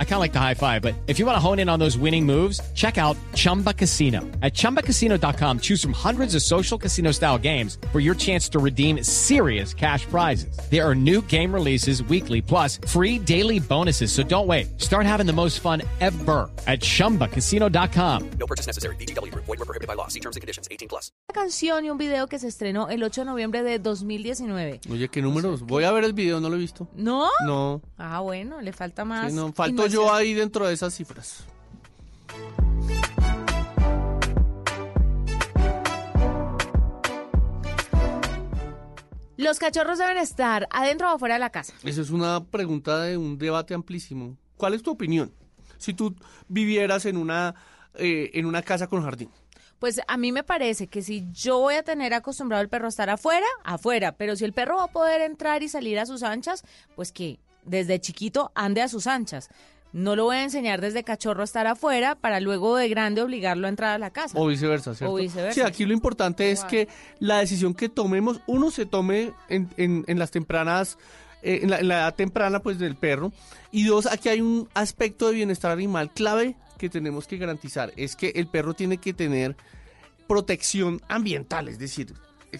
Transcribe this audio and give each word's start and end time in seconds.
I 0.00 0.04
kind 0.04 0.14
of 0.14 0.20
like 0.20 0.32
the 0.32 0.40
high 0.40 0.54
five, 0.54 0.82
but 0.82 0.94
if 1.06 1.20
you 1.20 1.26
want 1.26 1.36
to 1.36 1.40
hone 1.40 1.60
in 1.60 1.68
on 1.68 1.78
those 1.78 1.96
winning 1.96 2.26
moves, 2.26 2.60
check 2.74 2.98
out 2.98 3.16
Chumba 3.34 3.72
Casino. 3.72 4.22
At 4.42 4.54
ChumbaCasino.com, 4.54 5.60
choose 5.60 5.80
from 5.80 5.92
hundreds 5.92 6.34
of 6.34 6.42
social 6.42 6.76
casino 6.76 7.12
style 7.12 7.38
games 7.38 7.78
for 7.92 8.00
your 8.00 8.16
chance 8.16 8.48
to 8.48 8.58
redeem 8.58 9.04
serious 9.04 9.72
cash 9.72 10.04
prizes. 10.06 10.58
There 10.68 10.84
are 10.84 10.96
new 10.96 11.22
game 11.22 11.54
releases 11.54 12.02
weekly, 12.02 12.42
plus 12.42 12.80
free 12.88 13.20
daily 13.20 13.60
bonuses. 13.60 14.10
So 14.10 14.24
don't 14.24 14.48
wait. 14.48 14.80
Start 14.80 15.06
having 15.06 15.26
the 15.26 15.32
most 15.32 15.60
fun 15.60 15.82
ever 16.00 16.50
at 16.66 16.80
ChumbaCasino.com. 16.80 18.30
No 18.40 18.46
purchase 18.46 18.66
necessary. 18.66 18.96
BGW. 18.96 19.32
Void 19.34 19.46
were 19.46 19.56
prohibited 19.58 19.86
by 19.86 19.94
law. 19.94 20.08
See 20.08 20.20
terms 20.20 20.34
and 20.34 20.40
conditions. 20.40 20.66
18 20.72 20.88
plus. 20.88 21.12
Una 21.28 21.42
canción 21.42 21.84
y 21.84 21.90
un 21.90 21.98
video 21.98 22.26
que 22.26 22.38
se 22.38 22.48
estrenó 22.48 22.88
el 22.88 23.02
8 23.02 23.20
de 23.20 23.24
noviembre 23.26 23.62
de 23.62 23.78
2019. 23.78 24.80
Oye, 24.90 25.08
¿qué 25.08 25.22
números? 25.22 25.62
Voy 25.62 25.84
a 25.84 25.92
ver 25.92 26.04
el 26.04 26.14
video, 26.14 26.40
no 26.40 26.48
lo 26.48 26.56
he 26.56 26.58
visto. 26.58 26.88
¿No? 26.94 27.28
No. 27.44 27.82
Ah, 27.98 28.20
bueno, 28.20 28.60
le 28.60 28.72
falta 28.72 29.04
más. 29.04 29.30
Sí, 29.30 29.36
no, 29.36 29.52
falto 29.52 29.87
yo 29.88 30.12
ahí 30.12 30.34
dentro 30.34 30.66
de 30.66 30.74
esas 30.74 30.94
cifras. 30.94 31.44
Los 39.38 39.60
cachorros 39.60 39.98
deben 39.98 40.18
estar 40.18 40.66
adentro 40.70 41.08
o 41.08 41.14
afuera 41.14 41.36
de 41.36 41.40
la 41.40 41.50
casa. 41.50 41.72
Esa 41.84 42.00
es 42.00 42.10
una 42.10 42.44
pregunta 42.44 43.02
de 43.02 43.16
un 43.16 43.38
debate 43.38 43.72
amplísimo. 43.72 44.36
¿Cuál 44.56 44.74
es 44.74 44.82
tu 44.82 44.90
opinión? 44.90 45.32
Si 45.76 45.94
tú 45.94 46.16
vivieras 46.48 47.06
en 47.06 47.16
una, 47.16 47.54
eh, 47.94 48.30
en 48.34 48.46
una 48.46 48.62
casa 48.62 48.88
con 48.88 49.02
jardín. 49.04 49.30
Pues 49.78 50.00
a 50.08 50.16
mí 50.16 50.32
me 50.32 50.42
parece 50.42 50.88
que 50.88 51.02
si 51.02 51.28
yo 51.30 51.60
voy 51.60 51.76
a 51.76 51.84
tener 51.84 52.14
acostumbrado 52.14 52.62
el 52.62 52.68
perro 52.68 52.86
a 52.86 52.88
estar 52.88 53.10
afuera, 53.10 53.46
afuera. 53.62 54.10
Pero 54.16 54.34
si 54.34 54.44
el 54.44 54.52
perro 54.52 54.78
va 54.78 54.84
a 54.84 54.92
poder 54.92 55.20
entrar 55.20 55.62
y 55.62 55.68
salir 55.68 56.00
a 56.00 56.06
sus 56.06 56.24
anchas, 56.24 56.64
pues 56.96 57.12
que 57.12 57.38
desde 57.64 58.00
chiquito 58.00 58.50
ande 58.56 58.82
a 58.82 58.88
sus 58.88 59.06
anchas. 59.06 59.50
No 59.92 60.16
lo 60.16 60.24
voy 60.24 60.36
a 60.36 60.42
enseñar 60.44 60.80
desde 60.80 61.02
cachorro 61.02 61.40
a 61.40 61.44
estar 61.44 61.66
afuera 61.66 62.14
para 62.14 62.40
luego 62.40 62.76
de 62.76 62.88
grande 62.88 63.22
obligarlo 63.22 63.66
a 63.66 63.70
entrar 63.70 63.90
a 63.94 63.98
la 63.98 64.10
casa. 64.10 64.38
O 64.38 64.46
viceversa, 64.46 64.94
¿cierto? 64.94 65.14
O 65.14 65.16
viceversa. 65.16 65.54
Sí, 65.54 65.60
aquí 65.66 65.84
lo 65.86 65.92
importante 65.94 66.50
es 66.50 66.64
que 66.64 66.88
la 67.20 67.38
decisión 67.38 67.72
que 67.74 67.88
tomemos, 67.88 68.40
uno 68.46 68.70
se 68.70 68.84
tome 68.86 69.32
en, 69.48 69.68
en- 69.78 70.04
en 70.06 70.18
las 70.18 70.30
tempranas, 70.30 70.98
eh, 71.42 71.60
en, 71.62 71.70
la, 71.70 71.78
en 71.78 71.88
la 71.88 71.94
edad 72.00 72.14
temprana 72.14 72.60
pues 72.60 72.78
del 72.78 72.96
perro, 72.96 73.32
y 73.72 73.84
dos, 73.84 74.06
aquí 74.06 74.28
hay 74.28 74.40
un 74.42 74.68
aspecto 74.74 75.28
de 75.28 75.34
bienestar 75.34 75.70
animal 75.72 76.10
clave 76.12 76.54
que 76.76 76.88
tenemos 76.90 77.26
que 77.26 77.38
garantizar, 77.38 77.92
es 77.96 78.14
que 78.14 78.28
el 78.36 78.46
perro 78.46 78.74
tiene 78.74 78.98
que 78.98 79.12
tener 79.14 79.56
protección 80.26 81.00
ambiental, 81.08 81.68
es 81.68 81.78
decir, 81.78 82.12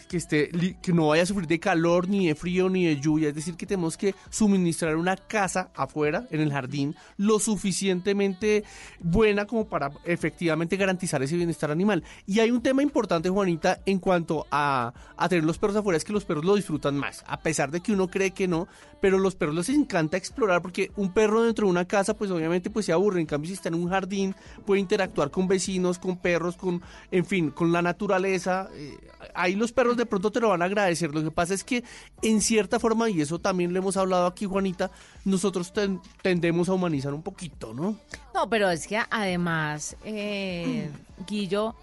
que, 0.08 0.17
esté, 0.17 0.50
que 0.83 0.92
no 0.92 1.08
vaya 1.08 1.22
a 1.22 1.27
sufrir 1.27 1.47
de 1.47 1.61
calor, 1.61 2.08
ni 2.08 2.28
de 2.28 2.34
frío, 2.34 2.69
ni 2.69 2.86
de 2.86 3.00
lluvia. 3.00 3.28
Es 3.28 3.34
decir, 3.34 3.56
que 3.56 3.67
tenemos 3.67 3.97
que 3.97 4.14
suministrar 4.30 4.97
una 4.97 5.17
casa 5.17 5.70
afuera, 5.75 6.27
en 6.30 6.41
el 6.41 6.53
jardín, 6.53 6.95
lo 7.17 7.39
suficientemente 7.39 8.64
buena 9.00 9.47
como 9.47 9.69
para 9.69 9.91
efectivamente 10.05 10.77
garantizar 10.77 11.22
ese 11.22 11.36
bienestar 11.36 11.70
animal. 11.70 12.05
Y 12.27 12.41
hay 12.41 12.50
un 12.50 12.62
tema 12.62 12.83
importante, 12.83 13.28
Juanita, 13.28 13.80
en 13.86 13.98
cuanto 13.98 14.47
a, 14.50 14.92
a 15.17 15.28
tener 15.28 15.45
los 15.45 15.58
perros 15.58 15.77
afuera, 15.77 15.97
es 15.97 16.05
que 16.05 16.12
los 16.12 16.25
perros 16.25 16.45
lo 16.45 16.56
disfrutan 16.56 16.97
más, 16.97 17.25
a 17.27 17.41
pesar 17.41 17.70
de 17.70 17.80
que 17.80 17.92
uno 17.92 18.08
cree 18.08 18.33
que 18.33 18.48
no, 18.48 18.69
pero 19.00 19.19
los 19.19 19.34
perros 19.34 19.55
les 19.55 19.69
encanta 19.69 20.17
explorar 20.17 20.62
porque 20.62 20.91
un 20.97 21.12
perro 21.12 21.42
dentro 21.42 21.67
de 21.67 21.70
una 21.70 21.86
casa, 21.86 22.14
pues 22.14 22.30
obviamente 22.30 22.70
pues 22.70 22.86
se 22.86 22.92
aburre. 22.92 23.20
En 23.20 23.27
cambio, 23.27 23.48
si 23.48 23.55
está 23.55 23.69
en 23.69 23.75
un 23.75 23.89
jardín, 23.89 24.34
puede 24.67 24.80
interactuar 24.80 25.30
con 25.30 25.47
vecinos, 25.47 25.98
con 25.98 26.17
perros, 26.17 26.56
con, 26.56 26.83
en 27.11 27.25
fin, 27.25 27.50
con 27.50 27.73
la 27.73 27.83
naturaleza. 27.83 28.69
Eh, 28.75 28.97
ahí 29.34 29.55
los 29.55 29.73
perros 29.78 29.96
de 29.96 30.06
pronto 30.06 30.32
te 30.32 30.40
lo 30.40 30.48
van 30.48 30.60
a 30.60 30.64
agradecer. 30.64 31.14
Lo 31.14 31.22
que 31.22 31.30
pasa 31.30 31.54
es 31.54 31.62
que 31.62 31.84
en 32.22 32.40
cierta 32.40 32.80
forma, 32.80 33.08
y 33.08 33.20
eso 33.20 33.38
también 33.38 33.72
lo 33.72 33.78
hemos 33.78 33.96
hablado 33.96 34.26
aquí, 34.26 34.44
Juanita, 34.44 34.90
nosotros 35.24 35.72
ten- 35.72 36.00
tendemos 36.20 36.68
a 36.68 36.72
humanizar 36.72 37.14
un 37.14 37.22
poquito, 37.22 37.72
¿no? 37.72 37.94
No, 38.34 38.50
pero 38.50 38.68
es 38.70 38.88
que 38.88 38.98
además, 39.08 39.96
eh, 40.05 40.90
Guillo, 41.28 41.77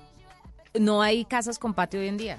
no 0.78 1.02
hay 1.02 1.24
casas 1.24 1.58
con 1.58 1.74
patio 1.74 2.02
hoy 2.02 2.10
en 2.10 2.18
día. 2.18 2.38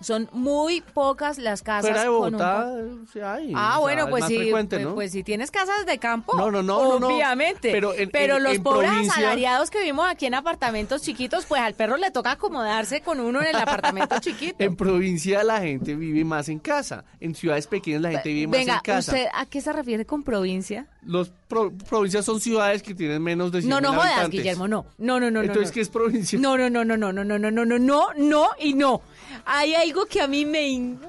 Son 0.00 0.28
muy 0.32 0.82
pocas 0.82 1.38
las 1.38 1.62
casas 1.62 1.90
Fuera 1.90 2.02
de 2.02 2.06
con 2.08 2.16
un 2.16 2.32
Bogotá, 2.32 2.74
sí 3.12 3.20
hay. 3.20 3.52
Ah, 3.54 3.68
o 3.68 3.72
sea, 3.72 3.78
bueno, 3.80 4.02
es 4.04 4.10
pues 4.10 4.20
más 4.20 4.28
sí, 4.30 4.36
frecuente, 4.38 4.76
pues, 4.76 4.86
¿no? 4.86 4.94
pues 4.94 5.12
si 5.12 5.22
tienes 5.22 5.50
casas 5.50 5.86
de 5.86 5.98
campo, 5.98 6.36
No, 6.36 6.50
no, 6.50 6.62
no, 6.62 6.82
no, 6.84 7.00
no. 7.00 7.06
obviamente. 7.08 7.72
Pero 7.72 7.94
en- 7.94 8.10
en- 8.12 8.42
los 8.42 8.54
en 8.56 8.62
pobres 8.62 8.90
provincia- 8.90 9.12
asalariados 9.14 9.70
que 9.70 9.78
vivimos 9.78 10.06
aquí 10.08 10.26
en 10.26 10.34
apartamentos 10.34 11.00
chiquitos, 11.02 11.46
pues 11.46 11.62
al 11.62 11.74
perro 11.74 11.96
le 11.96 12.10
toca 12.10 12.32
acomodarse 12.32 13.00
con 13.00 13.20
uno 13.20 13.40
en 13.40 13.46
el 13.48 13.56
apartamento 13.56 14.18
chiquito. 14.20 14.56
En 14.58 14.76
provincia 14.76 15.42
la 15.44 15.60
gente 15.60 15.94
vive 15.94 16.24
más 16.24 16.48
en 16.50 16.58
casa. 16.58 17.04
En 17.20 17.34
ciudades 17.34 17.66
pequeñas 17.66 18.02
la 18.02 18.10
gente 18.10 18.28
vive 18.28 18.46
más 18.48 18.58
Venga, 18.58 18.74
en 18.74 18.80
casa. 18.80 19.12
¿usted 19.12 19.26
a 19.32 19.46
qué 19.46 19.60
se 19.62 19.72
refiere 19.72 20.04
con 20.04 20.22
provincia? 20.22 20.86
Los 21.02 21.30
pro- 21.48 21.72
provincias 21.88 22.24
son 22.24 22.40
ciudades 22.40 22.82
que 22.82 22.92
tienen 22.94 23.22
menos 23.22 23.52
de 23.52 23.60
100 23.62 23.70
No, 23.70 23.80
no 23.80 23.90
jodas, 23.90 24.06
habitantes. 24.12 24.30
Guillermo, 24.40 24.66
no. 24.68 24.86
No, 24.98 25.20
no, 25.20 25.30
no, 25.30 25.38
no. 25.38 25.40
Entonces, 25.42 25.68
no. 25.68 25.74
¿qué 25.74 25.80
es 25.80 25.88
provincia? 25.88 26.38
No, 26.38 26.58
no, 26.58 26.68
no, 26.68 26.84
no, 26.84 26.96
no, 26.96 27.12
no, 27.12 27.24
no, 27.24 27.38
no, 27.38 27.50
no, 27.50 27.64
no, 27.64 27.78
no, 27.78 28.08
no 28.16 28.48
y 28.58 28.74
no. 28.74 29.00
Hay 29.44 29.74
algo 29.74 30.06
que 30.06 30.20
a 30.20 30.26
mí 30.26 30.46
me 30.46 30.68
indigne 30.68 31.08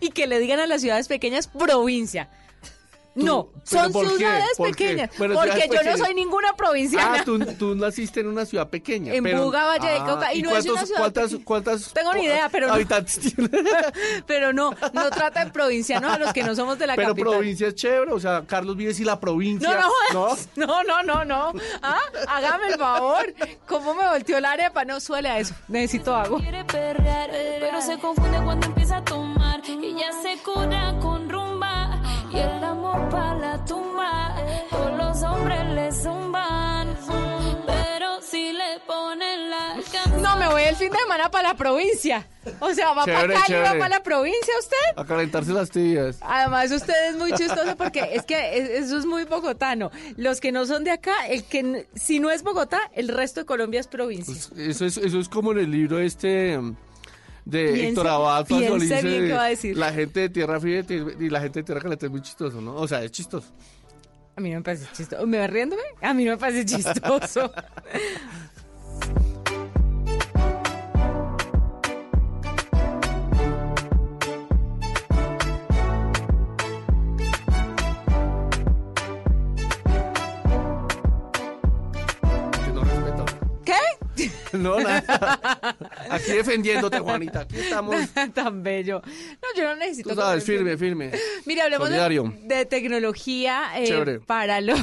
y 0.00 0.10
que 0.10 0.26
le 0.26 0.38
digan 0.38 0.60
a 0.60 0.66
las 0.66 0.80
ciudades 0.80 1.08
pequeñas 1.08 1.46
provincia. 1.46 2.28
No, 3.12 3.48
¿pero 3.68 3.82
son 3.84 3.92
por 3.92 4.08
qué? 4.08 4.16
ciudades 4.18 4.48
pequeñas. 4.56 5.10
Bueno, 5.18 5.34
porque 5.34 5.68
yo 5.72 5.82
no 5.82 5.96
soy 5.98 6.14
ninguna 6.14 6.54
provinciana. 6.56 7.16
Ah, 7.20 7.24
tú, 7.24 7.38
tú 7.58 7.74
naciste 7.74 8.20
en 8.20 8.28
una 8.28 8.46
ciudad 8.46 8.68
pequeña. 8.68 9.12
En 9.12 9.24
pero- 9.24 9.44
Buga, 9.44 9.64
Valle 9.66 9.88
de 9.88 9.96
Ah, 9.96 10.04
Cauca, 10.06 10.32
y 10.32 10.42
no 10.42 10.56
es 10.56 10.64
una 10.66 10.86
ciudad 10.86 11.00
¿Cuántas, 11.00 11.36
cuántas 11.44 11.92
Tengo 11.92 12.14
ni 12.14 12.22
idea, 12.24 12.48
pero 12.50 12.68
no. 12.68 12.74
habitantes 12.74 13.18
tiene? 13.34 13.50
Pero 14.26 14.52
no, 14.52 14.70
no 14.92 15.10
trata 15.10 15.44
de 15.44 15.50
provincianos 15.50 16.12
a 16.12 16.18
los 16.18 16.32
que 16.32 16.42
no 16.44 16.54
somos 16.54 16.78
de 16.78 16.86
la 16.86 16.94
Pero 16.94 17.08
capital. 17.08 17.32
provincia 17.32 17.68
es 17.68 17.74
chévere, 17.74 18.12
o 18.12 18.20
sea, 18.20 18.44
Carlos 18.46 18.76
vive 18.76 18.94
y 18.96 19.04
la 19.04 19.18
provincia. 19.18 19.68
No, 20.12 20.36
no, 20.36 20.36
no, 20.66 20.82
no, 20.84 21.02
no, 21.02 21.24
no. 21.24 21.52
Ah, 21.82 21.98
hágame 22.28 22.68
el 22.68 22.74
favor. 22.78 23.34
¿Cómo 23.66 23.94
me 23.94 24.08
volteó 24.08 24.38
la 24.40 24.52
arepa? 24.52 24.84
No 24.84 25.00
suele 25.00 25.28
a 25.28 25.38
eso. 25.40 25.54
Necesito 25.68 26.14
agua. 26.14 26.40
quiere 26.40 26.64
perrear, 26.64 27.30
pero 27.58 27.80
se 27.82 27.98
confunde 27.98 28.38
cuando 28.44 28.66
empieza 28.66 28.98
a 28.98 29.04
tomar 29.04 29.60
y 29.68 29.94
ya 29.98 30.10
se 30.22 30.38
cura 30.42 30.94
con 31.00 31.28
y 32.32 32.38
el 32.38 32.64
amor 32.64 33.08
para 33.10 33.34
la 33.34 33.64
tumba. 33.64 34.34
Todos 34.70 34.96
los 34.98 35.22
hombres 35.22 35.64
le 35.74 35.92
zumban, 35.92 36.96
pero 37.66 38.20
si 38.22 38.52
le 38.52 38.80
ponen 38.86 39.50
la 39.50 39.74
canción. 39.92 40.22
No, 40.22 40.36
me 40.36 40.48
voy 40.48 40.62
el 40.62 40.76
fin 40.76 40.90
de 40.92 40.98
semana 40.98 41.30
para 41.30 41.48
la 41.48 41.54
provincia. 41.54 42.26
O 42.60 42.72
sea, 42.72 42.92
va 42.94 43.04
Chévere, 43.04 43.34
para 43.34 43.40
Cali, 43.40 43.54
va 43.54 43.62
chévere. 43.64 43.78
para 43.78 43.88
la 43.98 44.02
provincia 44.02 44.54
usted. 44.60 44.76
A 44.96 45.04
calentarse 45.04 45.52
las 45.52 45.70
tibias. 45.70 46.18
Además, 46.22 46.70
usted 46.70 47.10
es 47.10 47.16
muy 47.16 47.32
chistoso 47.32 47.76
porque 47.76 48.10
es 48.14 48.24
que 48.24 48.56
es- 48.58 48.84
eso 48.84 48.98
es 48.98 49.04
muy 49.06 49.24
bogotano. 49.24 49.90
Los 50.16 50.40
que 50.40 50.50
no 50.52 50.64
son 50.66 50.84
de 50.84 50.92
acá, 50.92 51.26
el 51.28 51.44
que 51.44 51.86
si 51.94 52.18
no 52.20 52.30
es 52.30 52.42
Bogotá, 52.42 52.80
el 52.94 53.08
resto 53.08 53.40
de 53.40 53.46
Colombia 53.46 53.80
es 53.80 53.88
provincia. 53.88 54.34
Pues 54.54 54.68
eso, 54.68 54.86
es, 54.86 54.96
eso 54.96 55.18
es 55.20 55.28
como 55.28 55.52
en 55.52 55.58
el 55.58 55.70
libro 55.70 55.98
este 56.00 56.58
de 57.50 57.72
Piense- 57.74 57.88
Héctor 57.88 58.08
Abad 58.08 58.46
bien 58.48 58.78
qué 58.80 59.32
va 59.32 59.44
a 59.44 59.48
decir. 59.48 59.76
la 59.76 59.92
gente 59.92 60.20
de 60.20 60.28
tierra 60.30 60.60
fría 60.60 60.84
y 60.88 61.28
la 61.28 61.40
gente 61.40 61.60
de 61.60 61.64
tierra 61.64 61.80
caliente 61.80 62.06
es 62.06 62.12
muy 62.12 62.22
chistoso, 62.22 62.60
¿no? 62.60 62.74
O 62.76 62.86
sea, 62.88 63.02
es 63.02 63.10
chistoso. 63.10 63.48
A 64.36 64.40
mí 64.40 64.50
no 64.50 64.56
me 64.58 64.62
parece 64.62 64.86
chistoso. 64.94 65.26
¿Me 65.26 65.38
va 65.38 65.46
riéndome? 65.46 65.82
A 66.00 66.14
mí 66.14 66.24
no 66.24 66.30
me 66.32 66.38
parece 66.38 66.64
chistoso. 66.64 67.52
¿Qué? 83.64 84.30
No, 84.52 84.80
nada. 84.80 85.39
Aquí 86.08 86.32
defendiéndote, 86.32 86.98
Juanita. 86.98 87.40
Aquí 87.40 87.58
estamos. 87.58 87.96
Tan 88.34 88.62
bello. 88.62 89.02
No, 89.04 89.48
yo 89.56 89.64
no 89.64 89.76
necesito. 89.76 90.10
Tú 90.10 90.16
sabes, 90.16 90.44
firme, 90.44 90.76
firme. 90.76 91.12
Mire, 91.46 91.62
hablemos 91.62 91.88
de, 91.88 91.96
Solidario. 91.96 92.34
de 92.44 92.64
tecnología 92.66 93.70
eh, 93.76 94.20
para 94.26 94.60
los 94.60 94.78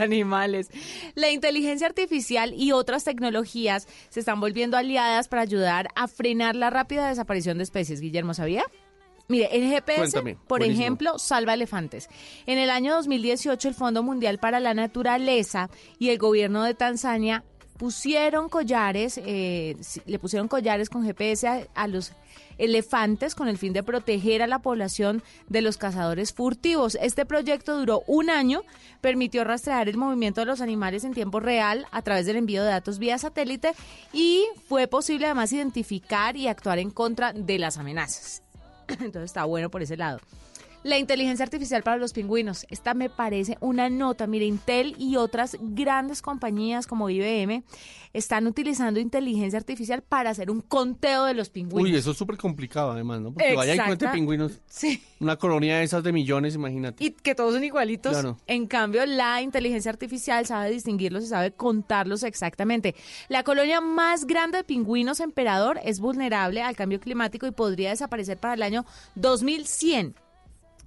animales. 0.00 0.68
La 1.14 1.30
inteligencia 1.30 1.86
artificial 1.86 2.52
y 2.54 2.72
otras 2.72 3.04
tecnologías 3.04 3.86
se 4.10 4.20
están 4.20 4.40
volviendo 4.40 4.76
aliadas 4.76 5.28
para 5.28 5.42
ayudar 5.42 5.88
a 5.94 6.08
frenar 6.08 6.56
la 6.56 6.70
rápida 6.70 7.08
desaparición 7.08 7.58
de 7.58 7.64
especies. 7.64 8.00
Guillermo, 8.00 8.34
¿sabía? 8.34 8.64
Mire, 9.30 9.50
el 9.52 9.70
GPS, 9.70 9.98
Cuéntame, 10.00 10.36
por 10.46 10.60
buenísimo. 10.60 10.82
ejemplo, 10.82 11.18
salva 11.18 11.52
elefantes. 11.52 12.08
En 12.46 12.56
el 12.56 12.70
año 12.70 12.94
2018, 12.94 13.68
el 13.68 13.74
Fondo 13.74 14.02
Mundial 14.02 14.38
para 14.38 14.58
la 14.58 14.72
Naturaleza 14.72 15.68
y 15.98 16.08
el 16.08 16.16
gobierno 16.16 16.64
de 16.64 16.72
Tanzania 16.72 17.44
pusieron 17.78 18.48
collares, 18.48 19.18
eh, 19.24 19.76
le 20.04 20.18
pusieron 20.18 20.48
collares 20.48 20.90
con 20.90 21.04
GPS 21.04 21.68
a 21.74 21.86
los 21.86 22.12
elefantes 22.58 23.34
con 23.34 23.48
el 23.48 23.56
fin 23.56 23.72
de 23.72 23.82
proteger 23.82 24.42
a 24.42 24.46
la 24.46 24.58
población 24.58 25.22
de 25.48 25.62
los 25.62 25.78
cazadores 25.78 26.32
furtivos. 26.32 26.98
Este 27.00 27.24
proyecto 27.24 27.78
duró 27.78 28.02
un 28.06 28.30
año, 28.30 28.64
permitió 29.00 29.44
rastrear 29.44 29.88
el 29.88 29.96
movimiento 29.96 30.40
de 30.40 30.46
los 30.46 30.60
animales 30.60 31.04
en 31.04 31.14
tiempo 31.14 31.40
real 31.40 31.86
a 31.92 32.02
través 32.02 32.26
del 32.26 32.36
envío 32.36 32.64
de 32.64 32.70
datos 32.70 32.98
vía 32.98 33.16
satélite 33.16 33.72
y 34.12 34.44
fue 34.68 34.88
posible 34.88 35.26
además 35.26 35.52
identificar 35.52 36.36
y 36.36 36.48
actuar 36.48 36.80
en 36.80 36.90
contra 36.90 37.32
de 37.32 37.58
las 37.58 37.78
amenazas. 37.78 38.42
Entonces 38.88 39.24
está 39.24 39.44
bueno 39.44 39.70
por 39.70 39.82
ese 39.82 39.96
lado. 39.96 40.18
La 40.84 40.96
inteligencia 40.96 41.44
artificial 41.44 41.82
para 41.82 41.96
los 41.96 42.12
pingüinos. 42.12 42.64
Esta 42.70 42.94
me 42.94 43.10
parece 43.10 43.58
una 43.60 43.90
nota. 43.90 44.26
Mire, 44.28 44.46
Intel 44.46 44.94
y 44.96 45.16
otras 45.16 45.56
grandes 45.60 46.22
compañías 46.22 46.86
como 46.86 47.10
IBM 47.10 47.64
están 48.12 48.46
utilizando 48.46 49.00
inteligencia 49.00 49.58
artificial 49.58 50.02
para 50.02 50.30
hacer 50.30 50.50
un 50.50 50.60
conteo 50.60 51.24
de 51.24 51.34
los 51.34 51.50
pingüinos. 51.50 51.90
Uy, 51.90 51.96
eso 51.96 52.12
es 52.12 52.16
súper 52.16 52.36
complicado 52.36 52.92
además, 52.92 53.20
¿no? 53.20 53.32
Porque 53.32 53.54
vaya 53.54 53.74
y 53.74 53.78
cuente 53.78 54.08
pingüinos. 54.08 54.52
Sí. 54.68 55.02
Una 55.20 55.36
colonia 55.36 55.78
de 55.78 55.84
esas 55.84 56.02
de 56.04 56.12
millones, 56.12 56.54
imagínate. 56.54 57.04
Y 57.04 57.10
que 57.10 57.34
todos 57.34 57.54
son 57.54 57.64
igualitos. 57.64 58.12
Claro. 58.12 58.38
En 58.46 58.66
cambio, 58.66 59.04
la 59.04 59.42
inteligencia 59.42 59.90
artificial 59.90 60.46
sabe 60.46 60.70
distinguirlos 60.70 61.24
y 61.24 61.26
sabe 61.26 61.50
contarlos 61.50 62.22
exactamente. 62.22 62.94
La 63.28 63.42
colonia 63.42 63.80
más 63.80 64.26
grande 64.26 64.58
de 64.58 64.64
pingüinos 64.64 65.20
emperador 65.20 65.80
es 65.82 65.98
vulnerable 65.98 66.62
al 66.62 66.76
cambio 66.76 67.00
climático 67.00 67.46
y 67.46 67.50
podría 67.50 67.90
desaparecer 67.90 68.38
para 68.38 68.54
el 68.54 68.62
año 68.62 68.86
2100. 69.16 70.14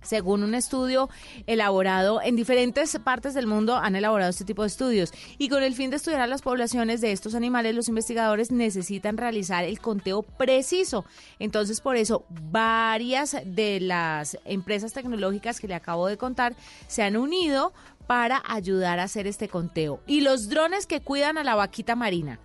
Según 0.02 0.44
un 0.44 0.56
estudio 0.56 1.10
elaborado 1.48 2.22
en 2.22 2.36
diferentes 2.36 2.98
partes 3.00 3.34
del 3.34 3.48
mundo, 3.48 3.76
han 3.76 3.96
elaborado 3.96 4.30
este 4.30 4.46
tipo 4.46 4.64
de 4.64 4.68
estudios. 4.68 5.14
Y 5.38 5.50
con 5.50 5.64
el 5.64 5.76
fin 5.76 5.90
de 5.90 5.98
estudiar 5.98 6.22
a 6.22 6.28
las 6.28 6.42
poblaciones 6.42 7.02
de 7.02 7.12
estos 7.12 7.36
animales, 7.36 7.76
los 7.76 7.88
investigadores 7.88 8.52
necesitan 8.52 9.18
realizar 9.18 9.64
el 9.64 9.80
conteo 9.80 10.24
preciso. 10.24 11.06
Entonces, 11.40 11.82
por 11.82 11.96
eso, 11.98 12.26
varias 12.30 13.38
de 13.46 13.80
las 13.80 14.38
empresas 14.46 14.94
tecnológicas 14.94 15.60
que 15.60 15.68
le 15.68 15.76
acabo 15.76 16.08
de 16.08 16.18
contar 16.18 16.56
se 16.88 17.04
han 17.04 17.16
unido 17.16 17.74
para 18.08 18.44
ayudar 18.46 19.00
a 19.00 19.04
hacer 19.04 19.28
este 19.28 19.48
conteo. 19.48 20.02
Y 20.08 20.22
los 20.22 20.50
drones 20.50 20.86
que 20.86 21.02
cuidan 21.02 21.38
a 21.38 21.44
la 21.44 21.56
vaquita 21.56 21.96
marina. 21.96 22.40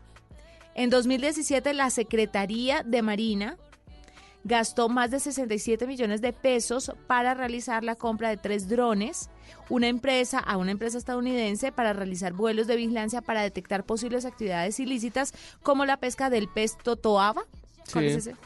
En 0.74 0.90
2017, 0.90 1.72
la 1.72 1.88
Secretaría 1.88 2.82
de 2.82 3.00
Marina 3.00 3.56
gastó 4.46 4.88
más 4.88 5.10
de 5.10 5.18
67 5.18 5.86
millones 5.86 6.20
de 6.20 6.32
pesos 6.32 6.92
para 7.08 7.34
realizar 7.34 7.82
la 7.82 7.96
compra 7.96 8.28
de 8.28 8.36
tres 8.36 8.68
drones, 8.68 9.28
una 9.68 9.88
empresa 9.88 10.38
a 10.38 10.56
una 10.56 10.70
empresa 10.70 10.98
estadounidense 10.98 11.72
para 11.72 11.92
realizar 11.92 12.32
vuelos 12.32 12.68
de 12.68 12.76
vigilancia 12.76 13.22
para 13.22 13.42
detectar 13.42 13.84
posibles 13.84 14.24
actividades 14.24 14.78
ilícitas 14.78 15.34
como 15.62 15.84
la 15.84 15.96
pesca 15.96 16.30
del 16.30 16.48
pez 16.48 16.76
totoaba. 16.80 17.42
¿Cuál 17.92 18.04
Sí. 18.04 18.10
es 18.10 18.16
ese? 18.28 18.36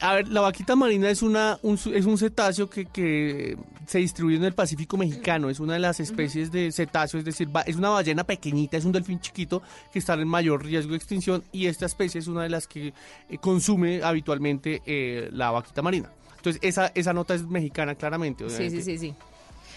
A 0.00 0.14
ver, 0.14 0.28
la 0.28 0.40
vaquita 0.40 0.76
marina 0.76 1.08
es 1.10 1.22
una 1.22 1.58
un, 1.62 1.74
es 1.74 2.04
un 2.04 2.18
cetáceo 2.18 2.68
que, 2.68 2.86
que 2.86 3.56
se 3.86 3.98
distribuye 3.98 4.36
en 4.36 4.44
el 4.44 4.52
Pacífico 4.52 4.96
mexicano. 4.96 5.50
Es 5.50 5.60
una 5.60 5.74
de 5.74 5.78
las 5.78 6.00
especies 6.00 6.50
de 6.52 6.72
cetáceo, 6.72 7.18
es 7.18 7.24
decir, 7.24 7.48
es 7.66 7.76
una 7.76 7.90
ballena 7.90 8.24
pequeñita, 8.24 8.76
es 8.76 8.84
un 8.84 8.92
delfín 8.92 9.20
chiquito 9.20 9.62
que 9.92 9.98
está 9.98 10.14
en 10.14 10.28
mayor 10.28 10.64
riesgo 10.64 10.92
de 10.92 10.96
extinción 10.96 11.42
y 11.52 11.66
esta 11.66 11.86
especie 11.86 12.18
es 12.18 12.26
una 12.26 12.42
de 12.42 12.50
las 12.50 12.66
que 12.66 12.92
eh, 13.28 13.38
consume 13.38 14.02
habitualmente 14.02 14.82
eh, 14.86 15.28
la 15.32 15.50
vaquita 15.50 15.82
marina. 15.82 16.10
Entonces, 16.36 16.60
esa, 16.62 16.92
esa 16.94 17.12
nota 17.12 17.34
es 17.34 17.42
mexicana, 17.46 17.94
claramente. 17.94 18.48
Sí, 18.50 18.68
sí, 18.68 18.82
sí, 18.82 18.98
sí. 18.98 19.14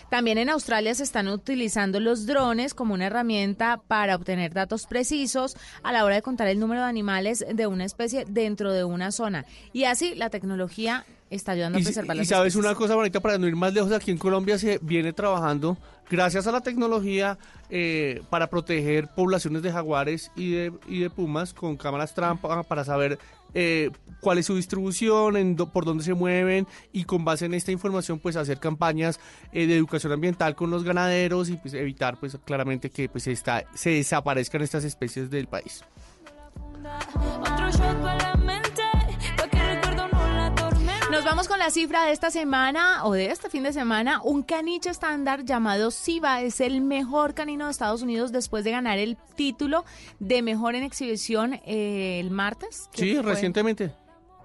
También 0.09 0.37
en 0.37 0.49
Australia 0.49 0.95
se 0.95 1.03
están 1.03 1.27
utilizando 1.27 1.99
los 1.99 2.25
drones 2.25 2.73
como 2.73 2.93
una 2.93 3.07
herramienta 3.07 3.81
para 3.87 4.15
obtener 4.15 4.53
datos 4.53 4.85
precisos 4.87 5.57
a 5.83 5.91
la 5.91 6.05
hora 6.05 6.15
de 6.15 6.21
contar 6.21 6.47
el 6.47 6.59
número 6.59 6.81
de 6.81 6.87
animales 6.87 7.45
de 7.53 7.67
una 7.67 7.83
especie 7.85 8.25
dentro 8.27 8.71
de 8.71 8.83
una 8.83 9.11
zona. 9.11 9.45
Y 9.73 9.83
así 9.83 10.15
la 10.15 10.29
tecnología 10.29 11.05
está 11.29 11.51
ayudando 11.51 11.77
a 11.77 11.81
Y, 11.81 11.83
preservar 11.83 12.15
y 12.15 12.19
las 12.19 12.27
sabes 12.29 12.53
especies. 12.53 12.65
una 12.65 12.75
cosa 12.75 12.95
bonita 12.95 13.19
para 13.19 13.37
no 13.37 13.47
ir 13.47 13.55
más 13.57 13.73
lejos, 13.73 13.91
aquí 13.91 14.11
en 14.11 14.17
Colombia 14.17 14.57
se 14.57 14.79
viene 14.81 15.11
trabajando, 15.11 15.77
gracias 16.09 16.47
a 16.47 16.53
la 16.53 16.61
tecnología, 16.61 17.37
eh, 17.69 18.21
para 18.29 18.47
proteger 18.47 19.09
poblaciones 19.09 19.61
de 19.61 19.73
jaguares 19.73 20.31
y 20.37 20.51
de, 20.51 20.71
y 20.87 20.99
de 21.01 21.09
pumas 21.09 21.53
con 21.53 21.75
cámaras 21.75 22.13
trampa 22.13 22.63
para 22.63 22.85
saber 22.85 23.19
eh, 23.53 23.91
cuál 24.21 24.37
es 24.37 24.45
su 24.45 24.55
distribución, 24.55 25.55
por 25.73 25.85
dónde 25.85 26.03
se 26.03 26.13
mueven 26.13 26.67
y 26.91 27.03
con 27.03 27.25
base 27.25 27.45
en 27.45 27.53
esta 27.53 27.71
información 27.71 28.19
pues 28.19 28.35
hacer 28.35 28.59
campañas 28.59 29.19
eh, 29.51 29.67
de 29.67 29.75
educación 29.75 30.11
ambiental 30.13 30.55
con 30.55 30.69
los 30.69 30.83
ganaderos 30.83 31.49
y 31.49 31.57
pues 31.57 31.73
evitar 31.73 32.19
pues 32.19 32.37
claramente 32.45 32.89
que 32.89 33.09
pues 33.09 33.27
esta, 33.27 33.63
se 33.73 33.91
desaparezcan 33.91 34.61
estas 34.61 34.83
especies 34.83 35.29
del 35.29 35.47
país. 35.47 35.83
Otro 37.41 37.71
Nos 41.11 41.23
vamos 41.23 41.47
con 41.47 41.57
la 41.57 41.69
cifra 41.71 42.03
de 42.03 42.11
esta 42.11 42.29
semana 42.31 43.05
o 43.05 43.13
de 43.13 43.27
este 43.31 43.49
fin 43.49 43.63
de 43.63 43.71
semana. 43.71 44.21
Un 44.23 44.43
caniche 44.43 44.89
estándar 44.89 45.45
llamado 45.45 45.89
Siva 45.89 46.41
es 46.41 46.59
el 46.59 46.81
mejor 46.81 47.33
canino 47.33 47.65
de 47.65 47.71
Estados 47.71 48.01
Unidos 48.01 48.31
después 48.33 48.63
de 48.65 48.71
ganar 48.71 48.99
el 48.99 49.17
título 49.35 49.85
de 50.19 50.41
mejor 50.41 50.75
en 50.75 50.83
exhibición 50.83 51.61
eh, 51.65 52.19
el 52.19 52.29
martes. 52.29 52.89
Sí, 52.93 53.13
fue- 53.15 53.23
recientemente. 53.23 53.91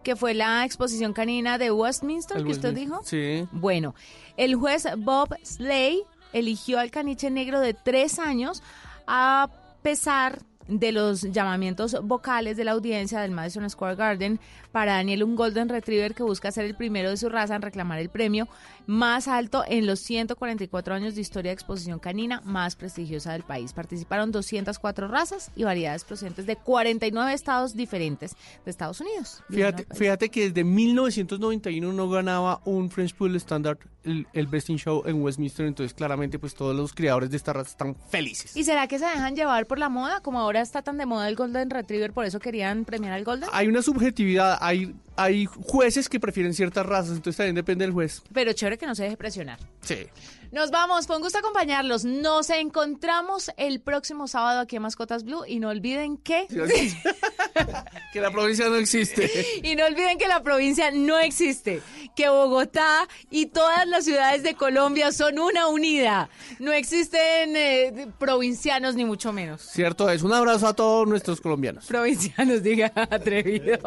Que 0.05 0.14
fue 0.17 0.35
la 0.35 0.64
exposición 0.64 1.12
canina 1.12 1.59
de 1.59 1.70
Westminster, 1.73 2.37
El 2.38 2.44
que 2.44 2.53
usted 2.53 2.69
Westminster. 2.75 3.03
dijo. 3.14 3.44
Sí. 3.44 3.49
Bueno, 3.53 3.94
el 4.37 4.55
juez 4.55 4.87
Bob 4.99 5.35
Slay 5.44 6.03
eligió 6.32 6.79
al 6.79 6.91
caniche 6.91 7.29
negro 7.31 7.61
de 7.61 7.75
tres 7.75 8.19
años 8.19 8.62
a 9.06 9.49
pesar 9.82 10.41
de 10.69 10.93
los 10.93 11.23
llamamientos 11.23 11.97
vocales 12.03 12.56
de 12.56 12.64
la 12.64 12.73
audiencia 12.73 13.20
del 13.20 13.31
Madison 13.31 13.69
Square 13.69 13.97
Garden 13.97 14.41
para 14.70 14.94
Daniel, 14.94 15.25
un 15.25 15.37
Golden 15.37 15.69
Retriever 15.69 16.14
que 16.14 16.23
busca 16.23 16.50
ser 16.50 16.64
el 16.64 16.75
primero 16.75 17.11
de 17.11 17.17
su 17.17 17.29
raza 17.29 17.55
en 17.55 17.62
reclamar 17.62 17.99
el 17.99 18.09
premio 18.09 18.49
más 18.87 19.29
alto 19.29 19.64
en 19.67 19.87
los 19.87 20.00
144 20.00 20.94
años 20.94 21.14
de 21.14 21.20
historia 21.20 21.50
de 21.50 21.55
exposición 21.55 21.99
canina 21.99 22.41
más 22.44 22.76
prestigiosa 22.76 23.32
del 23.32 23.43
país. 23.43 23.73
Participaron 23.73 24.32
204 24.32 25.09
razas 25.09 25.50
y 25.56 25.64
variedades 25.64 26.05
procedentes 26.05 26.47
de 26.47 26.56
49 26.56 27.32
estados 27.32 27.75
diferentes 27.75 28.37
de 28.64 28.70
Estados 28.70 29.00
Unidos. 29.00 29.43
Fíjate, 29.50 29.87
fíjate 29.94 30.29
que 30.31 30.49
desde 30.49 30.64
1991 30.64 31.93
no 31.93 32.09
ganaba 32.09 32.61
un 32.64 32.91
French 32.91 33.14
Poodle 33.14 33.37
Standard 33.37 33.79
el, 34.05 34.26
el 34.32 34.47
Best 34.47 34.70
in 34.70 34.79
Show 34.79 35.03
en 35.06 35.23
Westminster, 35.23 35.67
entonces 35.67 35.94
claramente 35.94 36.38
pues 36.38 36.55
todos 36.55 36.75
los 36.75 36.93
creadores 36.93 37.31
de 37.31 37.37
esta 37.37 37.53
raza 37.53 37.70
están 37.70 37.94
felices. 37.94 38.56
¿Y 38.56 38.64
será 38.64 38.87
que 38.88 38.99
se 38.99 39.05
dejan 39.05 39.37
llevar 39.37 39.67
por 39.67 39.79
la 39.79 39.88
moda? 39.88 40.20
Como 40.20 40.41
ahora 40.41 40.51
está 40.60 40.82
tan 40.82 40.99
de 40.99 41.06
moda 41.06 41.28
el 41.28 41.37
Golden 41.37 41.70
Retriever, 41.70 42.12
por 42.12 42.25
eso 42.25 42.38
querían 42.38 42.84
premiar 42.84 43.12
al 43.12 43.25
Golden. 43.25 43.49
Hay 43.52 43.69
una 43.69 43.82
subjetividad, 43.82 44.58
hay, 44.60 44.94
hay 45.17 45.47
jueces 45.47 46.09
que 46.09 46.20
prefieren 46.20 46.55
ciertas 46.55 46.87
razas, 46.87 47.17
entonces 47.17 47.37
también 47.37 47.55
depende 47.55 47.85
del 47.85 47.93
juez. 47.93 48.23
Pero 48.32 48.53
chévere 48.53 48.79
que 48.79 48.87
no 48.87 48.94
se 48.94 49.05
deje 49.05 49.17
presionar. 49.17 49.59
Sí. 49.82 50.06
Nos 50.53 50.70
vamos, 50.70 51.06
fue 51.06 51.17
un 51.17 51.23
gusto 51.23 51.38
acompañarlos. 51.38 52.05
Nos 52.05 52.50
encontramos 52.50 53.50
el 53.56 53.81
próximo 53.81 54.29
sábado 54.29 54.61
aquí 54.61 54.76
en 54.76 54.82
Mascotas 54.82 55.25
Blue 55.25 55.47
y 55.47 55.61
no 55.61 55.70
olviden 55.70 56.19
que... 56.19 56.47
que 58.12 58.20
la 58.20 58.31
provincia 58.31 58.69
no 58.69 58.76
existe. 58.76 59.31
Y 59.62 59.76
no 59.76 59.87
olviden 59.87 60.19
que 60.19 60.29
la 60.29 60.43
provincia 60.43 60.91
no 60.91 61.19
existe, 61.19 61.81
que 62.14 62.28
Bogotá 62.28 63.09
y 63.31 63.47
todas 63.47 63.87
las 63.87 64.04
ciudades 64.04 64.42
de 64.42 64.54
Colombia 64.54 65.12
son 65.12 65.38
una 65.38 65.69
unida. 65.69 66.28
No 66.59 66.73
existen 66.73 67.57
eh, 67.57 68.09
provincianos 68.19 68.95
ni 68.95 69.04
mucho 69.04 69.33
menos. 69.33 69.62
Cierto 69.62 70.11
es. 70.11 70.23
Un 70.23 70.33
abrazo 70.33 70.66
a 70.66 70.75
todos 70.75 71.09
nuestros 71.09 71.40
colombianos. 71.40 71.87
Provincianos, 71.87 72.62
diga 72.62 72.92
atrevido. 73.11 73.78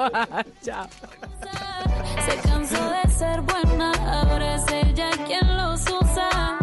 Chao. 0.64 0.88
Se 2.26 2.38
cansó 2.48 2.90
de 2.90 3.12
ser 3.12 3.42
buena, 3.42 3.92
ahora 3.92 4.56
es 4.56 4.66
ella 4.72 5.10
quien 5.26 5.58
los 5.58 5.82
usa. 5.82 6.58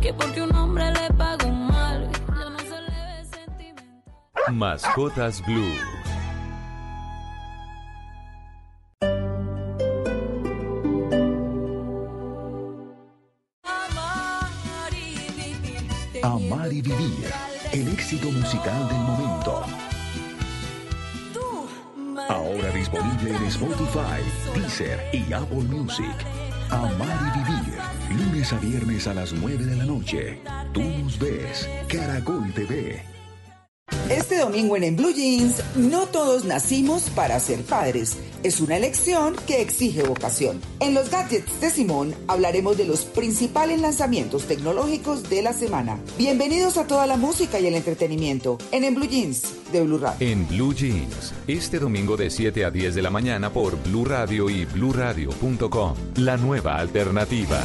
Que 0.00 0.12
porque 0.14 0.42
un 0.42 0.54
hombre 0.54 0.90
le 0.92 1.08
paga 1.14 1.46
un 1.46 1.66
mal, 1.66 2.10
ya 2.28 2.50
no 2.50 2.58
se 2.58 2.80
le 2.80 2.90
ve 2.90 3.24
sentimental. 3.24 4.54
Mascotas 4.54 5.44
Blue. 5.44 5.74
Amar 16.22 16.72
y 16.72 16.82
vivir. 16.82 17.30
El 17.72 17.88
éxito 17.88 18.30
musical 18.30 18.88
del 18.88 18.98
momento. 18.98 19.64
Ahora 22.28 22.70
disponible 22.70 23.30
en 23.30 23.44
Spotify, 23.44 24.20
Deezer 24.54 25.00
y 25.12 25.32
Apple 25.32 25.62
Music. 25.62 26.14
Amar 26.70 27.32
y 27.36 27.38
vivir. 27.38 28.26
Lunes 28.26 28.52
a 28.52 28.58
viernes 28.58 29.06
a 29.06 29.14
las 29.14 29.32
9 29.32 29.64
de 29.64 29.76
la 29.76 29.84
noche. 29.84 30.40
Tú 30.72 30.82
nos 30.82 31.18
ves. 31.18 31.68
Caracol 31.88 32.52
TV. 32.52 33.15
Este 34.10 34.38
domingo 34.38 34.76
en, 34.76 34.84
en 34.84 34.96
Blue 34.96 35.12
Jeans, 35.12 35.62
no 35.76 36.06
todos 36.06 36.44
nacimos 36.44 37.04
para 37.10 37.38
ser 37.40 37.62
padres. 37.62 38.16
Es 38.42 38.60
una 38.60 38.76
elección 38.76 39.34
que 39.46 39.60
exige 39.60 40.02
vocación. 40.02 40.60
En 40.80 40.94
los 40.94 41.10
gadgets 41.10 41.60
de 41.60 41.70
Simón 41.70 42.14
hablaremos 42.28 42.76
de 42.76 42.84
los 42.84 43.04
principales 43.04 43.80
lanzamientos 43.80 44.44
tecnológicos 44.44 45.28
de 45.28 45.42
la 45.42 45.52
semana. 45.52 45.98
Bienvenidos 46.18 46.76
a 46.76 46.86
toda 46.86 47.06
la 47.06 47.16
música 47.16 47.58
y 47.58 47.66
el 47.66 47.74
entretenimiento 47.74 48.58
en 48.70 48.84
En 48.84 48.94
Blue 48.94 49.08
Jeans 49.08 49.42
de 49.72 49.82
Blue 49.82 49.98
Radio. 49.98 50.26
En 50.26 50.46
Blue 50.48 50.72
Jeans, 50.74 51.32
este 51.46 51.78
domingo 51.78 52.16
de 52.16 52.30
7 52.30 52.64
a 52.64 52.70
10 52.70 52.94
de 52.94 53.02
la 53.02 53.10
mañana 53.10 53.50
por 53.50 53.80
Blue 53.82 54.04
Radio 54.04 54.50
y 54.50 54.64
bluradio.com. 54.66 55.94
La 56.16 56.36
nueva 56.36 56.76
alternativa. 56.76 57.60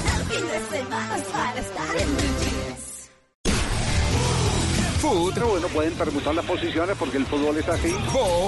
Food. 5.01 5.33
Bueno, 5.39 5.67
pueden 5.69 5.93
permutar 5.93 6.35
las 6.35 6.45
posiciones 6.45 6.95
porque 6.95 7.17
el 7.17 7.25
fútbol 7.25 7.57
es 7.57 7.67
así. 7.67 7.91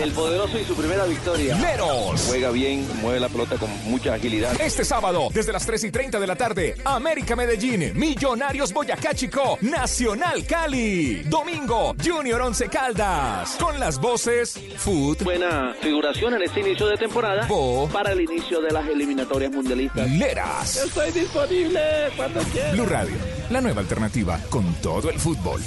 El 0.03 0.11
poderoso 0.11 0.59
y 0.59 0.63
su 0.63 0.75
primera 0.75 1.05
victoria. 1.05 1.55
Meros. 1.55 2.25
Juega 2.27 2.51
bien, 2.51 2.87
mueve 3.01 3.19
la 3.19 3.27
pelota 3.27 3.57
con 3.57 3.71
mucha 3.85 4.13
agilidad. 4.13 4.61
Este 4.61 4.85
sábado, 4.85 5.29
desde 5.33 5.51
las 5.51 5.65
3 5.65 5.85
y 5.85 5.91
30 5.91 6.19
de 6.19 6.27
la 6.27 6.35
tarde, 6.35 6.75
América 6.85 7.35
Medellín, 7.35 7.97
Millonarios 7.97 8.71
Boyacá 8.71 9.15
Chico, 9.15 9.57
Nacional 9.61 10.45
Cali. 10.45 11.23
Domingo, 11.23 11.95
Junior 12.03 12.41
Once 12.41 12.67
Caldas. 12.67 13.55
Con 13.59 13.79
las 13.79 13.99
voces 13.99 14.59
Food. 14.77 15.23
Buena 15.23 15.73
figuración 15.81 16.35
en 16.35 16.43
este 16.43 16.59
inicio 16.59 16.85
de 16.85 16.97
temporada. 16.97 17.47
Bo. 17.47 17.89
Para 17.91 18.11
el 18.11 18.21
inicio 18.21 18.61
de 18.61 18.69
las 18.69 18.87
eliminatorias 18.87 19.51
mundialistas. 19.51 20.07
Leras. 20.11 20.77
Estoy 20.85 21.11
disponible 21.11 21.81
cuando 22.15 22.41
quieras. 22.41 22.73
Blue 22.73 22.85
Radio, 22.85 23.15
la 23.49 23.59
nueva 23.59 23.81
alternativa 23.81 24.39
con 24.51 24.71
todo 24.75 25.09
el 25.09 25.19
fútbol. 25.19 25.59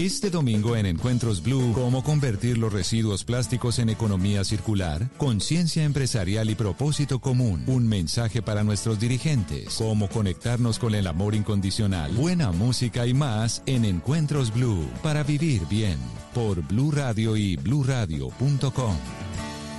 Este 0.00 0.30
domingo 0.30 0.76
en 0.76 0.86
Encuentros 0.86 1.42
Blue, 1.42 1.72
¿cómo 1.74 2.02
convertir 2.02 2.56
los 2.56 2.72
residuos 2.72 3.22
plásticos 3.22 3.78
en 3.78 3.90
economía 3.90 4.44
circular? 4.44 5.10
Conciencia 5.18 5.84
empresarial 5.84 6.48
y 6.48 6.54
propósito 6.54 7.18
común. 7.18 7.64
Un 7.66 7.86
mensaje 7.86 8.40
para 8.40 8.64
nuestros 8.64 8.98
dirigentes. 8.98 9.74
Cómo 9.76 10.08
conectarnos 10.08 10.78
con 10.78 10.94
el 10.94 11.06
amor 11.06 11.34
incondicional. 11.34 12.12
Buena 12.12 12.50
música 12.50 13.06
y 13.06 13.12
más 13.12 13.62
en 13.66 13.84
Encuentros 13.84 14.54
Blue. 14.54 14.88
Para 15.02 15.22
vivir 15.22 15.66
bien. 15.68 15.98
Por 16.32 16.66
Blue 16.66 16.92
Radio 16.92 17.36
y 17.36 17.56
bluradio.com. 17.56 18.96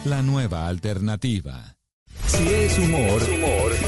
La 0.05 0.21
nueva 0.21 0.67
alternativa. 0.67 1.70
Si 2.37 2.47
es 2.47 2.79
humor, 2.79 3.21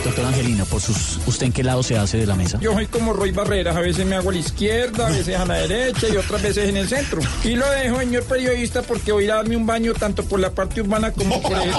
Doctor 0.04 0.26
Angelino, 0.26 0.66
por 0.66 0.82
sus, 0.82 1.20
¿usted 1.26 1.46
en 1.46 1.54
qué 1.54 1.64
lado 1.64 1.82
se 1.82 1.98
hace 1.98 2.18
de 2.18 2.26
la 2.26 2.36
mesa? 2.36 2.60
Yo 2.60 2.74
soy 2.74 2.88
como 2.88 3.14
Roy 3.14 3.32
Barreras, 3.32 3.76
a 3.76 3.80
veces 3.80 4.06
me 4.06 4.16
hago 4.16 4.32
a 4.32 4.34
la 4.34 4.40
izquierda, 4.40 5.08
a 5.08 5.12
veces 5.12 5.38
a 5.38 5.46
la 5.46 5.56
derecha 5.56 6.08
y 6.10 6.18
otras 6.18 6.42
veces 6.42 6.70
en 6.70 6.78
el 6.78 6.90
centro. 6.90 7.22
Y 7.44 7.56
lo 7.56 7.70
dejo, 7.70 8.00
señor 8.00 8.24
periodista, 8.24 8.82
porque 8.82 9.12
voy 9.12 9.30
a 9.30 9.36
darme 9.36 9.56
un 9.56 9.66
baño 9.66 9.94
tanto 9.94 10.24
por 10.26 10.40
la 10.40 10.52
parte 10.52 10.82
urbana 10.82 11.12
como 11.12 11.42
por 11.42 11.54
el 11.54 11.70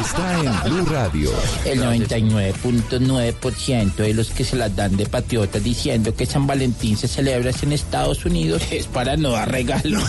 está 0.00 0.40
en 0.40 0.60
Blue 0.64 0.86
Radio. 0.86 1.30
El 1.64 1.80
99.9% 1.80 3.94
de 3.94 4.14
los 4.14 4.30
que 4.30 4.44
se 4.44 4.56
las 4.56 4.74
dan 4.74 4.96
de 4.96 5.06
patriotas 5.06 5.62
diciendo 5.62 6.14
que 6.14 6.26
San 6.26 6.46
Valentín 6.46 6.96
se 6.96 7.06
celebra 7.06 7.52
en 7.62 7.72
Estados 7.72 8.24
Unidos 8.24 8.62
es 8.70 8.86
para 8.86 9.16
no 9.16 9.32
dar 9.32 9.50
regalos. 9.50 10.02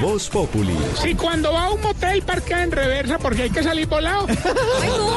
Voz 0.00 0.28
Populi. 0.28 0.74
Y 1.04 1.14
cuando 1.14 1.52
va 1.52 1.66
a 1.66 1.70
un 1.70 1.80
motel, 1.80 2.22
parquea 2.22 2.64
en 2.64 2.72
reversa 2.72 3.18
porque 3.18 3.42
hay 3.42 3.50
que 3.50 3.62
salir 3.70 3.86
volado. 3.86 4.26
¡Ay, 4.82 4.90
no! 4.96 5.10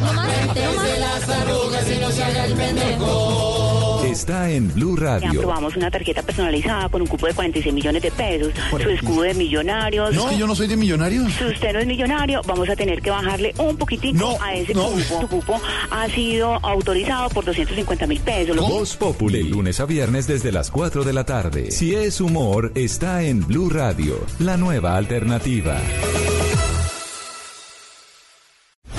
No 0.00 0.72
más, 0.74 0.98
las 0.98 1.28
arrugas 1.28 1.90
y 1.90 1.98
no 1.98 2.10
se 2.10 2.24
haga 2.24 2.44
el 2.44 2.54
pendejo. 2.54 4.02
Está 4.04 4.50
en 4.50 4.72
Blue 4.74 4.96
Radio. 4.96 5.30
Aprobamos 5.30 5.76
una 5.76 5.90
tarjeta 5.90 6.22
personalizada 6.22 6.88
con 6.88 7.02
un 7.02 7.06
cupo 7.06 7.26
de 7.26 7.34
46 7.34 7.72
millones 7.74 8.02
de 8.02 8.10
pesos. 8.10 8.52
Su 8.70 8.90
escudo 8.90 9.22
de 9.22 9.34
millonarios. 9.34 10.14
No, 10.14 10.24
es 10.24 10.34
que 10.34 10.38
yo 10.38 10.46
no 10.46 10.54
soy 10.54 10.66
de 10.66 10.76
millonarios. 10.76 11.32
Si 11.34 11.44
usted 11.44 11.72
no 11.72 11.78
es 11.78 11.86
millonario, 11.86 12.42
vamos 12.46 12.68
a 12.68 12.76
tener 12.76 13.00
que 13.00 13.10
bajarle 13.10 13.54
un 13.58 13.76
poquitico 13.76 14.36
a 14.42 14.54
ese 14.54 14.74
no. 14.74 14.88
cupo. 14.88 15.20
Su 15.20 15.28
cupo 15.28 15.60
ha 15.90 16.08
sido 16.08 16.54
autorizado 16.62 17.30
por 17.30 17.44
250 17.44 18.06
mil 18.06 18.20
pesos. 18.20 18.56
Voz 18.56 18.96
Populi, 18.96 19.44
lunes 19.44 19.80
a 19.80 19.86
viernes 19.86 20.26
desde 20.26 20.52
las 20.52 20.70
4 20.70 21.04
de 21.04 21.12
la 21.12 21.24
tarde. 21.24 21.70
Si 21.70 21.94
es 21.94 22.20
humor, 22.20 22.72
está 22.74 23.22
en 23.22 23.46
Blue 23.46 23.70
Radio, 23.70 24.18
la 24.38 24.56
nueva 24.56 24.96
alternativa. 24.96 25.80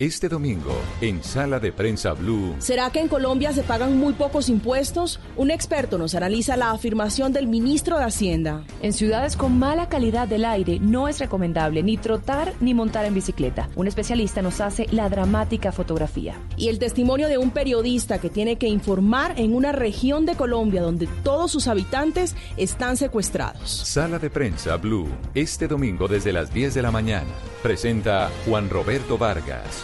Este 0.00 0.28
domingo, 0.28 0.72
en 1.00 1.22
Sala 1.22 1.60
de 1.60 1.70
Prensa 1.70 2.14
Blue. 2.14 2.56
¿Será 2.58 2.90
que 2.90 2.98
en 2.98 3.06
Colombia 3.06 3.52
se 3.52 3.62
pagan 3.62 3.96
muy 3.96 4.12
pocos 4.14 4.48
impuestos? 4.48 5.20
Un 5.36 5.52
experto 5.52 5.98
nos 5.98 6.16
analiza 6.16 6.56
la 6.56 6.72
afirmación 6.72 7.32
del 7.32 7.46
ministro 7.46 7.98
de 7.98 8.02
Hacienda. 8.02 8.64
En 8.82 8.92
ciudades 8.92 9.36
con 9.36 9.56
mala 9.56 9.88
calidad 9.88 10.26
del 10.26 10.46
aire 10.46 10.80
no 10.80 11.06
es 11.06 11.20
recomendable 11.20 11.84
ni 11.84 11.96
trotar 11.96 12.54
ni 12.58 12.74
montar 12.74 13.04
en 13.04 13.14
bicicleta. 13.14 13.68
Un 13.76 13.86
especialista 13.86 14.42
nos 14.42 14.60
hace 14.60 14.88
la 14.90 15.08
dramática 15.08 15.70
fotografía. 15.70 16.42
Y 16.56 16.70
el 16.70 16.80
testimonio 16.80 17.28
de 17.28 17.38
un 17.38 17.52
periodista 17.52 18.18
que 18.18 18.30
tiene 18.30 18.56
que 18.56 18.66
informar 18.66 19.34
en 19.38 19.54
una 19.54 19.70
región 19.70 20.26
de 20.26 20.34
Colombia 20.34 20.82
donde 20.82 21.06
todos 21.22 21.52
sus 21.52 21.68
habitantes 21.68 22.34
están 22.56 22.96
secuestrados. 22.96 23.70
Sala 23.70 24.18
de 24.18 24.28
Prensa 24.28 24.74
Blue. 24.76 25.06
Este 25.36 25.68
domingo 25.68 26.08
desde 26.08 26.32
las 26.32 26.52
10 26.52 26.74
de 26.74 26.82
la 26.82 26.90
mañana. 26.90 27.30
Presenta 27.62 28.28
Juan 28.44 28.68
Roberto 28.68 29.16
Vargas 29.16 29.83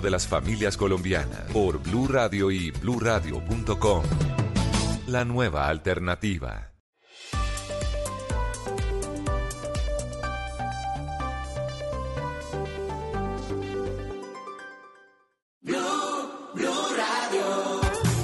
de 0.00 0.10
las 0.10 0.26
familias 0.26 0.76
colombianas 0.76 1.50
por 1.52 1.82
Blue 1.82 2.08
Radio 2.08 2.50
y 2.50 2.70
bluradio.com. 2.70 4.02
La 5.06 5.24
nueva 5.24 5.68
alternativa. 5.68 6.72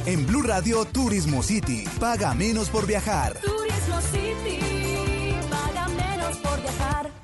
En 0.04 0.26
Blue 0.26 0.42
Radio 0.42 0.84
Turismo 0.84 1.42
City. 1.42 1.84
Paga 1.98 2.34
menos 2.34 2.68
por 2.68 2.86
viajar. 2.86 3.38
Turismo 3.40 4.00
City, 4.12 4.61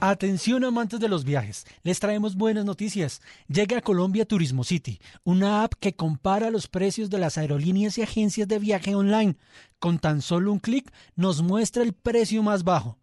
Atención 0.01 0.63
amantes 0.63 1.01
de 1.01 1.09
los 1.09 1.25
viajes, 1.25 1.67
les 1.83 1.99
traemos 1.99 2.37
buenas 2.37 2.65
noticias. 2.65 3.21
Llega 3.49 3.79
a 3.79 3.83
Colombia 3.83 4.25
Turismo 4.25 4.63
City, 4.63 5.01
una 5.25 5.65
app 5.65 5.75
que 5.75 5.97
compara 5.97 6.53
los 6.53 6.69
precios 6.69 7.11
de 7.11 7.19
las 7.19 7.37
aerolíneas 7.37 7.99
y 7.99 8.03
agencias 8.03 8.47
de 8.47 8.61
viaje 8.61 8.95
online. 8.95 9.37
Con 9.81 9.99
tan 9.99 10.23
solo 10.23 10.53
un 10.53 10.61
clic 10.61 10.93
nos 11.17 11.43
muestra 11.43 11.83
el 11.83 11.95
precio 11.95 12.45
más 12.45 12.63
bajo. 12.63 12.97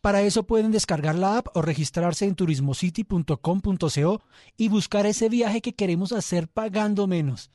Para 0.00 0.22
eso 0.22 0.46
pueden 0.46 0.70
descargar 0.70 1.14
la 1.14 1.36
app 1.36 1.48
o 1.54 1.60
registrarse 1.60 2.24
en 2.24 2.36
turismocity.com.co 2.36 4.22
y 4.56 4.68
buscar 4.68 5.04
ese 5.04 5.28
viaje 5.28 5.60
que 5.60 5.74
queremos 5.74 6.12
hacer 6.12 6.48
pagando 6.48 7.06
menos. 7.06 7.50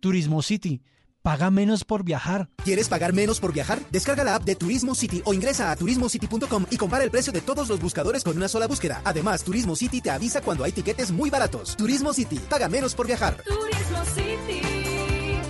Turismo 0.00 0.40
City, 0.40 0.80
paga 1.24 1.50
menos 1.50 1.84
por 1.84 2.04
viajar. 2.04 2.50
¿Quieres 2.62 2.90
pagar 2.90 3.14
menos 3.14 3.40
por 3.40 3.50
viajar? 3.54 3.80
Descarga 3.90 4.24
la 4.24 4.34
app 4.34 4.44
de 4.44 4.56
Turismo 4.56 4.94
City 4.94 5.22
o 5.24 5.32
ingresa 5.32 5.70
a 5.70 5.76
turismocity.com 5.76 6.66
y 6.70 6.76
compara 6.76 7.02
el 7.02 7.10
precio 7.10 7.32
de 7.32 7.40
todos 7.40 7.66
los 7.70 7.80
buscadores 7.80 8.22
con 8.22 8.36
una 8.36 8.46
sola 8.46 8.66
búsqueda. 8.66 9.00
Además, 9.04 9.42
Turismo 9.42 9.74
City 9.74 10.02
te 10.02 10.10
avisa 10.10 10.42
cuando 10.42 10.64
hay 10.64 10.72
tiquetes 10.72 11.10
muy 11.10 11.30
baratos. 11.30 11.76
Turismo 11.76 12.12
City, 12.12 12.38
paga 12.38 12.68
menos 12.68 12.94
por 12.94 13.06
viajar. 13.06 13.42
Turismo 13.42 14.04
City, 14.14 14.60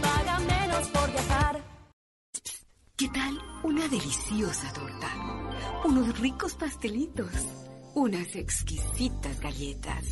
paga 0.01 0.39
menos 0.39 0.89
por 0.89 1.11
viajar. 1.11 1.65
¿Qué 2.97 3.09
tal 3.09 3.39
una 3.65 3.89
deliciosa 3.89 4.73
torta? 4.73 5.09
Unos 5.87 6.21
ricos 6.21 6.55
pastelitos, 6.55 7.33
unas 7.97 8.37
exquisitas 8.37 9.41
galletas, 9.41 10.05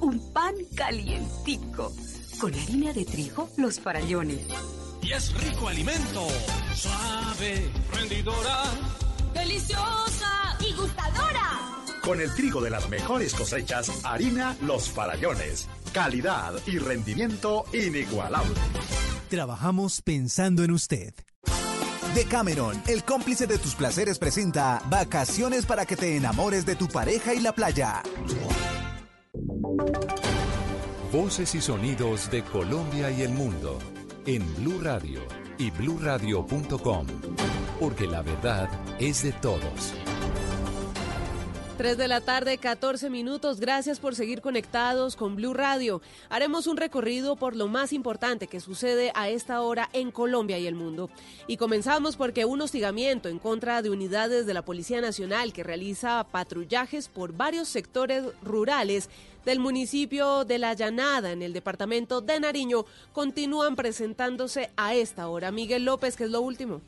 un 0.00 0.32
pan 0.32 0.56
calientico, 0.74 1.92
con 2.40 2.52
harina 2.52 2.92
de 2.92 3.04
trigo, 3.04 3.48
los 3.56 3.78
farallones. 3.78 4.44
Y 5.04 5.12
es 5.12 5.34
rico 5.34 5.68
alimento, 5.68 6.26
suave, 6.74 7.70
rendidora, 7.92 8.62
Deliciosa 9.34 10.56
y 10.60 10.72
gustadora. 10.72 11.60
Con 12.02 12.22
el 12.22 12.34
trigo 12.34 12.62
de 12.62 12.70
las 12.70 12.88
mejores 12.88 13.34
cosechas, 13.34 13.90
harina 14.04 14.56
Los 14.62 14.88
Farallones. 14.88 15.68
Calidad 15.92 16.54
y 16.66 16.78
rendimiento 16.78 17.66
inigualable. 17.74 18.54
Trabajamos 19.28 20.00
pensando 20.00 20.64
en 20.64 20.70
usted. 20.70 21.12
Decameron, 22.14 22.80
el 22.86 23.04
cómplice 23.04 23.46
de 23.46 23.58
tus 23.58 23.74
placeres, 23.74 24.18
presenta 24.18 24.80
Vacaciones 24.88 25.66
para 25.66 25.84
que 25.84 25.96
te 25.96 26.16
enamores 26.16 26.64
de 26.64 26.76
tu 26.76 26.88
pareja 26.88 27.34
y 27.34 27.40
la 27.40 27.52
playa. 27.54 28.02
Voces 31.12 31.54
y 31.54 31.60
sonidos 31.60 32.30
de 32.30 32.42
Colombia 32.42 33.10
y 33.10 33.22
el 33.22 33.32
mundo 33.32 33.78
en 34.26 34.54
Blue 34.56 34.80
Radio 34.80 35.20
y 35.58 35.70
bluradio.com, 35.70 37.06
porque 37.78 38.06
la 38.06 38.22
verdad 38.22 38.68
es 38.98 39.22
de 39.22 39.32
todos. 39.32 39.94
3 41.76 41.98
de 41.98 42.06
la 42.06 42.20
tarde, 42.20 42.56
14 42.58 43.10
minutos. 43.10 43.58
Gracias 43.58 43.98
por 43.98 44.14
seguir 44.14 44.40
conectados 44.40 45.16
con 45.16 45.34
Blue 45.34 45.54
Radio. 45.54 46.00
Haremos 46.30 46.68
un 46.68 46.76
recorrido 46.76 47.34
por 47.34 47.56
lo 47.56 47.66
más 47.66 47.92
importante 47.92 48.46
que 48.46 48.60
sucede 48.60 49.10
a 49.16 49.28
esta 49.28 49.60
hora 49.60 49.90
en 49.92 50.12
Colombia 50.12 50.56
y 50.58 50.68
el 50.68 50.76
mundo. 50.76 51.10
Y 51.48 51.56
comenzamos 51.56 52.16
porque 52.16 52.44
un 52.44 52.60
hostigamiento 52.60 53.28
en 53.28 53.40
contra 53.40 53.82
de 53.82 53.90
unidades 53.90 54.46
de 54.46 54.54
la 54.54 54.62
Policía 54.62 55.00
Nacional 55.00 55.52
que 55.52 55.64
realiza 55.64 56.24
patrullajes 56.30 57.08
por 57.08 57.36
varios 57.36 57.66
sectores 57.68 58.22
rurales 58.40 59.10
del 59.44 59.60
municipio 59.60 60.44
de 60.44 60.58
La 60.58 60.74
Llanada, 60.74 61.32
en 61.32 61.42
el 61.42 61.52
departamento 61.52 62.20
de 62.20 62.40
Nariño, 62.40 62.84
continúan 63.12 63.76
presentándose 63.76 64.70
a 64.76 64.94
esta 64.94 65.28
hora. 65.28 65.50
Miguel 65.50 65.84
López, 65.84 66.16
¿qué 66.16 66.24
es 66.24 66.30
lo 66.30 66.40
último? 66.40 66.80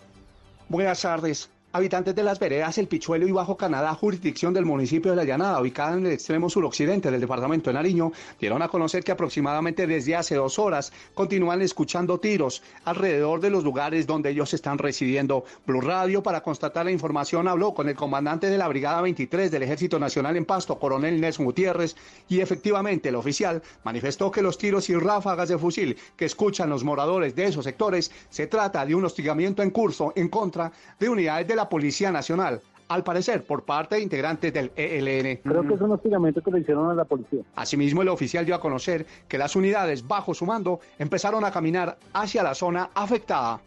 Buenas 0.69 1.03
tardes. 1.03 1.51
Habitantes 1.77 2.15
de 2.15 2.23
las 2.23 2.39
veredas 2.39 2.79
El 2.79 2.89
Pichuelo 2.89 3.29
y 3.29 3.33
Bajo 3.33 3.59
Canadá, 3.59 3.93
jurisdicción 3.95 4.55
del 4.55 4.65
municipio 4.65 5.11
de 5.11 5.17
La 5.19 5.25
Llanada, 5.25 5.61
ubicada 5.61 5.93
en 5.93 6.07
el 6.07 6.13
extremo 6.13 6.49
suroccidente 6.49 7.11
del 7.11 7.21
departamento 7.21 7.69
de 7.69 7.75
Nariño, 7.75 8.13
dieron 8.41 8.63
a 8.63 8.69
conocer 8.69 9.05
que 9.05 9.13
aproximadamente 9.13 9.87
desde 9.87 10.17
hace 10.17 10.37
dos 10.37 10.59
horas 10.59 10.91
continúan 11.13 11.61
escuchando 11.61 12.19
tiros 12.19 12.63
alrededor 12.87 13.41
de 13.41 13.51
los 13.51 13.63
lugares 13.63 14.07
donde 14.07 14.31
ellos 14.31 14.55
están 14.55 14.79
residiendo. 14.79 15.45
Blue 15.67 15.83
Radio, 15.83 16.23
para 16.23 16.43
constatar 16.43 16.87
la 16.87 16.93
información, 16.93 17.47
habló 17.47 17.75
con 17.75 17.91
el 17.91 17.95
comandante 17.95 18.49
de 18.49 18.57
la 18.57 18.69
Brigada 18.69 19.03
23 19.03 19.51
del 19.51 19.63
Ejército 19.63 19.99
Nacional 19.99 20.35
en 20.39 20.47
Pasto, 20.47 20.79
coronel 20.79 21.21
Nelson 21.21 21.45
Gutiérrez, 21.45 21.95
y 22.27 22.41
efectivamente 22.41 23.11
el 23.11 23.17
oficial 23.17 23.63
manifestó 23.85 24.31
que 24.31 24.41
los 24.41 24.57
tiros 24.57 24.89
y 24.89 24.97
ráfagas 24.97 25.51
de 25.51 25.59
fusil 25.59 25.99
que 26.17 26.25
escuchan 26.25 26.71
los 26.71 26.85
moradores 26.85 27.35
de 27.35 27.45
esos 27.45 27.67
sectores 27.67 28.11
se 28.31 28.47
trata 28.47 28.87
de 28.87 28.95
un 28.95 29.05
hostigamiento 29.05 29.63
en 29.63 29.71
curso 29.71 30.15
en 30.17 30.31
contra 30.31 30.73
de 30.99 31.09
unidades 31.11 31.47
de 31.47 31.55
la 31.55 31.66
Policía 31.69 32.11
Nacional, 32.11 32.61
al 32.89 33.03
parecer 33.03 33.45
por 33.45 33.65
parte 33.65 33.97
de 33.97 34.03
integrantes 34.03 34.53
del 34.53 34.71
ELN. 34.77 35.41
Creo 35.43 35.67
que 35.67 35.75
es 35.75 35.81
un 35.81 35.93
hostigamiento 35.93 36.41
que 36.43 36.51
le 36.51 36.61
hicieron 36.61 36.91
a 36.91 36.95
la 36.95 37.05
policía. 37.05 37.43
Asimismo, 37.55 38.03
el 38.03 38.09
oficial 38.09 38.45
dio 38.47 38.55
a 38.55 38.61
conocer 38.61 39.07
que 39.29 39.39
las 39.39 39.57
unidades 39.57 40.07
bajo 40.07 40.35
su 40.35 40.47
mando 40.47 40.81
empezaron 40.99 41.45
a 41.45 41.51
caminar 41.51 41.99
hacia 42.13 42.43
la 42.43 42.55
zona 42.55 42.91
afectada. 42.95 43.61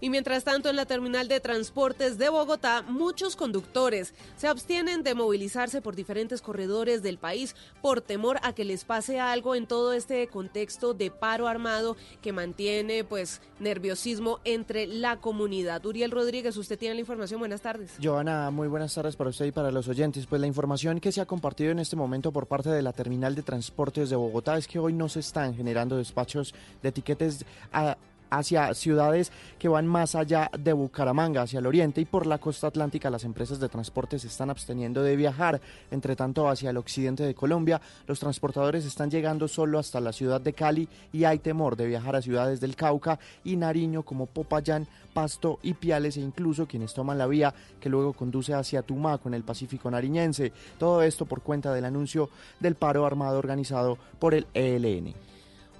Y 0.00 0.10
mientras 0.10 0.44
tanto, 0.44 0.68
en 0.68 0.76
la 0.76 0.86
terminal 0.86 1.26
de 1.26 1.40
transportes 1.40 2.18
de 2.18 2.28
Bogotá, 2.28 2.82
muchos 2.82 3.34
conductores 3.34 4.14
se 4.36 4.46
abstienen 4.46 5.02
de 5.02 5.14
movilizarse 5.14 5.82
por 5.82 5.96
diferentes 5.96 6.40
corredores 6.40 7.02
del 7.02 7.18
país 7.18 7.56
por 7.82 8.00
temor 8.00 8.38
a 8.42 8.52
que 8.52 8.64
les 8.64 8.84
pase 8.84 9.18
algo 9.18 9.56
en 9.56 9.66
todo 9.66 9.92
este 9.92 10.28
contexto 10.28 10.94
de 10.94 11.10
paro 11.10 11.48
armado 11.48 11.96
que 12.22 12.32
mantiene 12.32 13.02
pues 13.02 13.40
nerviosismo 13.58 14.38
entre 14.44 14.86
la 14.86 15.20
comunidad. 15.20 15.84
Uriel 15.84 16.12
Rodríguez, 16.12 16.56
usted 16.56 16.78
tiene 16.78 16.94
la 16.94 17.00
información. 17.00 17.40
Buenas 17.40 17.60
tardes. 17.60 17.92
Joana, 18.00 18.50
muy 18.52 18.68
buenas 18.68 18.94
tardes 18.94 19.16
para 19.16 19.30
usted 19.30 19.46
y 19.46 19.52
para 19.52 19.72
los 19.72 19.88
oyentes. 19.88 20.26
Pues 20.26 20.40
la 20.40 20.46
información 20.46 21.00
que 21.00 21.10
se 21.10 21.20
ha 21.20 21.26
compartido 21.26 21.72
en 21.72 21.80
este 21.80 21.96
momento 21.96 22.32
por 22.32 22.46
parte 22.46 22.70
de 22.70 22.82
la 22.82 22.92
terminal 22.92 23.34
de 23.34 23.42
transportes 23.42 24.10
de 24.10 24.16
Bogotá 24.16 24.56
es 24.56 24.68
que 24.68 24.78
hoy 24.78 24.92
no 24.92 25.08
se 25.08 25.20
están 25.20 25.56
generando 25.56 25.96
despachos 25.96 26.54
de 26.82 26.90
etiquetes 26.90 27.44
a 27.72 27.96
hacia 28.30 28.74
ciudades 28.74 29.32
que 29.58 29.68
van 29.68 29.86
más 29.86 30.14
allá 30.14 30.50
de 30.58 30.72
Bucaramanga, 30.72 31.42
hacia 31.42 31.58
el 31.58 31.66
oriente 31.66 32.00
y 32.00 32.04
por 32.04 32.26
la 32.26 32.38
costa 32.38 32.68
atlántica 32.68 33.10
las 33.10 33.24
empresas 33.24 33.60
de 33.60 33.68
transporte 33.68 34.18
se 34.18 34.26
están 34.26 34.50
absteniendo 34.50 35.02
de 35.02 35.16
viajar. 35.16 35.60
Entre 35.90 36.16
tanto, 36.16 36.48
hacia 36.48 36.70
el 36.70 36.76
occidente 36.76 37.24
de 37.24 37.34
Colombia, 37.34 37.80
los 38.06 38.20
transportadores 38.20 38.84
están 38.84 39.10
llegando 39.10 39.48
solo 39.48 39.78
hasta 39.78 40.00
la 40.00 40.12
ciudad 40.12 40.40
de 40.40 40.52
Cali 40.52 40.88
y 41.12 41.24
hay 41.24 41.38
temor 41.38 41.76
de 41.76 41.86
viajar 41.86 42.16
a 42.16 42.22
ciudades 42.22 42.60
del 42.60 42.76
Cauca 42.76 43.18
y 43.44 43.56
Nariño 43.56 44.02
como 44.02 44.26
Popayán, 44.26 44.86
Pasto 45.12 45.58
y 45.62 45.74
Piales 45.74 46.16
e 46.16 46.20
incluso 46.20 46.66
quienes 46.66 46.94
toman 46.94 47.18
la 47.18 47.26
vía 47.26 47.54
que 47.80 47.88
luego 47.88 48.12
conduce 48.12 48.54
hacia 48.54 48.82
Tumaco 48.82 49.28
en 49.28 49.34
el 49.34 49.42
Pacífico 49.42 49.90
nariñense. 49.90 50.52
Todo 50.78 51.02
esto 51.02 51.26
por 51.26 51.42
cuenta 51.42 51.72
del 51.72 51.84
anuncio 51.84 52.30
del 52.60 52.74
paro 52.74 53.06
armado 53.06 53.38
organizado 53.38 53.98
por 54.18 54.34
el 54.34 54.46
ELN. 54.54 55.27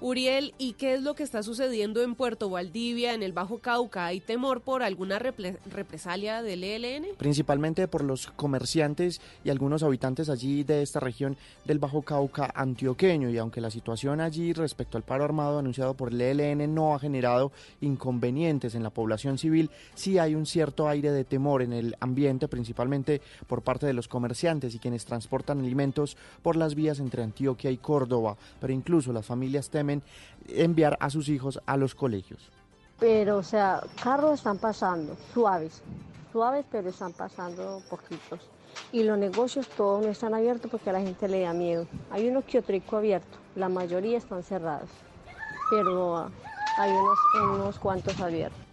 Uriel, 0.01 0.53
¿y 0.57 0.73
qué 0.73 0.93
es 0.93 1.01
lo 1.03 1.13
que 1.13 1.23
está 1.23 1.43
sucediendo 1.43 2.01
en 2.01 2.15
Puerto 2.15 2.49
Valdivia, 2.49 3.13
en 3.13 3.21
el 3.21 3.33
Bajo 3.33 3.57
Cauca? 3.57 4.05
¿Hay 4.05 4.21
temor 4.21 4.61
por 4.61 4.81
alguna 4.81 5.19
repre- 5.19 5.57
represalia 5.69 6.41
del 6.41 6.63
ELN? 6.63 7.05
principalmente 7.17 7.85
por 7.89 8.05
los 8.05 8.27
comerciantes 8.27 9.19
y 9.43 9.49
algunos 9.49 9.83
habitantes 9.83 10.29
allí 10.29 10.63
de 10.63 10.83
esta 10.83 11.01
región 11.01 11.35
del 11.65 11.79
Bajo 11.79 12.01
Cauca 12.03 12.49
antioqueño. 12.55 13.29
Y 13.29 13.37
aunque 13.39 13.59
la 13.59 13.69
situación 13.71 14.21
allí 14.21 14.53
respecto 14.53 14.95
al 14.95 15.03
paro 15.03 15.25
armado 15.25 15.59
anunciado 15.59 15.93
por 15.95 16.13
el 16.13 16.21
ELN 16.21 16.73
no 16.73 16.95
ha 16.95 16.99
generado 16.99 17.51
inconvenientes 17.81 18.75
en 18.75 18.83
la 18.83 18.91
población 18.91 19.37
civil, 19.37 19.69
sí 19.95 20.17
hay 20.17 20.33
un 20.33 20.45
cierto 20.45 20.87
aire 20.87 21.11
de 21.11 21.25
temor 21.25 21.61
en 21.61 21.73
el 21.73 21.97
ambiente, 21.99 22.47
principalmente 22.47 23.21
por 23.47 23.63
parte 23.63 23.85
de 23.85 23.93
los 23.93 24.07
comerciantes 24.07 24.73
y 24.73 24.79
quienes 24.79 25.03
transportan 25.03 25.59
alimentos 25.59 26.15
por 26.41 26.55
las 26.55 26.73
vías 26.73 26.99
entre 27.01 27.21
Antioquia 27.21 27.69
y 27.69 27.77
Córdoba. 27.77 28.37
Pero 28.61 28.71
incluso 28.71 29.11
las 29.11 29.25
familias 29.25 29.69
temen 29.69 29.88
enviar 30.47 30.97
a 30.99 31.09
sus 31.09 31.29
hijos 31.29 31.59
a 31.65 31.77
los 31.77 31.95
colegios. 31.95 32.51
Pero, 32.99 33.37
o 33.37 33.43
sea, 33.43 33.81
carros 34.03 34.39
están 34.39 34.57
pasando, 34.57 35.15
suaves, 35.33 35.81
suaves, 36.31 36.65
pero 36.69 36.89
están 36.89 37.13
pasando 37.13 37.81
poquitos. 37.89 38.41
Y 38.91 39.03
los 39.03 39.17
negocios 39.17 39.67
todos 39.69 40.05
no 40.05 40.11
están 40.11 40.33
abiertos 40.33 40.69
porque 40.69 40.89
a 40.89 40.93
la 40.93 41.01
gente 41.01 41.27
le 41.27 41.41
da 41.41 41.53
miedo. 41.53 41.87
Hay 42.11 42.27
uno 42.27 42.43
que 42.45 42.59
otro 42.59 42.75
abierto, 42.97 43.37
la 43.55 43.69
mayoría 43.69 44.17
están 44.17 44.43
cerrados, 44.43 44.89
pero 45.69 46.17
ah, 46.17 46.31
hay 46.77 46.91
unos, 46.91 47.19
unos 47.55 47.79
cuantos 47.79 48.19
abiertos. 48.19 48.68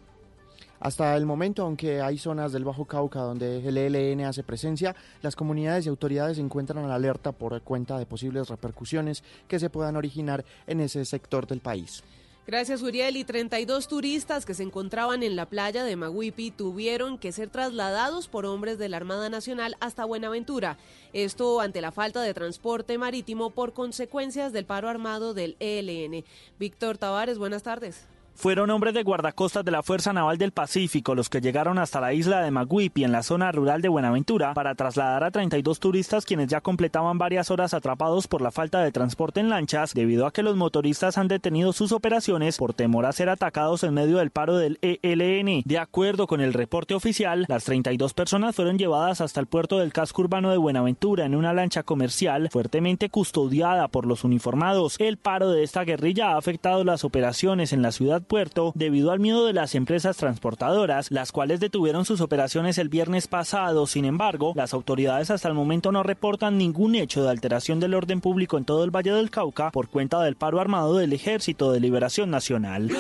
Hasta 0.81 1.17
el 1.17 1.27
momento, 1.27 1.63
aunque 1.63 2.01
hay 2.01 2.19
zonas 2.19 2.53
del 2.53 2.65
Bajo 2.65 2.85
Cauca 2.85 3.21
donde 3.21 3.67
el 3.67 3.77
ELN 3.77 4.25
hace 4.25 4.43
presencia, 4.43 4.95
las 5.23 5.37
comunidades 5.37 5.87
y 5.87 5.89
autoridades 5.89 6.37
se 6.37 6.43
encuentran 6.43 6.85
en 6.85 6.91
alerta 6.91 7.33
por 7.33 7.61
cuenta 7.63 7.99
de 7.99 8.07
posibles 8.07 8.49
repercusiones 8.49 9.23
que 9.49 9.59
se 9.59 9.71
puedan 9.71 9.97
originar 9.97 10.45
en 10.67 10.81
ese 10.81 11.05
sector 11.05 11.47
del 11.47 11.61
país. 11.61 12.03
Gracias, 12.47 12.81
Uriel. 12.83 13.17
Y 13.17 13.25
32 13.25 13.89
turistas 13.89 14.47
que 14.47 14.55
se 14.55 14.63
encontraban 14.63 15.25
en 15.25 15.35
la 15.35 15.47
playa 15.47 15.83
de 15.83 15.97
Maguipi 15.97 16.53
tuvieron 16.53 17.19
que 17.19 17.33
ser 17.33 17.51
trasladados 17.51 18.29
por 18.29 18.47
hombres 18.47 18.79
de 18.79 18.89
la 18.89 18.99
Armada 18.99 19.29
Nacional 19.29 19.77
hasta 19.81 20.05
Buenaventura. 20.05 20.79
Esto 21.13 21.61
ante 21.61 21.81
la 21.81 21.91
falta 21.91 22.23
de 22.23 22.35
transporte 22.35 22.99
marítimo 22.99 23.51
por 23.51 23.73
consecuencias 23.73 24.53
del 24.53 24.65
paro 24.65 24.89
armado 24.89 25.35
del 25.35 25.57
ELN. 25.59 26.25
Víctor 26.57 26.99
Tavares, 26.99 27.39
buenas 27.39 27.65
tardes. 27.65 28.07
Fueron 28.37 28.69
hombres 28.69 28.93
de 28.93 29.03
guardacostas 29.03 29.65
de 29.65 29.71
la 29.71 29.83
Fuerza 29.83 30.13
Naval 30.13 30.37
del 30.37 30.53
Pacífico 30.53 31.15
los 31.15 31.31
que 31.31 31.41
llegaron 31.41 31.79
hasta 31.79 32.03
la 32.03 32.13
isla 32.13 32.43
de 32.43 32.51
Maguipi 32.51 33.03
en 33.03 33.11
la 33.11 33.23
zona 33.23 33.51
rural 33.51 33.81
de 33.81 33.89
Buenaventura 33.89 34.53
para 34.53 34.75
trasladar 34.75 35.25
a 35.25 35.31
32 35.31 35.81
turistas 35.81 36.27
quienes 36.27 36.49
ya 36.49 36.61
completaban 36.61 37.17
varias 37.17 37.51
horas 37.51 37.73
atrapados 37.73 38.29
por 38.29 38.43
la 38.43 38.51
falta 38.51 38.83
de 38.83 38.93
transporte 38.93 39.41
en 39.41 39.49
lanchas 39.49 39.95
debido 39.95 40.27
a 40.27 40.33
que 40.35 40.43
los 40.43 40.55
motoristas 40.55 41.17
han 41.17 41.29
detenido 41.29 41.73
sus 41.73 41.93
operaciones 41.93 42.59
por 42.59 42.75
temor 42.75 43.07
a 43.07 43.13
ser 43.13 43.31
atacados 43.31 43.83
en 43.85 43.95
medio 43.95 44.19
del 44.19 44.31
paro 44.31 44.59
del 44.59 44.79
ELN. 44.83 45.63
De 45.65 45.79
acuerdo 45.79 46.27
con 46.27 46.43
el 46.43 46.53
reporte 46.53 46.93
oficial, 46.93 47.47
las 47.49 47.65
32 47.65 48.13
personas 48.13 48.55
fueron 48.55 48.77
llevadas 48.77 49.23
hasta 49.23 49.41
el 49.41 49.47
puerto 49.47 49.79
del 49.79 49.95
casco 49.95 50.21
urbano 50.21 50.51
de 50.51 50.59
Buenaventura 50.59 51.25
en 51.25 51.35
una 51.37 51.55
lancha 51.55 51.85
comercial 51.85 52.51
fuertemente 52.53 53.09
custodiada 53.09 53.89
por 53.89 54.05
los 54.05 54.25
uniformados. 54.25 54.97
El 54.99 55.17
paro 55.17 55.53
de 55.53 55.63
esta 55.63 55.85
guerrilla 55.85 56.33
ha 56.33 56.37
afectado 56.37 56.85
las 56.85 57.03
operaciones 57.03 57.73
en 57.73 57.81
la 57.81 57.93
ciudad 57.93 58.26
puerto 58.27 58.73
debido 58.75 59.11
al 59.11 59.21
miedo 59.21 59.47
de 59.47 59.53
las 59.53 59.75
empresas 59.75 60.17
transportadoras, 60.17 61.11
las 61.11 61.33
cuales 61.33 61.61
detuvieron 61.61 62.05
sus 62.05 62.21
operaciones 62.21 62.79
el 62.79 62.89
viernes 62.89 63.29
pasado. 63.29 63.87
Sin 63.87 64.05
embargo, 64.05 64.53
las 64.55 64.75
autoridades 64.75 65.31
hasta 65.31 65.49
el 65.49 65.55
momento 65.55 65.93
no 65.93 66.03
reportan 66.03 66.59
ningún 66.59 66.95
hecho 66.95 67.23
de 67.23 67.31
alteración 67.31 67.81
del 67.81 67.95
orden 67.95 68.21
público 68.21 68.59
en 68.59 68.65
todo 68.65 68.85
el 68.85 68.95
Valle 68.95 69.13
del 69.13 69.31
Cauca 69.31 69.71
por 69.71 69.89
cuenta 69.89 70.21
del 70.23 70.37
paro 70.37 70.61
armado 70.61 70.97
del 70.97 71.13
Ejército 71.13 71.73
de 71.73 71.81
Liberación 71.81 72.31
Nacional. 72.31 72.91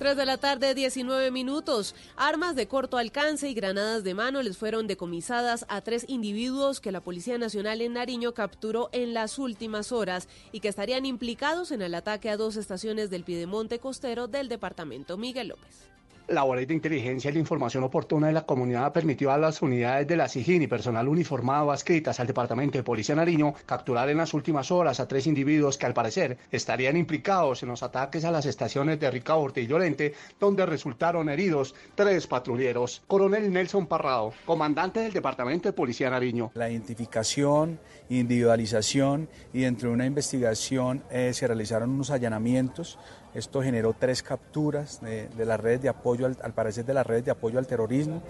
3 0.00 0.16
de 0.16 0.24
la 0.24 0.38
tarde, 0.38 0.74
19 0.74 1.30
minutos. 1.30 1.94
Armas 2.16 2.56
de 2.56 2.66
corto 2.66 2.96
alcance 2.96 3.50
y 3.50 3.52
granadas 3.52 4.02
de 4.02 4.14
mano 4.14 4.40
les 4.40 4.56
fueron 4.56 4.86
decomisadas 4.86 5.66
a 5.68 5.82
tres 5.82 6.06
individuos 6.08 6.80
que 6.80 6.90
la 6.90 7.02
Policía 7.02 7.36
Nacional 7.36 7.82
en 7.82 7.92
Nariño 7.92 8.32
capturó 8.32 8.88
en 8.92 9.12
las 9.12 9.38
últimas 9.38 9.92
horas 9.92 10.26
y 10.52 10.60
que 10.60 10.68
estarían 10.68 11.04
implicados 11.04 11.70
en 11.70 11.82
el 11.82 11.94
ataque 11.94 12.30
a 12.30 12.38
dos 12.38 12.56
estaciones 12.56 13.10
del 13.10 13.24
Piedemonte 13.24 13.78
costero 13.78 14.26
del 14.26 14.48
departamento 14.48 15.18
Miguel 15.18 15.48
López 15.48 15.90
labores 16.30 16.68
de 16.68 16.74
inteligencia 16.74 17.30
y 17.30 17.34
la 17.34 17.40
información 17.40 17.84
oportuna 17.84 18.28
de 18.28 18.32
la 18.32 18.46
comunidad 18.46 18.92
permitió 18.92 19.32
a 19.32 19.38
las 19.38 19.62
unidades 19.62 20.06
de 20.06 20.16
la 20.16 20.28
SIGIN 20.28 20.62
y 20.62 20.66
personal 20.66 21.08
uniformado 21.08 21.70
adscritas 21.72 22.20
al 22.20 22.26
Departamento 22.26 22.78
de 22.78 22.84
Policía 22.84 23.14
Nariño 23.14 23.54
capturar 23.66 24.08
en 24.08 24.18
las 24.18 24.32
últimas 24.32 24.70
horas 24.70 25.00
a 25.00 25.08
tres 25.08 25.26
individuos 25.26 25.76
que 25.76 25.86
al 25.86 25.94
parecer 25.94 26.38
estarían 26.50 26.96
implicados 26.96 27.62
en 27.62 27.70
los 27.70 27.82
ataques 27.82 28.24
a 28.24 28.30
las 28.30 28.46
estaciones 28.46 29.00
de 29.00 29.10
Ricaurte 29.10 29.60
y 29.60 29.66
Llorente, 29.66 30.14
donde 30.38 30.66
resultaron 30.66 31.28
heridos 31.28 31.74
tres 31.94 32.26
patrulleros. 32.26 33.02
Coronel 33.06 33.52
Nelson 33.52 33.86
Parrado, 33.86 34.32
comandante 34.44 35.00
del 35.00 35.12
Departamento 35.12 35.68
de 35.68 35.72
Policía 35.72 36.10
Nariño. 36.10 36.52
La 36.54 36.70
identificación, 36.70 37.80
individualización 38.08 39.28
y 39.52 39.62
dentro 39.62 39.88
de 39.88 39.94
una 39.94 40.06
investigación 40.06 41.02
eh, 41.10 41.32
se 41.34 41.46
realizaron 41.46 41.90
unos 41.90 42.10
allanamientos 42.10 42.98
esto 43.34 43.62
generó 43.62 43.94
tres 43.98 44.22
capturas 44.22 45.00
de, 45.00 45.28
las 45.44 45.60
redes 45.60 45.82
de 45.82 45.88
apoyo, 45.88 46.26
al, 46.26 46.52
parecer 46.52 46.84
de 46.84 46.94
las 46.94 47.06
redes 47.06 47.24
de 47.24 47.30
apoyo 47.30 47.58
al 47.58 47.66
terrorismo, 47.66 48.22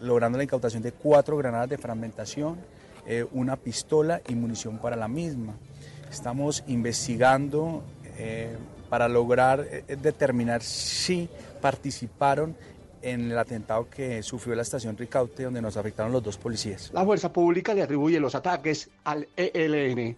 logrando 0.00 0.38
la 0.38 0.44
incautación 0.44 0.82
de 0.82 0.92
cuatro 0.92 1.36
granadas 1.36 1.68
de 1.68 1.78
fragmentación, 1.78 2.58
eh, 3.06 3.26
una 3.32 3.56
pistola 3.56 4.22
y 4.28 4.34
munición 4.34 4.78
para 4.78 4.96
la 4.96 5.08
misma. 5.08 5.54
Estamos 6.10 6.64
investigando 6.68 7.82
eh, 8.16 8.56
para 8.88 9.08
lograr 9.08 9.66
eh, 9.70 9.96
determinar 10.00 10.62
si 10.62 11.28
participaron 11.60 12.56
en 13.02 13.30
el 13.30 13.38
atentado 13.38 13.90
que 13.90 14.22
sufrió 14.22 14.54
la 14.54 14.62
estación 14.62 14.96
Ricaute, 14.96 15.44
donde 15.44 15.60
nos 15.60 15.76
afectaron 15.76 16.12
los 16.12 16.22
dos 16.22 16.38
policías. 16.38 16.90
La 16.94 17.04
fuerza 17.04 17.30
pública 17.30 17.74
le 17.74 17.82
atribuye 17.82 18.18
los 18.18 18.34
ataques 18.34 18.88
al 19.04 19.28
ELN. 19.36 20.16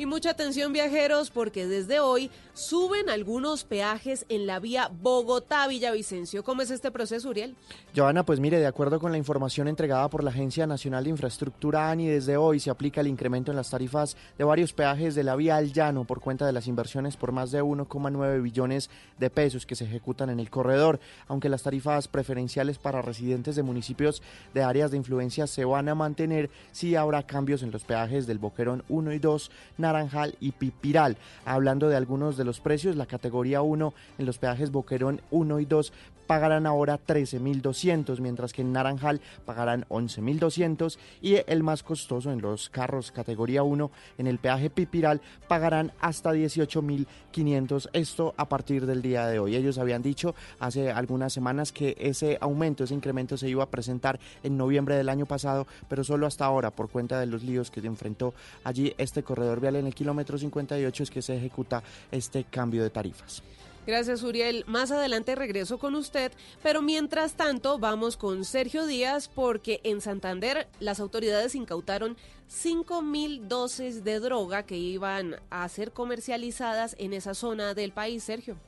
Y 0.00 0.06
mucha 0.06 0.30
atención 0.30 0.72
viajeros 0.72 1.30
porque 1.30 1.66
desde 1.66 1.98
hoy 1.98 2.30
suben 2.54 3.10
algunos 3.10 3.64
peajes 3.64 4.26
en 4.28 4.46
la 4.46 4.60
vía 4.60 4.92
Bogotá-Villavicencio. 5.02 6.44
¿Cómo 6.44 6.62
es 6.62 6.70
este 6.70 6.92
proceso, 6.92 7.28
Uriel? 7.28 7.56
Joana, 7.96 8.24
pues 8.24 8.38
mire, 8.38 8.60
de 8.60 8.66
acuerdo 8.68 9.00
con 9.00 9.10
la 9.10 9.18
información 9.18 9.66
entregada 9.66 10.08
por 10.08 10.22
la 10.22 10.30
Agencia 10.30 10.68
Nacional 10.68 11.02
de 11.02 11.10
Infraestructura 11.10 11.90
ANI, 11.90 12.06
desde 12.06 12.36
hoy 12.36 12.60
se 12.60 12.70
aplica 12.70 13.00
el 13.00 13.08
incremento 13.08 13.50
en 13.50 13.56
las 13.56 13.70
tarifas 13.70 14.16
de 14.38 14.44
varios 14.44 14.72
peajes 14.72 15.16
de 15.16 15.24
la 15.24 15.34
vía 15.34 15.56
al 15.56 15.72
llano 15.72 16.04
por 16.04 16.20
cuenta 16.20 16.46
de 16.46 16.52
las 16.52 16.68
inversiones 16.68 17.16
por 17.16 17.32
más 17.32 17.50
de 17.50 17.60
1,9 17.60 18.40
billones 18.40 18.90
de 19.18 19.30
pesos 19.30 19.66
que 19.66 19.74
se 19.74 19.84
ejecutan 19.84 20.30
en 20.30 20.38
el 20.38 20.48
corredor, 20.48 21.00
aunque 21.26 21.48
las 21.48 21.64
tarifas 21.64 22.06
preferenciales 22.06 22.78
para 22.78 23.02
residentes 23.02 23.56
de 23.56 23.64
municipios 23.64 24.22
de 24.54 24.62
áreas 24.62 24.92
de 24.92 24.96
influencia 24.96 25.48
se 25.48 25.64
van 25.64 25.88
a 25.88 25.96
mantener, 25.96 26.50
sí 26.70 26.94
habrá 26.94 27.24
cambios 27.24 27.64
en 27.64 27.72
los 27.72 27.82
peajes 27.82 28.28
del 28.28 28.38
Boquerón 28.38 28.84
1 28.88 29.12
y 29.12 29.18
2, 29.18 29.50
Naranjal 29.92 30.36
y 30.40 30.52
Pipiral. 30.52 31.16
Hablando 31.44 31.88
de 31.88 31.96
algunos 31.96 32.36
de 32.36 32.44
los 32.44 32.60
precios, 32.60 32.96
la 32.96 33.06
categoría 33.06 33.62
1 33.62 33.94
en 34.18 34.26
los 34.26 34.38
peajes 34.38 34.70
Boquerón 34.70 35.20
1 35.30 35.60
y 35.60 35.64
2 35.64 35.92
pagarán 36.28 36.66
ahora 36.66 37.00
13.200, 37.04 38.20
mientras 38.20 38.52
que 38.52 38.60
en 38.60 38.72
Naranjal 38.72 39.20
pagarán 39.46 39.86
11.200 39.88 40.98
y 41.22 41.38
el 41.46 41.62
más 41.62 41.82
costoso 41.82 42.30
en 42.30 42.42
los 42.42 42.68
carros 42.68 43.10
categoría 43.10 43.62
1 43.62 43.90
en 44.18 44.26
el 44.26 44.38
peaje 44.38 44.68
Pipiral 44.68 45.22
pagarán 45.48 45.90
hasta 46.00 46.34
18.500, 46.34 47.88
esto 47.94 48.34
a 48.36 48.46
partir 48.46 48.84
del 48.84 49.00
día 49.00 49.26
de 49.26 49.38
hoy. 49.38 49.56
Ellos 49.56 49.78
habían 49.78 50.02
dicho 50.02 50.34
hace 50.60 50.92
algunas 50.92 51.32
semanas 51.32 51.72
que 51.72 51.96
ese 51.98 52.36
aumento, 52.42 52.84
ese 52.84 52.94
incremento 52.94 53.38
se 53.38 53.48
iba 53.48 53.64
a 53.64 53.70
presentar 53.70 54.20
en 54.42 54.58
noviembre 54.58 54.96
del 54.96 55.08
año 55.08 55.24
pasado, 55.24 55.66
pero 55.88 56.04
solo 56.04 56.26
hasta 56.26 56.44
ahora 56.44 56.70
por 56.70 56.90
cuenta 56.90 57.18
de 57.18 57.26
los 57.26 57.42
líos 57.42 57.70
que 57.70 57.80
se 57.80 57.86
enfrentó 57.86 58.34
allí 58.64 58.92
este 58.98 59.22
corredor 59.22 59.60
vial 59.60 59.76
en 59.76 59.86
el 59.86 59.94
kilómetro 59.94 60.36
58 60.36 61.02
es 61.02 61.10
que 61.10 61.22
se 61.22 61.38
ejecuta 61.38 61.82
este 62.12 62.44
cambio 62.44 62.82
de 62.82 62.90
tarifas. 62.90 63.42
Gracias, 63.88 64.22
Uriel. 64.22 64.64
Más 64.66 64.90
adelante 64.90 65.34
regreso 65.34 65.78
con 65.78 65.94
usted, 65.94 66.30
pero 66.62 66.82
mientras 66.82 67.38
tanto 67.38 67.78
vamos 67.78 68.18
con 68.18 68.44
Sergio 68.44 68.84
Díaz 68.84 69.30
porque 69.34 69.80
en 69.82 70.02
Santander 70.02 70.68
las 70.78 71.00
autoridades 71.00 71.54
incautaron 71.54 72.18
5 72.48 73.00
mil 73.00 73.48
dosis 73.48 74.04
de 74.04 74.20
droga 74.20 74.64
que 74.64 74.76
iban 74.76 75.36
a 75.48 75.66
ser 75.70 75.92
comercializadas 75.92 76.96
en 76.98 77.14
esa 77.14 77.32
zona 77.32 77.72
del 77.72 77.92
país, 77.92 78.24
Sergio. 78.24 78.58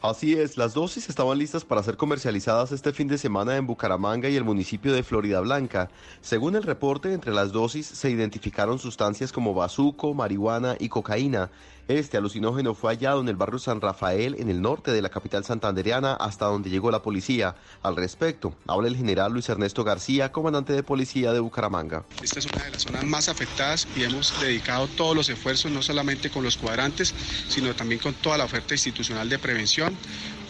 Así 0.00 0.34
es, 0.34 0.56
las 0.56 0.74
dosis 0.74 1.08
estaban 1.08 1.36
listas 1.36 1.64
para 1.64 1.82
ser 1.82 1.96
comercializadas 1.96 2.70
este 2.70 2.92
fin 2.92 3.08
de 3.08 3.18
semana 3.18 3.56
en 3.56 3.66
Bucaramanga 3.66 4.28
y 4.28 4.36
el 4.36 4.44
municipio 4.44 4.92
de 4.92 5.02
Florida 5.02 5.40
Blanca. 5.40 5.90
Según 6.20 6.54
el 6.54 6.62
reporte, 6.62 7.12
entre 7.12 7.32
las 7.32 7.50
dosis 7.50 7.84
se 7.84 8.08
identificaron 8.08 8.78
sustancias 8.78 9.32
como 9.32 9.54
bazuco, 9.54 10.14
marihuana 10.14 10.76
y 10.78 10.88
cocaína. 10.88 11.50
Este 11.88 12.18
alucinógeno 12.18 12.74
fue 12.74 12.92
hallado 12.92 13.22
en 13.22 13.28
el 13.28 13.36
barrio 13.36 13.58
San 13.58 13.80
Rafael, 13.80 14.36
en 14.38 14.50
el 14.50 14.60
norte 14.60 14.92
de 14.92 15.00
la 15.00 15.08
capital 15.08 15.42
santandereana, 15.42 16.12
hasta 16.12 16.44
donde 16.44 16.68
llegó 16.68 16.90
la 16.90 17.00
policía. 17.00 17.56
Al 17.82 17.96
respecto, 17.96 18.52
habla 18.66 18.88
el 18.88 18.96
general 18.96 19.32
Luis 19.32 19.48
Ernesto 19.48 19.84
García, 19.84 20.30
comandante 20.30 20.74
de 20.74 20.82
policía 20.82 21.32
de 21.32 21.40
Bucaramanga. 21.40 22.04
Esta 22.22 22.40
es 22.40 22.46
una 22.46 22.62
de 22.64 22.72
las 22.72 22.82
zonas 22.82 23.04
más 23.04 23.30
afectadas 23.30 23.88
y 23.96 24.02
hemos 24.02 24.38
dedicado 24.38 24.86
todos 24.86 25.16
los 25.16 25.30
esfuerzos, 25.30 25.72
no 25.72 25.80
solamente 25.80 26.28
con 26.28 26.44
los 26.44 26.58
cuadrantes, 26.58 27.14
sino 27.48 27.74
también 27.74 28.02
con 28.02 28.12
toda 28.12 28.36
la 28.36 28.44
oferta 28.44 28.74
institucional 28.74 29.30
de 29.30 29.38
prevención 29.38 29.96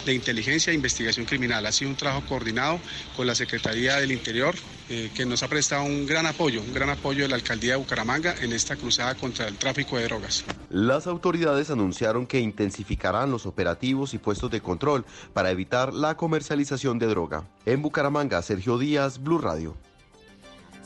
de 0.04 0.14
inteligencia 0.14 0.70
e 0.70 0.74
investigación 0.74 1.26
criminal. 1.26 1.66
Ha 1.66 1.72
sido 1.72 1.90
un 1.90 1.96
trabajo 1.96 2.22
coordinado 2.28 2.80
con 3.16 3.26
la 3.26 3.34
Secretaría 3.34 3.96
del 3.96 4.12
Interior, 4.12 4.54
eh, 4.88 5.10
que 5.14 5.26
nos 5.26 5.42
ha 5.42 5.48
prestado 5.48 5.84
un 5.84 6.06
gran 6.06 6.26
apoyo, 6.26 6.60
un 6.60 6.72
gran 6.72 6.90
apoyo 6.90 7.22
de 7.22 7.28
la 7.28 7.36
Alcaldía 7.36 7.72
de 7.72 7.76
Bucaramanga 7.76 8.34
en 8.40 8.52
esta 8.52 8.76
cruzada 8.76 9.14
contra 9.14 9.48
el 9.48 9.56
tráfico 9.56 9.96
de 9.98 10.04
drogas. 10.04 10.44
Las 10.70 11.06
autoridades 11.06 11.70
anunciaron 11.70 12.26
que 12.26 12.40
intensificarán 12.40 13.30
los 13.30 13.46
operativos 13.46 14.14
y 14.14 14.18
puestos 14.18 14.50
de 14.50 14.60
control 14.60 15.04
para 15.32 15.50
evitar 15.50 15.92
la 15.92 16.16
comercialización 16.16 16.98
de 16.98 17.06
droga. 17.06 17.44
En 17.66 17.82
Bucaramanga, 17.82 18.40
Sergio 18.42 18.78
Díaz, 18.78 19.22
Blue 19.22 19.38
Radio. 19.38 19.76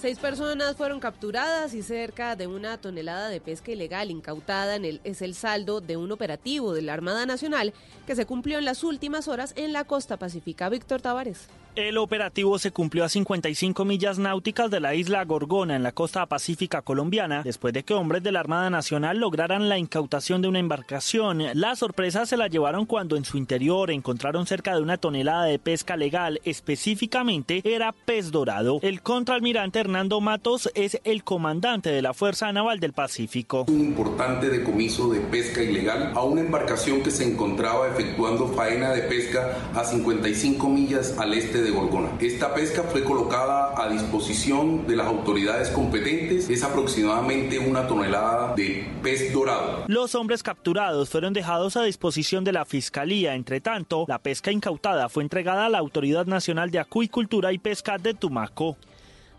Seis 0.03 0.19
personas 0.19 0.75
fueron 0.75 0.99
capturadas 0.99 1.75
y 1.75 1.83
cerca 1.85 2.35
de 2.35 2.49
una 2.49 2.77
tonelada 2.77 3.29
de 3.29 3.41
pesca 3.41 3.71
ilegal 3.71 4.11
incautada 4.11 4.75
en 4.75 4.85
el, 4.85 5.01
es 5.05 5.23
el 5.23 5.37
saldo 5.37 5.81
de 5.81 5.97
un 5.97 6.11
operativo 6.11 6.75
de 6.75 6.83
la 6.83 6.93
Armada 6.93 7.25
Nacional 7.25 7.73
que 8.05 8.17
se 8.17 8.27
cumplió 8.27 8.59
en 8.59 8.65
las 8.65 8.83
últimas 8.83 9.29
horas 9.29 9.53
en 9.55 9.73
la 9.73 9.85
costa 9.85 10.17
pacífica. 10.17 10.69
Víctor 10.69 11.03
Tavares. 11.03 11.47
El 11.75 11.97
operativo 11.97 12.59
se 12.59 12.71
cumplió 12.71 13.03
a 13.03 13.09
55 13.09 13.87
millas 13.87 14.19
náuticas 14.19 14.71
de 14.71 14.79
la 14.79 14.95
isla 14.95 15.25
Gorgona 15.25 15.75
en 15.75 15.83
la 15.83 15.93
costa 15.93 16.27
pacífica 16.27 16.83
colombiana, 16.83 17.41
después 17.43 17.73
de 17.73 17.83
que 17.83 17.95
hombres 17.95 18.23
de 18.23 18.31
la 18.31 18.41
Armada 18.41 18.69
Nacional 18.69 19.17
lograran 19.17 19.71
la 19.71 19.79
incautación 19.79 20.43
de 20.43 20.49
una 20.49 20.59
embarcación. 20.59 21.43
La 21.55 21.75
sorpresa 21.75 22.27
se 22.27 22.37
la 22.37 22.49
llevaron 22.49 22.85
cuando 22.85 23.17
en 23.17 23.25
su 23.25 23.39
interior 23.39 23.91
encontraron 23.91 24.47
cerca 24.47 24.75
de 24.75 24.83
una 24.83 24.99
tonelada 24.99 25.45
de 25.47 25.59
pesca 25.59 25.97
legal, 25.97 26.43
específicamente 26.45 27.63
era 27.65 27.93
pez 27.93 28.31
dorado. 28.31 28.79
El 28.83 29.01
contraalmirante 29.01 29.81
Hernando 29.81 30.21
Matos 30.21 30.71
es 30.75 31.01
el 31.05 31.25
comandante 31.25 31.89
de 31.89 32.03
la 32.03 32.13
Fuerza 32.13 32.53
Naval 32.53 32.81
del 32.81 32.93
Pacífico. 32.93 33.65
Un 33.69 33.81
importante 33.81 34.51
decomiso 34.51 35.11
de 35.11 35.21
pesca 35.21 35.63
ilegal 35.63 36.13
a 36.15 36.23
una 36.23 36.43
embarcación 36.43 37.03
que 37.03 37.11
se 37.11 37.25
encontraba 37.25 37.89
efectuando 37.89 38.49
faena 38.49 38.93
de 38.93 39.05
pesca 39.05 39.57
a 39.75 39.85
55 39.85 40.69
millas 40.69 41.17
al 41.17 41.33
este 41.33 41.62
de 41.63 41.71
Gorgona. 41.71 42.11
Esta 42.21 42.55
pesca 42.55 42.83
fue 42.83 43.05
colocada 43.05 43.75
a 43.77 43.89
disposición 43.89 44.87
de 44.87 44.97
las 44.97 45.07
autoridades 45.07 45.71
competentes. 45.71 46.51
Es 46.51 46.63
aproximadamente 46.63 47.59
una 47.59 47.87
tonelada 47.87 48.55
de 48.55 48.87
pez 49.03 49.33
dorado. 49.33 49.85
Los 49.87 50.15
hombres 50.15 50.43
capturados 50.43 51.09
fueron 51.09 51.33
dejados 51.33 51.77
a 51.77 51.83
disposición 51.83 52.45
de 52.45 52.53
la 52.53 52.65
Fiscalía. 52.65 53.35
Entre 53.35 53.61
tanto, 53.61 54.05
la 54.09 54.19
pesca 54.19 54.53
incautada 54.53 55.09
fue 55.09 55.23
entregada 55.23 55.67
a 55.67 55.69
la 55.69 55.79
Autoridad 55.79 56.27
Nacional 56.27 56.71
de 56.71 56.81
Acuicultura 56.81 57.53
y 57.53 57.59
Pesca 57.59 57.99
de 57.99 58.15
Tumaco. 58.15 58.77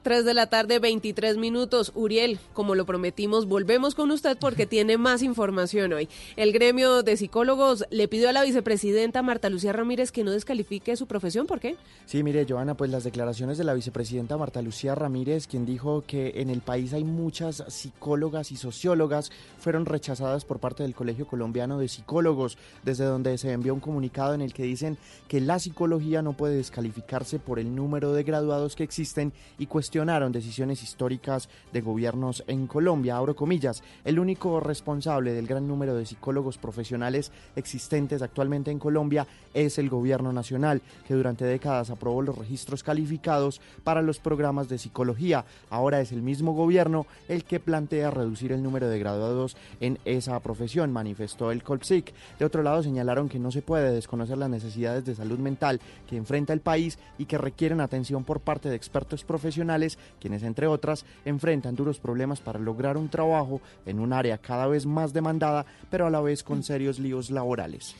3 0.04 0.26
de 0.26 0.34
la 0.34 0.48
tarde, 0.48 0.80
23 0.80 1.38
minutos. 1.38 1.94
Uriel, 1.96 2.38
como 2.52 2.76
lo 2.76 2.86
prometimos, 2.86 3.48
volvemos 3.48 3.96
con 3.96 4.12
usted 4.12 4.38
porque 4.38 4.66
tiene 4.66 4.98
más 4.98 5.24
información 5.24 5.94
hoy. 5.94 6.10
El 6.36 6.52
gremio 6.52 7.04
de 7.04 7.16
psicólogos 7.16 7.86
le 7.90 8.10
pidió 8.10 8.28
a 8.28 8.34
la 8.34 8.44
vicepresidenta 8.44 9.22
Marta 9.22 9.50
Lucía 9.50 9.72
Ramírez 9.72 10.12
que 10.12 10.26
no 10.26 10.32
descalifique 10.32 10.98
su 10.98 11.08
profesión. 11.08 11.48
¿Por 11.48 11.62
qué? 11.62 11.78
Sí, 12.06 12.22
mire, 12.22 12.46
Joana, 12.48 12.76
pues 12.76 12.92
las 12.92 13.06
declaraciones 13.06 13.58
de 13.58 13.64
la 13.64 13.74
vicepresidenta 13.74 14.36
Marta 14.36 14.62
Lucía 14.62 14.94
Ramírez, 14.94 15.48
quien 15.48 15.66
dijo 15.66 16.04
que 16.06 16.34
en 16.36 16.50
el 16.50 16.60
país 16.60 16.92
hay 16.92 17.06
muchas 17.06 17.64
psicólogas 17.70 18.52
y 18.52 18.58
sociólogas, 18.58 19.32
fueron 19.58 19.86
rechazadas 19.86 20.44
por 20.44 20.60
parte 20.60 20.84
del 20.84 20.96
Colegio 20.96 21.28
Colombiano 21.28 21.80
de 21.80 21.88
Psicólogos, 21.88 22.58
desde 22.84 23.06
donde 23.06 23.38
se 23.38 23.54
envió 23.54 23.74
un 23.74 23.80
comunicado 23.80 24.34
en 24.34 24.42
el 24.42 24.54
que 24.54 24.64
dicen 24.64 24.98
que 25.30 25.40
la 25.40 25.60
psicología 25.60 26.22
no 26.22 26.34
puede 26.34 26.58
descalificarse 26.58 27.40
por 27.40 27.58
el 27.58 27.74
número 27.74 28.12
de 28.12 28.24
graduados 28.24 28.76
que 28.76 28.84
existen 28.84 29.32
y 29.58 29.68
cuestionar 29.68 29.93
cuestionaron 29.94 30.32
decisiones 30.32 30.82
históricas 30.82 31.50
de 31.72 31.82
gobiernos 31.82 32.44
en 32.48 32.66
Colombia. 32.66 33.16
Abro 33.16 33.36
comillas, 33.36 33.84
el 34.04 34.18
único 34.18 34.60
responsable 34.60 35.34
del 35.34 35.46
gran 35.46 35.68
número 35.68 35.94
de 35.94 36.08
psicólogos 36.08 36.58
profesionales 36.58 37.32
existentes 37.56 38.24
actualmente 38.24 38.72
en 38.72 38.80
Colombia 38.80 39.28
es 39.54 39.78
el 39.78 39.92
gobierno 39.92 40.34
nacional, 40.34 40.82
que 41.08 41.14
durante 41.14 41.46
décadas 41.46 41.92
aprobó 41.92 42.24
los 42.24 42.36
registros 42.36 42.82
calificados 42.82 43.62
para 43.84 44.02
los 44.02 44.18
programas 44.18 44.68
de 44.68 44.80
psicología. 44.80 45.46
Ahora 45.70 46.02
es 46.02 46.12
el 46.12 46.24
mismo 46.24 46.54
gobierno 46.54 47.06
el 47.28 47.44
que 47.44 47.60
plantea 47.60 48.10
reducir 48.10 48.52
el 48.52 48.64
número 48.64 48.90
de 48.90 48.98
graduados 48.98 49.56
en 49.80 50.00
esa 50.06 50.40
profesión, 50.40 50.92
manifestó 50.92 51.52
el 51.52 51.62
Colpsic. 51.62 52.16
De 52.40 52.46
otro 52.46 52.64
lado, 52.64 52.82
señalaron 52.82 53.30
que 53.30 53.38
no 53.38 53.52
se 53.52 53.62
puede 53.62 53.92
desconocer 53.92 54.40
las 54.40 54.50
necesidades 54.50 55.06
de 55.06 55.14
salud 55.14 55.38
mental 55.38 55.80
que 56.10 56.18
enfrenta 56.18 56.52
el 56.52 56.62
país 56.62 56.98
y 57.20 57.26
que 57.26 57.38
requieren 57.38 57.80
atención 57.80 58.24
por 58.24 58.40
parte 58.40 58.70
de 58.70 58.76
expertos 58.76 59.24
profesionales 59.24 59.83
quienes 60.20 60.44
entre 60.44 60.68
otras 60.68 61.06
enfrentan 61.26 61.76
duros 61.76 62.00
problemas 62.00 62.40
para 62.40 62.60
lograr 62.60 62.98
un 62.98 63.10
trabajo 63.10 63.62
en 63.86 64.00
un 64.00 64.14
área 64.14 64.38
cada 64.38 64.68
vez 64.68 64.86
más 64.86 65.14
demandada, 65.14 65.66
pero 65.90 66.06
a 66.06 66.10
la 66.10 66.22
vez 66.22 66.44
con 66.44 66.64
serios 66.64 67.00
líos 67.00 67.30
laborales. 67.30 67.96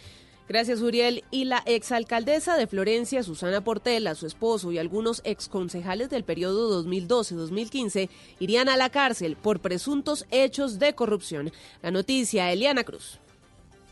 Gracias, 0.48 0.82
Uriel. 0.82 1.24
Y 1.32 1.46
la 1.46 1.64
exalcaldesa 1.66 2.58
de 2.58 2.68
Florencia, 2.68 3.24
Susana 3.24 3.64
Portela, 3.64 4.14
su 4.14 4.28
esposo 4.28 4.72
y 4.72 4.78
algunos 4.78 5.22
exconcejales 5.24 6.10
del 6.10 6.26
periodo 6.26 6.84
2012-2015 6.84 8.10
irían 8.40 8.68
a 8.68 8.76
la 8.76 8.90
cárcel 8.90 9.38
por 9.38 9.62
presuntos 9.62 10.26
hechos 10.32 10.80
de 10.80 10.96
corrupción. 10.96 11.52
La 11.82 11.92
noticia, 11.92 12.52
Eliana 12.52 12.84
Cruz. 12.84 13.20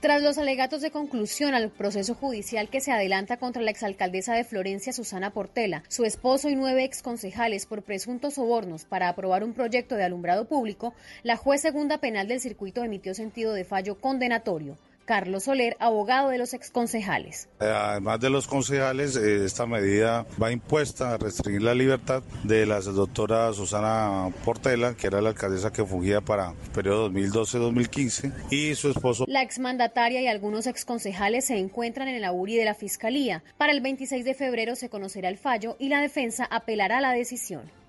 Tras 0.01 0.23
los 0.23 0.39
alegatos 0.39 0.81
de 0.81 0.89
conclusión 0.89 1.53
al 1.53 1.69
proceso 1.69 2.15
judicial 2.15 2.69
que 2.69 2.81
se 2.81 2.91
adelanta 2.91 3.37
contra 3.37 3.61
la 3.61 3.69
exalcaldesa 3.69 4.33
de 4.33 4.43
Florencia, 4.43 4.93
Susana 4.93 5.29
Portela, 5.29 5.83
su 5.89 6.05
esposo 6.05 6.49
y 6.49 6.55
nueve 6.55 6.83
exconcejales 6.83 7.67
por 7.67 7.83
presuntos 7.83 8.33
sobornos 8.33 8.85
para 8.85 9.09
aprobar 9.09 9.43
un 9.43 9.53
proyecto 9.53 9.93
de 9.93 10.03
alumbrado 10.03 10.45
público, 10.45 10.95
la 11.21 11.37
juez 11.37 11.61
segunda 11.61 11.99
penal 11.99 12.27
del 12.27 12.41
circuito 12.41 12.83
emitió 12.83 13.13
sentido 13.13 13.53
de 13.53 13.63
fallo 13.63 14.01
condenatorio. 14.01 14.75
Carlos 15.11 15.43
Soler, 15.43 15.75
abogado 15.81 16.29
de 16.29 16.37
los 16.37 16.53
exconcejales. 16.53 17.49
Eh, 17.59 17.65
además 17.65 18.21
de 18.21 18.29
los 18.29 18.47
concejales, 18.47 19.17
eh, 19.17 19.43
esta 19.43 19.65
medida 19.65 20.25
va 20.41 20.53
impuesta 20.53 21.11
a 21.11 21.17
restringir 21.17 21.63
la 21.63 21.75
libertad 21.75 22.23
de 22.45 22.65
la 22.65 22.79
doctora 22.79 23.51
Susana 23.51 24.33
Portela, 24.45 24.93
que 24.95 25.07
era 25.07 25.19
la 25.19 25.31
alcaldesa 25.31 25.73
que 25.73 25.83
fungía 25.83 26.21
para 26.21 26.51
el 26.51 26.71
periodo 26.73 27.11
2012-2015, 27.11 28.31
y 28.51 28.73
su 28.75 28.89
esposo. 28.89 29.25
La 29.27 29.41
exmandataria 29.41 30.21
y 30.21 30.27
algunos 30.27 30.65
exconcejales 30.65 31.43
se 31.43 31.57
encuentran 31.57 32.07
en 32.07 32.15
el 32.15 32.23
auri 32.23 32.55
de 32.55 32.63
la 32.63 32.73
Fiscalía. 32.73 33.43
Para 33.57 33.73
el 33.73 33.81
26 33.81 34.23
de 34.23 34.33
febrero 34.33 34.77
se 34.77 34.87
conocerá 34.87 35.27
el 35.27 35.37
fallo 35.37 35.75
y 35.77 35.89
la 35.89 35.99
defensa 35.99 36.47
apelará 36.49 36.99
a 36.99 37.01
la 37.01 37.11
decisión. 37.11 37.80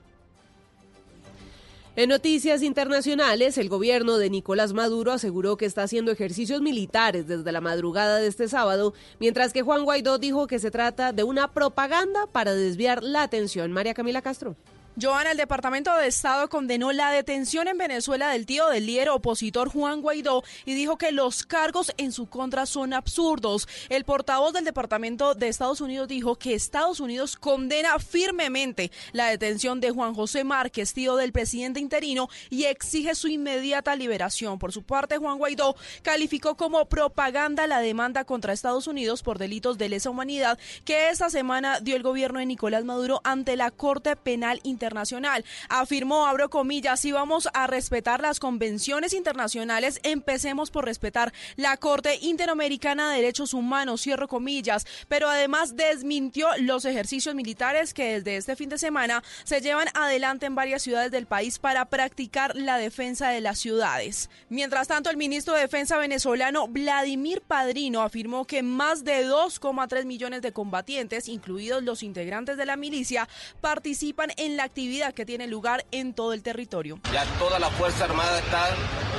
En 1.94 2.08
noticias 2.08 2.62
internacionales, 2.62 3.58
el 3.58 3.68
gobierno 3.68 4.16
de 4.16 4.30
Nicolás 4.30 4.72
Maduro 4.72 5.12
aseguró 5.12 5.58
que 5.58 5.66
está 5.66 5.82
haciendo 5.82 6.10
ejercicios 6.10 6.62
militares 6.62 7.26
desde 7.26 7.52
la 7.52 7.60
madrugada 7.60 8.16
de 8.16 8.28
este 8.28 8.48
sábado, 8.48 8.94
mientras 9.20 9.52
que 9.52 9.60
Juan 9.60 9.84
Guaidó 9.84 10.16
dijo 10.16 10.46
que 10.46 10.58
se 10.58 10.70
trata 10.70 11.12
de 11.12 11.22
una 11.22 11.52
propaganda 11.52 12.26
para 12.32 12.54
desviar 12.54 13.02
la 13.02 13.22
atención. 13.22 13.72
María 13.72 13.92
Camila 13.92 14.22
Castro. 14.22 14.56
Joana, 15.00 15.30
el 15.30 15.38
Departamento 15.38 15.96
de 15.96 16.06
Estado 16.06 16.50
condenó 16.50 16.92
la 16.92 17.10
detención 17.10 17.66
en 17.66 17.78
Venezuela 17.78 18.28
del 18.28 18.44
tío 18.44 18.68
del 18.68 18.84
líder 18.84 19.08
opositor 19.08 19.70
Juan 19.70 20.02
Guaidó 20.02 20.44
y 20.66 20.74
dijo 20.74 20.98
que 20.98 21.12
los 21.12 21.44
cargos 21.44 21.94
en 21.96 22.12
su 22.12 22.26
contra 22.26 22.66
son 22.66 22.92
absurdos. 22.92 23.66
El 23.88 24.04
portavoz 24.04 24.52
del 24.52 24.66
Departamento 24.66 25.34
de 25.34 25.48
Estados 25.48 25.80
Unidos 25.80 26.08
dijo 26.08 26.36
que 26.36 26.52
Estados 26.52 27.00
Unidos 27.00 27.36
condena 27.36 27.98
firmemente 28.00 28.92
la 29.12 29.28
detención 29.28 29.80
de 29.80 29.92
Juan 29.92 30.14
José 30.14 30.44
Márquez, 30.44 30.92
tío 30.92 31.16
del 31.16 31.32
presidente 31.32 31.80
interino, 31.80 32.28
y 32.50 32.64
exige 32.64 33.14
su 33.14 33.28
inmediata 33.28 33.96
liberación. 33.96 34.58
Por 34.58 34.72
su 34.72 34.82
parte, 34.82 35.16
Juan 35.16 35.38
Guaidó 35.38 35.74
calificó 36.02 36.58
como 36.58 36.84
propaganda 36.90 37.66
la 37.66 37.80
demanda 37.80 38.24
contra 38.24 38.52
Estados 38.52 38.86
Unidos 38.86 39.22
por 39.22 39.38
delitos 39.38 39.78
de 39.78 39.88
lesa 39.88 40.10
humanidad 40.10 40.58
que 40.84 41.08
esta 41.08 41.30
semana 41.30 41.80
dio 41.80 41.96
el 41.96 42.02
gobierno 42.02 42.40
de 42.40 42.46
Nicolás 42.46 42.84
Maduro 42.84 43.22
ante 43.24 43.56
la 43.56 43.70
Corte 43.70 44.16
Penal 44.16 44.60
Internacional 44.64 44.81
internacional. 44.82 45.44
Afirmó, 45.68 46.26
abro 46.26 46.50
comillas, 46.50 46.98
si 46.98 47.12
vamos 47.12 47.48
a 47.54 47.68
respetar 47.68 48.20
las 48.20 48.40
convenciones 48.40 49.12
internacionales, 49.12 50.00
empecemos 50.02 50.72
por 50.72 50.84
respetar 50.84 51.32
la 51.54 51.76
Corte 51.76 52.18
Interamericana 52.20 53.10
de 53.10 53.16
Derechos 53.18 53.54
Humanos, 53.54 54.02
cierro 54.02 54.26
comillas, 54.26 54.84
pero 55.06 55.28
además 55.28 55.76
desmintió 55.76 56.48
los 56.58 56.84
ejercicios 56.84 57.36
militares 57.36 57.94
que 57.94 58.14
desde 58.14 58.36
este 58.36 58.56
fin 58.56 58.70
de 58.70 58.78
semana 58.78 59.22
se 59.44 59.60
llevan 59.60 59.86
adelante 59.94 60.46
en 60.46 60.56
varias 60.56 60.82
ciudades 60.82 61.12
del 61.12 61.26
país 61.26 61.60
para 61.60 61.84
practicar 61.84 62.56
la 62.56 62.76
defensa 62.76 63.28
de 63.28 63.40
las 63.40 63.60
ciudades. 63.60 64.30
Mientras 64.48 64.88
tanto, 64.88 65.10
el 65.10 65.16
ministro 65.16 65.54
de 65.54 65.60
Defensa 65.60 65.96
venezolano 65.96 66.66
Vladimir 66.66 67.40
Padrino 67.40 68.02
afirmó 68.02 68.46
que 68.46 68.64
más 68.64 69.04
de 69.04 69.24
2,3 69.28 70.06
millones 70.06 70.42
de 70.42 70.52
combatientes, 70.52 71.28
incluidos 71.28 71.84
los 71.84 72.02
integrantes 72.02 72.56
de 72.56 72.66
la 72.66 72.76
milicia, 72.76 73.28
participan 73.60 74.32
en 74.36 74.56
la 74.56 74.68
actividad 74.72 75.12
que 75.12 75.26
tiene 75.26 75.46
lugar 75.46 75.84
en 75.90 76.14
todo 76.14 76.32
el 76.32 76.42
territorio. 76.42 76.98
Ya 77.12 77.26
toda 77.38 77.58
la 77.58 77.68
Fuerza 77.72 78.06
Armada 78.06 78.38
está 78.38 78.70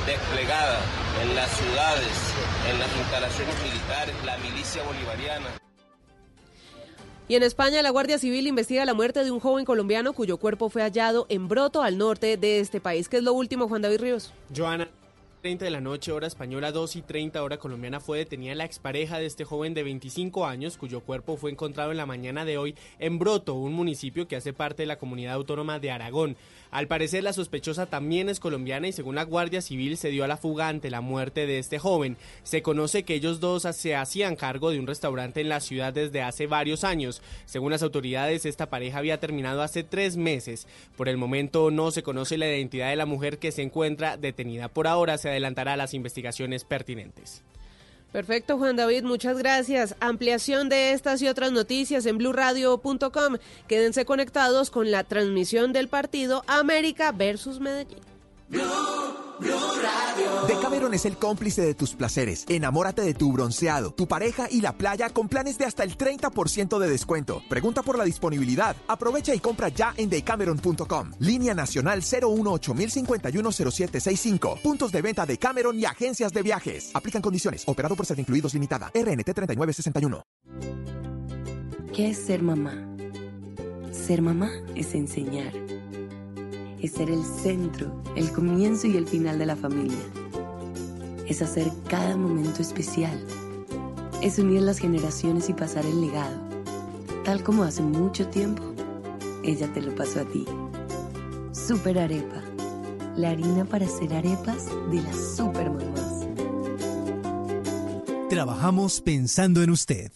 desplegada 0.07 0.79
en 1.21 1.35
las 1.35 1.47
ciudades, 1.51 2.33
en 2.71 2.79
las 2.79 2.97
instalaciones 2.97 3.55
militares, 3.61 4.15
la 4.25 4.35
milicia 4.39 4.81
bolivariana. 4.81 5.45
Y 7.27 7.35
en 7.35 7.43
España, 7.43 7.83
la 7.83 7.91
Guardia 7.91 8.17
Civil 8.17 8.47
investiga 8.47 8.83
la 8.83 8.95
muerte 8.95 9.23
de 9.23 9.29
un 9.29 9.39
joven 9.39 9.63
colombiano 9.63 10.13
cuyo 10.13 10.37
cuerpo 10.37 10.71
fue 10.71 10.81
hallado 10.81 11.27
en 11.29 11.47
Broto, 11.47 11.83
al 11.83 11.99
norte 11.99 12.35
de 12.35 12.59
este 12.59 12.81
país. 12.81 13.07
¿Qué 13.07 13.17
es 13.17 13.23
lo 13.23 13.33
último, 13.33 13.67
Juan 13.67 13.83
David 13.83 14.01
Ríos? 14.01 14.33
Joana. 14.55 14.89
30 15.43 15.65
de 15.65 15.71
la 15.71 15.81
noche, 15.81 16.13
hora 16.13 16.25
española, 16.25 16.71
2 16.71 16.95
y 16.95 17.01
30 17.01 17.43
hora 17.43 17.57
colombiana, 17.57 17.99
fue 17.99 18.17
detenida 18.17 18.55
la 18.55 18.63
expareja 18.63 19.19
de 19.19 19.25
este 19.25 19.43
joven 19.43 19.73
de 19.73 19.83
25 19.83 20.45
años, 20.45 20.77
cuyo 20.77 21.01
cuerpo 21.01 21.35
fue 21.35 21.51
encontrado 21.51 21.91
en 21.91 21.97
la 21.97 22.05
mañana 22.05 22.45
de 22.45 22.57
hoy 22.57 22.75
en 22.97 23.19
Broto, 23.19 23.53
un 23.55 23.73
municipio 23.73 24.25
que 24.25 24.37
hace 24.37 24.53
parte 24.53 24.83
de 24.83 24.87
la 24.87 24.97
comunidad 24.97 25.33
autónoma 25.33 25.79
de 25.79 25.91
Aragón. 25.91 26.37
Al 26.73 26.87
parecer 26.87 27.23
la 27.23 27.33
sospechosa 27.33 27.85
también 27.85 28.29
es 28.29 28.39
colombiana 28.39 28.87
y 28.87 28.93
según 28.93 29.13
la 29.13 29.25
Guardia 29.25 29.61
Civil 29.61 29.95
se 29.95 30.09
dio 30.09 30.23
a 30.23 30.27
la 30.27 30.37
fuga 30.37 30.69
ante 30.69 30.89
la 30.89 31.01
muerte 31.01 31.45
de 31.45 31.59
este 31.59 31.77
joven. 31.77 32.17
Se 32.41 32.63
conoce 32.63 33.03
que 33.03 33.13
ellos 33.13 33.39
dos 33.39 33.67
se 33.73 33.95
hacían 33.95 34.35
cargo 34.35 34.71
de 34.71 34.79
un 34.79 34.87
restaurante 34.87 35.41
en 35.41 35.49
la 35.49 35.59
ciudad 35.59 35.93
desde 35.93 36.23
hace 36.23 36.47
varios 36.47 36.83
años. 36.83 37.21
Según 37.45 37.69
las 37.69 37.83
autoridades, 37.83 38.47
esta 38.47 38.71
pareja 38.71 38.97
había 38.97 39.19
terminado 39.19 39.61
hace 39.61 39.83
tres 39.83 40.17
meses. 40.17 40.65
Por 40.97 41.09
el 41.09 41.17
momento 41.17 41.69
no 41.69 41.91
se 41.91 42.01
conoce 42.01 42.39
la 42.39 42.47
identidad 42.47 42.89
de 42.89 42.95
la 42.95 43.05
mujer 43.05 43.37
que 43.37 43.51
se 43.51 43.61
encuentra 43.61 44.17
detenida. 44.17 44.67
Por 44.67 44.87
ahora 44.87 45.19
se 45.19 45.29
adelantará 45.29 45.77
las 45.77 45.93
investigaciones 45.93 46.63
pertinentes. 46.63 47.43
Perfecto, 48.13 48.59
Juan 48.59 48.75
David, 48.75 49.05
muchas 49.05 49.39
gracias. 49.39 49.95
Ampliación 49.99 50.69
de 50.69 50.91
estas 50.91 51.19
y 51.23 51.27
otras 51.27 51.51
noticias 51.51 52.05
en 52.05 52.19
blurradio.com. 52.19 53.37
Quédense 53.67 54.05
conectados 54.05 54.69
con 54.69 54.91
la 54.91 55.03
transmisión 55.03 55.73
del 55.73 55.87
partido 55.87 56.43
América 56.45 57.11
versus 57.11 57.59
Medellín. 57.59 58.12
Decameron 60.47 60.93
es 60.93 61.05
el 61.05 61.17
cómplice 61.17 61.61
de 61.61 61.73
tus 61.73 61.95
placeres. 61.95 62.45
Enamórate 62.47 63.01
de 63.01 63.13
tu 63.13 63.31
bronceado, 63.31 63.91
tu 63.91 64.07
pareja 64.07 64.47
y 64.49 64.61
la 64.61 64.77
playa 64.77 65.09
con 65.09 65.29
planes 65.29 65.57
de 65.57 65.65
hasta 65.65 65.83
el 65.83 65.97
30% 65.97 66.79
de 66.79 66.89
descuento. 66.89 67.41
Pregunta 67.49 67.83
por 67.83 67.97
la 67.97 68.03
disponibilidad. 68.03 68.75
Aprovecha 68.87 69.33
y 69.33 69.39
compra 69.39 69.69
ya 69.69 69.93
en 69.97 70.09
decameron.com. 70.09 71.11
Línea 71.19 71.53
nacional 71.53 72.01
018-051-0765. 72.01 74.61
Puntos 74.61 74.91
de 74.91 75.01
venta 75.01 75.25
de 75.25 75.37
Cameron 75.37 75.79
y 75.79 75.85
agencias 75.85 76.33
de 76.33 76.41
viajes. 76.41 76.91
Aplican 76.93 77.21
condiciones. 77.21 77.63
Operado 77.67 77.95
por 77.95 78.05
ser 78.05 78.19
incluidos 78.19 78.53
limitada. 78.53 78.91
RNT 78.93 79.33
3961. 79.33 80.23
¿Qué 81.93 82.09
es 82.09 82.17
ser 82.17 82.41
mamá? 82.41 82.73
Ser 83.91 84.21
mamá 84.21 84.49
es 84.75 84.95
enseñar 84.95 85.53
es 86.83 86.91
ser 86.91 87.09
el 87.09 87.23
centro, 87.23 88.03
el 88.17 88.29
comienzo 88.31 88.87
y 88.87 88.97
el 88.97 89.07
final 89.07 89.39
de 89.39 89.45
la 89.45 89.55
familia. 89.55 90.03
Es 91.25 91.41
hacer 91.41 91.71
cada 91.87 92.17
momento 92.17 92.61
especial. 92.61 93.25
Es 94.21 94.37
unir 94.37 94.61
las 94.61 94.79
generaciones 94.79 95.47
y 95.47 95.53
pasar 95.53 95.85
el 95.85 96.01
legado. 96.01 96.37
Tal 97.23 97.41
como 97.41 97.63
hace 97.63 97.81
mucho 97.81 98.27
tiempo, 98.27 98.61
ella 99.43 99.71
te 99.73 99.81
lo 99.81 99.95
pasó 99.95 100.19
a 100.19 100.25
ti. 100.25 100.45
Super 101.53 101.99
Arepa. 101.99 102.43
La 103.15 103.29
harina 103.29 103.63
para 103.63 103.85
hacer 103.85 104.13
arepas 104.13 104.65
de 104.91 105.01
las 105.01 105.35
super 105.37 105.69
mamás. 105.71 106.27
Trabajamos 108.29 108.99
pensando 108.99 109.63
en 109.63 109.69
usted. 109.69 110.11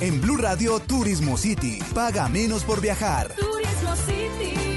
En 0.00 0.22
Blue 0.22 0.38
Radio 0.38 0.80
Turismo 0.80 1.36
City. 1.36 1.80
Paga 1.94 2.28
menos 2.28 2.64
por 2.64 2.80
viajar. 2.80 3.34
Turismo 3.34 3.94
City, 4.06 4.71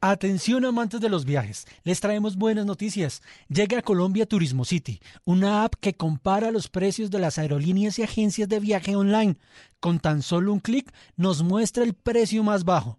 Atención 0.00 0.64
amantes 0.64 1.00
de 1.00 1.08
los 1.08 1.24
viajes, 1.24 1.66
les 1.84 2.00
traemos 2.00 2.36
buenas 2.36 2.66
noticias. 2.66 3.22
Llega 3.48 3.78
a 3.78 3.82
Colombia 3.82 4.26
Turismo 4.26 4.64
City, 4.64 5.00
una 5.24 5.64
app 5.64 5.74
que 5.80 5.94
compara 5.94 6.50
los 6.50 6.68
precios 6.68 7.10
de 7.10 7.18
las 7.18 7.38
aerolíneas 7.38 7.98
y 7.98 8.02
agencias 8.02 8.48
de 8.48 8.60
viaje 8.60 8.94
online. 8.96 9.36
Con 9.80 9.98
tan 9.98 10.22
solo 10.22 10.52
un 10.52 10.60
clic 10.60 10.92
nos 11.16 11.42
muestra 11.42 11.84
el 11.84 11.94
precio 11.94 12.42
más 12.42 12.64
bajo. 12.64 12.98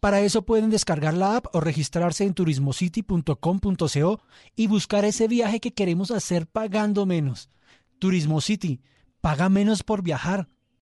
Para 0.00 0.20
eso 0.20 0.42
pueden 0.42 0.70
descargar 0.70 1.14
la 1.14 1.36
app 1.36 1.46
o 1.54 1.60
registrarse 1.60 2.24
en 2.24 2.34
turismocity.com.co 2.34 4.20
y 4.56 4.66
buscar 4.66 5.04
ese 5.04 5.28
viaje 5.28 5.60
que 5.60 5.72
queremos 5.72 6.10
hacer 6.10 6.46
pagando 6.46 7.06
menos. 7.06 7.50
Turismo 7.98 8.40
City, 8.40 8.80
paga 9.20 9.48
menos 9.48 9.82
por 9.82 10.02
viajar. 10.02 10.48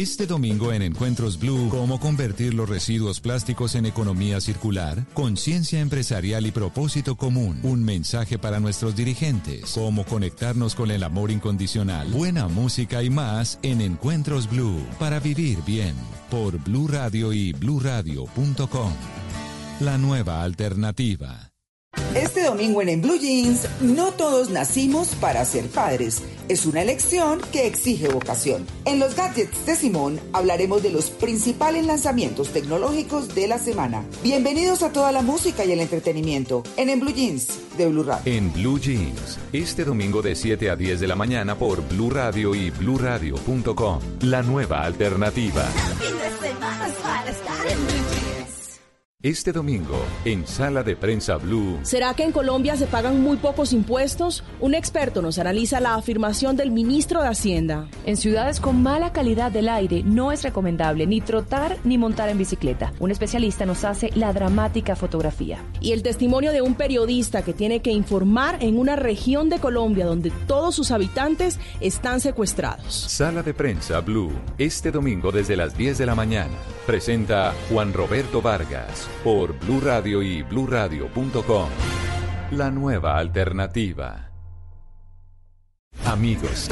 Este 0.00 0.26
domingo 0.26 0.72
en 0.72 0.80
Encuentros 0.80 1.38
Blue, 1.38 1.68
cómo 1.68 2.00
convertir 2.00 2.54
los 2.54 2.66
residuos 2.66 3.20
plásticos 3.20 3.74
en 3.74 3.84
economía 3.84 4.40
circular, 4.40 5.04
conciencia 5.12 5.80
empresarial 5.80 6.46
y 6.46 6.52
propósito 6.52 7.16
común. 7.16 7.60
Un 7.62 7.84
mensaje 7.84 8.38
para 8.38 8.60
nuestros 8.60 8.96
dirigentes, 8.96 9.72
cómo 9.74 10.06
conectarnos 10.06 10.74
con 10.74 10.90
el 10.90 11.02
amor 11.02 11.30
incondicional, 11.30 12.08
buena 12.08 12.48
música 12.48 13.02
y 13.02 13.10
más 13.10 13.58
en 13.62 13.82
Encuentros 13.82 14.48
Blue 14.48 14.82
para 14.98 15.20
vivir 15.20 15.58
bien 15.66 15.94
por 16.30 16.56
Blue 16.56 16.88
Radio 16.88 17.34
y 17.34 17.52
bluradio.com. 17.52 18.92
La 19.80 19.98
nueva 19.98 20.42
alternativa. 20.42 21.49
Este 22.14 22.42
domingo 22.42 22.82
en 22.82 22.88
En 22.88 23.02
Blue 23.02 23.18
Jeans, 23.20 23.68
no 23.80 24.10
todos 24.10 24.50
nacimos 24.50 25.14
para 25.20 25.44
ser 25.44 25.68
padres. 25.68 26.22
Es 26.48 26.66
una 26.66 26.82
elección 26.82 27.40
que 27.52 27.68
exige 27.68 28.08
vocación. 28.08 28.66
En 28.84 28.98
los 28.98 29.14
gadgets 29.14 29.64
de 29.64 29.76
Simón 29.76 30.18
hablaremos 30.32 30.82
de 30.82 30.90
los 30.90 31.10
principales 31.10 31.86
lanzamientos 31.86 32.48
tecnológicos 32.48 33.32
de 33.36 33.46
la 33.46 33.58
semana. 33.58 34.04
Bienvenidos 34.24 34.82
a 34.82 34.90
toda 34.90 35.12
la 35.12 35.22
música 35.22 35.64
y 35.64 35.70
el 35.70 35.78
entretenimiento 35.78 36.64
en 36.76 36.90
En 36.90 36.98
Blue 36.98 37.14
Jeans 37.14 37.46
de 37.78 37.86
Blue 37.86 38.02
Radio. 38.02 38.32
En 38.32 38.52
Blue 38.52 38.80
Jeans, 38.80 39.38
este 39.52 39.84
domingo 39.84 40.20
de 40.20 40.34
7 40.34 40.68
a 40.68 40.74
10 40.74 40.98
de 40.98 41.06
la 41.06 41.14
mañana 41.14 41.54
por 41.54 41.86
Blue 41.88 42.10
Radio 42.10 42.56
y 42.56 42.70
bluradio.com. 42.70 44.00
La 44.22 44.42
nueva 44.42 44.82
alternativa. 44.82 45.62
Fin 45.62 46.18
de 46.18 46.48
semana 46.48 46.88
es 46.88 46.94
para 46.94 47.30
estar 47.30 47.66
en. 47.68 47.99
Este 49.22 49.52
domingo, 49.52 50.02
en 50.24 50.46
Sala 50.46 50.82
de 50.82 50.96
Prensa 50.96 51.36
Blue. 51.36 51.78
¿Será 51.82 52.14
que 52.14 52.24
en 52.24 52.32
Colombia 52.32 52.74
se 52.76 52.86
pagan 52.86 53.20
muy 53.20 53.36
pocos 53.36 53.74
impuestos? 53.74 54.42
Un 54.60 54.72
experto 54.72 55.20
nos 55.20 55.38
analiza 55.38 55.78
la 55.78 55.94
afirmación 55.94 56.56
del 56.56 56.70
ministro 56.70 57.20
de 57.20 57.28
Hacienda. 57.28 57.86
En 58.06 58.16
ciudades 58.16 58.60
con 58.60 58.82
mala 58.82 59.12
calidad 59.12 59.52
del 59.52 59.68
aire 59.68 60.02
no 60.04 60.32
es 60.32 60.42
recomendable 60.42 61.06
ni 61.06 61.20
trotar 61.20 61.76
ni 61.84 61.98
montar 61.98 62.30
en 62.30 62.38
bicicleta. 62.38 62.94
Un 62.98 63.10
especialista 63.10 63.66
nos 63.66 63.84
hace 63.84 64.08
la 64.14 64.32
dramática 64.32 64.96
fotografía. 64.96 65.58
Y 65.82 65.92
el 65.92 66.02
testimonio 66.02 66.50
de 66.50 66.62
un 66.62 66.74
periodista 66.74 67.42
que 67.42 67.52
tiene 67.52 67.82
que 67.82 67.90
informar 67.90 68.56
en 68.62 68.78
una 68.78 68.96
región 68.96 69.50
de 69.50 69.58
Colombia 69.58 70.06
donde 70.06 70.30
todos 70.46 70.74
sus 70.74 70.92
habitantes 70.92 71.60
están 71.82 72.22
secuestrados. 72.22 72.94
Sala 72.94 73.42
de 73.42 73.52
Prensa 73.52 74.00
Blue. 74.00 74.32
Este 74.56 74.90
domingo 74.90 75.30
desde 75.30 75.58
las 75.58 75.76
10 75.76 75.98
de 75.98 76.06
la 76.06 76.14
mañana. 76.14 76.54
Presenta 76.86 77.52
Juan 77.68 77.92
Roberto 77.92 78.40
Vargas 78.40 79.09
por 79.22 79.58
Blue 79.58 79.80
Radio 79.80 80.22
y 80.22 80.42
bluradio.com. 80.42 81.68
La 82.52 82.70
nueva 82.70 83.18
alternativa. 83.18 84.30
Amigos, 86.04 86.68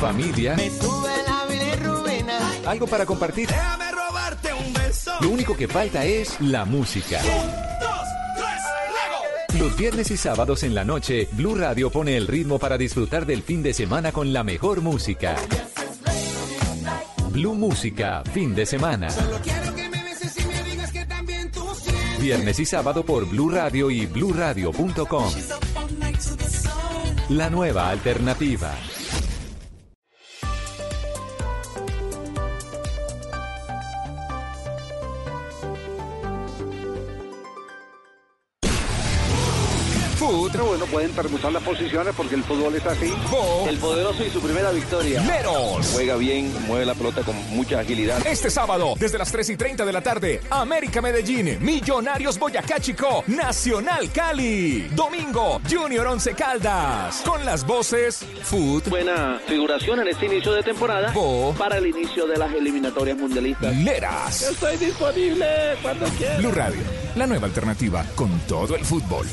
familia, 0.00 0.56
algo 2.66 2.86
para 2.86 3.06
compartir. 3.06 3.48
Lo 5.20 5.30
único 5.30 5.56
que 5.56 5.68
falta 5.68 6.04
es 6.04 6.40
la 6.40 6.64
música. 6.64 7.20
Los 9.58 9.76
viernes 9.76 10.10
y 10.10 10.16
sábados 10.16 10.62
en 10.62 10.74
la 10.74 10.84
noche, 10.84 11.28
Blue 11.32 11.54
Radio 11.54 11.90
pone 11.90 12.16
el 12.16 12.26
ritmo 12.26 12.58
para 12.58 12.78
disfrutar 12.78 13.26
del 13.26 13.42
fin 13.42 13.62
de 13.62 13.74
semana 13.74 14.12
con 14.12 14.32
la 14.32 14.42
mejor 14.42 14.80
música. 14.80 15.36
Blue 17.30 17.54
Música, 17.54 18.22
fin 18.32 18.54
de 18.54 18.66
semana. 18.66 19.08
Viernes 22.22 22.60
y 22.60 22.64
sábado 22.64 23.04
por 23.04 23.28
Blue 23.28 23.50
Radio 23.50 23.90
y 23.90 24.06
bluradio.com. 24.06 25.32
La 27.30 27.50
nueva 27.50 27.88
alternativa. 27.90 28.72
Food. 40.22 40.56
bueno, 40.56 40.86
pueden 40.86 41.10
permutar 41.10 41.50
las 41.50 41.64
posiciones 41.64 42.14
porque 42.16 42.36
el 42.36 42.44
fútbol 42.44 42.72
es 42.76 42.86
así. 42.86 43.12
El 43.68 43.76
poderoso 43.78 44.24
y 44.24 44.30
su 44.30 44.40
primera 44.40 44.70
victoria. 44.70 45.20
Meros. 45.22 45.90
Juega 45.92 46.14
bien, 46.14 46.54
mueve 46.68 46.86
la 46.86 46.94
pelota 46.94 47.22
con 47.22 47.34
mucha 47.50 47.80
agilidad. 47.80 48.24
Este 48.24 48.48
sábado, 48.48 48.94
desde 49.00 49.18
las 49.18 49.32
3 49.32 49.50
y 49.50 49.56
30 49.56 49.84
de 49.84 49.92
la 49.92 50.00
tarde, 50.00 50.40
América 50.48 51.02
Medellín, 51.02 51.58
Millonarios 51.60 52.38
Boyacá 52.38 52.78
Chico, 52.78 53.24
Nacional 53.26 54.12
Cali. 54.12 54.82
Domingo, 54.94 55.60
Junior 55.68 56.06
Once 56.06 56.32
Caldas. 56.34 57.22
Con 57.26 57.44
las 57.44 57.66
voces 57.66 58.24
Food. 58.44 58.90
Buena 58.90 59.40
figuración 59.44 59.98
en 60.02 60.06
este 60.06 60.26
inicio 60.26 60.52
de 60.52 60.62
temporada. 60.62 61.12
Para 61.58 61.78
el 61.78 61.86
inicio 61.88 62.28
de 62.28 62.36
las 62.36 62.54
eliminatorias 62.54 63.18
mundialistas. 63.18 63.76
Leras. 63.76 64.42
Estoy 64.42 64.76
disponible 64.76 65.46
cuando 65.82 66.06
quieras. 66.10 66.38
Blue 66.38 66.52
Radio, 66.52 66.82
la 67.16 67.26
nueva 67.26 67.46
alternativa 67.48 68.06
con 68.14 68.30
todo 68.46 68.76
el 68.76 68.84
fútbol. 68.84 69.26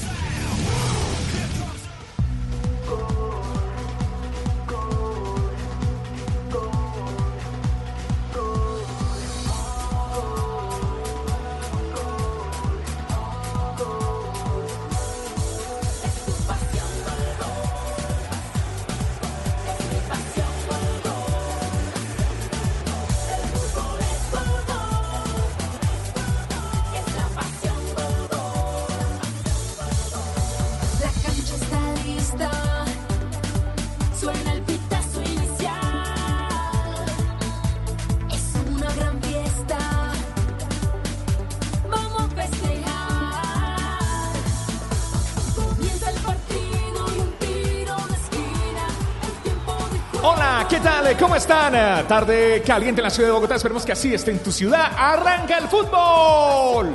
Eh, 51.51 52.05
Tarde 52.07 52.61
caliente 52.63 53.01
en 53.01 53.05
la 53.05 53.09
ciudad 53.09 53.29
de 53.29 53.33
Bogotá. 53.33 53.55
Esperemos 53.55 53.83
que 53.83 53.91
así 53.91 54.13
esté 54.13 54.29
en 54.29 54.37
tu 54.37 54.51
ciudad. 54.51 54.91
¡Arranca 54.95 55.57
el 55.57 55.67
fútbol! 55.67 56.93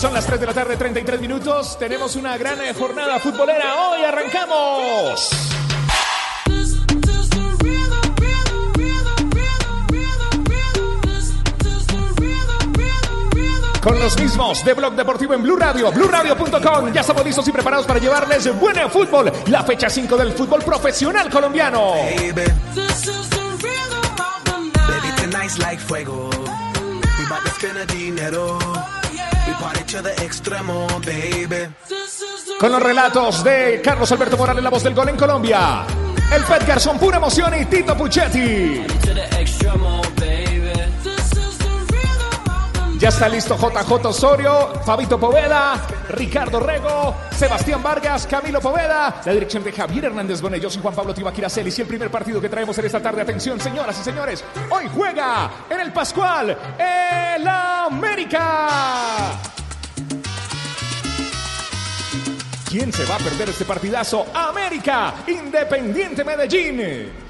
Son 0.00 0.14
las 0.14 0.26
3 0.26 0.38
de 0.38 0.46
la 0.46 0.54
tarde, 0.54 0.76
33 0.76 1.20
minutos. 1.20 1.76
Tenemos 1.76 2.14
una 2.14 2.36
gran 2.36 2.60
eh, 2.60 2.72
jornada 2.72 3.18
futbolera. 3.18 3.90
Hoy 3.90 4.04
arrancamos. 4.04 5.43
Con 13.84 14.00
los 14.00 14.18
mismos 14.18 14.64
de 14.64 14.72
Blog 14.72 14.94
Deportivo 14.94 15.34
en 15.34 15.42
Blue 15.42 15.56
Radio, 15.56 15.92
BlueRadio.com. 15.92 16.90
Ya 16.90 17.02
estamos 17.02 17.22
listos 17.22 17.46
y 17.46 17.52
preparados 17.52 17.84
para 17.84 18.00
llevarles 18.00 18.58
buen 18.58 18.90
fútbol, 18.90 19.30
la 19.48 19.62
fecha 19.62 19.90
5 19.90 20.16
del 20.16 20.32
fútbol 20.32 20.62
profesional 20.62 21.28
colombiano. 21.28 21.92
Baby, 21.92 22.50
tonight's 25.20 25.58
like 25.58 25.78
fuego. 25.78 26.30
We 26.30 27.26
bout 27.28 27.44
to 27.44 27.50
spend 27.50 27.76
the 27.76 27.86
dinero. 27.94 28.58
We 29.46 29.52
party 29.60 29.84
to 29.92 30.02
the 30.02 30.14
extremo, 30.24 30.86
baby. 31.04 31.68
Con 32.58 32.72
los 32.72 32.82
relatos 32.82 33.44
de 33.44 33.82
Carlos 33.84 34.10
Alberto 34.10 34.38
Morales, 34.38 34.64
la 34.64 34.70
voz 34.70 34.82
del 34.82 34.94
gol 34.94 35.10
en 35.10 35.16
Colombia. 35.16 35.84
El 36.34 36.42
Pet 36.44 36.66
Garzón, 36.66 36.98
pura 36.98 37.18
emoción 37.18 37.52
y 37.60 37.66
Tito 37.66 37.94
Puchetti. 37.94 38.82
Ya 43.04 43.10
está 43.10 43.28
listo 43.28 43.54
JJ 43.58 44.06
Osorio, 44.06 44.80
Fabito 44.82 45.20
Poveda, 45.20 45.86
Ricardo 46.08 46.58
Rego, 46.58 47.14
Sebastián 47.32 47.82
Vargas, 47.82 48.26
Camilo 48.26 48.62
Poveda, 48.62 49.20
la 49.22 49.32
dirección 49.34 49.62
de 49.62 49.72
Javier 49.72 50.06
Hernández 50.06 50.40
Bonet, 50.40 50.62
yo 50.62 50.70
soy 50.70 50.80
Juan 50.80 50.94
Pablo 50.94 51.12
Tibaquira 51.12 51.50
Celis 51.50 51.78
y 51.78 51.82
el 51.82 51.86
primer 51.86 52.10
partido 52.10 52.40
que 52.40 52.48
traemos 52.48 52.78
en 52.78 52.86
esta 52.86 53.02
tarde, 53.02 53.20
atención 53.20 53.60
señoras 53.60 54.00
y 54.00 54.04
señores, 54.04 54.42
hoy 54.70 54.88
juega 54.94 55.50
en 55.68 55.80
el 55.80 55.92
Pascual 55.92 56.56
el 56.78 57.46
América. 57.46 58.68
¿Quién 62.70 62.90
se 62.90 63.04
va 63.04 63.16
a 63.16 63.18
perder 63.18 63.50
este 63.50 63.66
partidazo? 63.66 64.28
América, 64.32 65.12
Independiente 65.26 66.24
Medellín. 66.24 67.23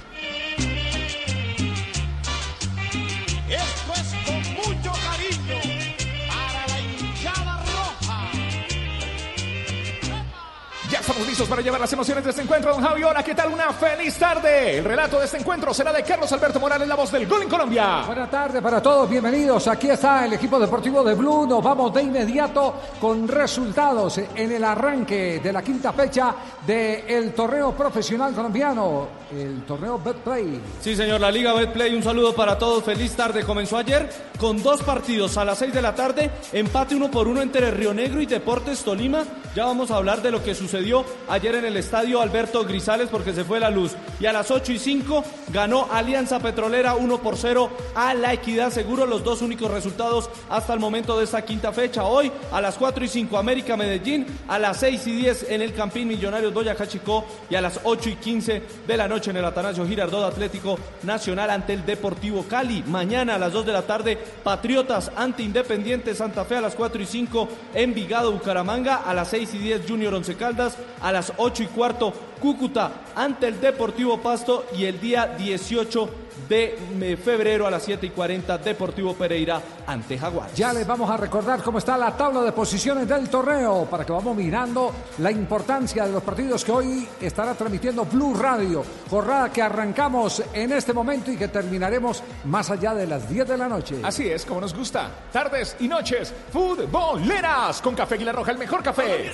Estamos 11.14 11.28
listos 11.28 11.48
para 11.48 11.62
llevar 11.62 11.80
las 11.80 11.92
emociones 11.92 12.24
de 12.24 12.30
este 12.30 12.42
encuentro, 12.42 12.72
don 12.72 12.82
Javi. 12.82 13.04
Hola, 13.04 13.22
¿qué 13.22 13.36
tal? 13.36 13.52
Una 13.52 13.72
feliz 13.72 14.18
tarde. 14.18 14.78
El 14.78 14.84
relato 14.84 15.20
de 15.20 15.26
este 15.26 15.36
encuentro 15.36 15.72
será 15.72 15.92
de 15.92 16.02
Carlos 16.02 16.32
Alberto 16.32 16.58
Morales, 16.58 16.88
la 16.88 16.96
voz 16.96 17.12
del 17.12 17.28
gol 17.28 17.42
en 17.42 17.48
Colombia. 17.48 18.02
Buenas 18.04 18.28
tardes 18.28 18.60
para 18.60 18.82
todos, 18.82 19.08
bienvenidos. 19.08 19.68
Aquí 19.68 19.90
está 19.90 20.24
el 20.24 20.32
equipo 20.32 20.58
deportivo 20.58 21.04
de 21.04 21.14
Blue. 21.14 21.46
Nos 21.46 21.62
vamos 21.62 21.94
de 21.94 22.02
inmediato 22.02 22.74
con 23.00 23.28
resultados 23.28 24.18
en 24.18 24.50
el 24.50 24.64
arranque 24.64 25.38
de 25.40 25.52
la 25.52 25.62
quinta 25.62 25.92
fecha 25.92 26.34
del 26.66 27.32
torneo 27.32 27.70
profesional 27.76 28.34
colombiano, 28.34 29.06
el 29.30 29.62
torneo 29.62 30.00
Betplay. 30.00 30.60
Sí, 30.80 30.96
señor, 30.96 31.20
la 31.20 31.30
Liga 31.30 31.52
Betplay, 31.52 31.94
un 31.94 32.02
saludo 32.02 32.34
para 32.34 32.58
todos. 32.58 32.82
Feliz 32.82 33.14
tarde. 33.14 33.44
Comenzó 33.44 33.76
ayer 33.76 34.10
con 34.40 34.60
dos 34.60 34.82
partidos 34.82 35.38
a 35.38 35.44
las 35.44 35.58
6 35.58 35.72
de 35.74 35.82
la 35.82 35.94
tarde, 35.94 36.28
empate 36.52 36.96
uno 36.96 37.08
por 37.08 37.28
uno 37.28 37.40
entre 37.40 37.70
Río 37.70 37.94
Negro 37.94 38.20
y 38.20 38.26
Deportes 38.26 38.82
Tolima. 38.82 39.22
Ya 39.54 39.64
vamos 39.66 39.92
a 39.92 39.96
hablar 39.96 40.20
de 40.20 40.32
lo 40.32 40.42
que 40.42 40.52
sucedió 40.52 41.03
ayer 41.28 41.54
en 41.54 41.64
el 41.64 41.76
estadio 41.76 42.20
Alberto 42.20 42.64
Grisales 42.64 43.08
porque 43.10 43.32
se 43.32 43.44
fue 43.44 43.60
la 43.60 43.70
luz. 43.70 43.92
Y 44.20 44.26
a 44.26 44.32
las 44.32 44.50
8 44.50 44.72
y 44.72 44.78
5 44.78 45.24
ganó 45.52 45.88
Alianza 45.90 46.40
Petrolera 46.40 46.94
1 46.94 47.18
por 47.18 47.36
0 47.36 47.70
a 47.94 48.14
la 48.14 48.32
Equidad 48.32 48.70
Seguro, 48.70 49.06
los 49.06 49.24
dos 49.24 49.42
únicos 49.42 49.70
resultados 49.70 50.30
hasta 50.48 50.72
el 50.72 50.80
momento 50.80 51.18
de 51.18 51.24
esta 51.24 51.42
quinta 51.42 51.72
fecha. 51.72 52.04
Hoy 52.04 52.30
a 52.52 52.60
las 52.60 52.76
4 52.76 53.04
y 53.04 53.08
5 53.08 53.36
América 53.36 53.76
Medellín, 53.76 54.26
a 54.48 54.58
las 54.58 54.78
6 54.80 55.06
y 55.06 55.12
10 55.12 55.50
en 55.50 55.62
el 55.62 55.74
Campín 55.74 56.08
Millonarios 56.08 56.52
Boyacá 56.52 56.86
Chicó 56.86 57.24
y 57.50 57.54
a 57.54 57.60
las 57.60 57.80
8 57.84 58.10
y 58.10 58.16
15 58.16 58.62
de 58.86 58.96
la 58.96 59.08
noche 59.08 59.30
en 59.30 59.36
el 59.38 59.44
Atanasio 59.44 59.86
Girardot 59.86 60.24
Atlético 60.24 60.78
Nacional 61.02 61.50
ante 61.50 61.72
el 61.72 61.84
Deportivo 61.84 62.44
Cali. 62.44 62.82
Mañana 62.86 63.34
a 63.34 63.38
las 63.38 63.52
2 63.52 63.66
de 63.66 63.72
la 63.72 63.82
tarde 63.82 64.18
Patriotas 64.42 65.10
ante 65.16 65.42
Independiente 65.42 66.14
Santa 66.14 66.44
Fe 66.44 66.56
a 66.56 66.60
las 66.60 66.74
4 66.74 67.02
y 67.02 67.06
5 67.06 67.48
Envigado 67.74 68.32
Bucaramanga, 68.32 68.96
a 68.96 69.14
las 69.14 69.28
6 69.28 69.54
y 69.54 69.58
10 69.58 69.82
Junior 69.88 70.14
Once 70.14 70.34
Caldas, 70.36 70.76
a 71.00 71.12
las 71.12 71.32
8 71.36 71.62
y 71.62 71.66
cuarto 71.66 72.12
Cúcuta 72.44 73.04
ante 73.16 73.48
el 73.48 73.58
Deportivo 73.58 74.18
Pasto 74.18 74.66
y 74.76 74.84
el 74.84 75.00
día 75.00 75.28
18 75.28 76.10
de 76.46 76.76
eh, 77.00 77.16
febrero 77.16 77.66
a 77.66 77.70
las 77.70 77.82
7 77.84 78.04
y 78.04 78.10
40 78.10 78.58
Deportivo 78.58 79.14
Pereira 79.14 79.62
ante 79.86 80.18
Jaguar. 80.18 80.52
Ya 80.54 80.70
les 80.74 80.86
vamos 80.86 81.08
a 81.08 81.16
recordar 81.16 81.62
cómo 81.62 81.78
está 81.78 81.96
la 81.96 82.14
tabla 82.14 82.42
de 82.42 82.52
posiciones 82.52 83.08
del 83.08 83.30
torneo 83.30 83.86
para 83.90 84.04
que 84.04 84.12
vamos 84.12 84.36
mirando 84.36 84.92
la 85.20 85.30
importancia 85.30 86.04
de 86.04 86.12
los 86.12 86.22
partidos 86.22 86.62
que 86.66 86.72
hoy 86.72 87.08
estará 87.18 87.54
transmitiendo 87.54 88.04
Blue 88.04 88.34
Radio. 88.34 88.84
Jornada 89.08 89.50
que 89.50 89.62
arrancamos 89.62 90.42
en 90.52 90.72
este 90.72 90.92
momento 90.92 91.32
y 91.32 91.38
que 91.38 91.48
terminaremos 91.48 92.22
más 92.44 92.70
allá 92.70 92.92
de 92.92 93.06
las 93.06 93.26
10 93.26 93.48
de 93.48 93.56
la 93.56 93.70
noche. 93.70 94.00
Así 94.02 94.28
es, 94.28 94.44
como 94.44 94.60
nos 94.60 94.74
gusta. 94.74 95.08
Tardes 95.32 95.76
y 95.80 95.88
noches, 95.88 96.30
futboleras 96.52 97.80
con 97.80 97.94
Café 97.94 98.16
Aguilar 98.16 98.34
Roja, 98.34 98.50
el 98.50 98.58
mejor 98.58 98.82
café. 98.82 99.32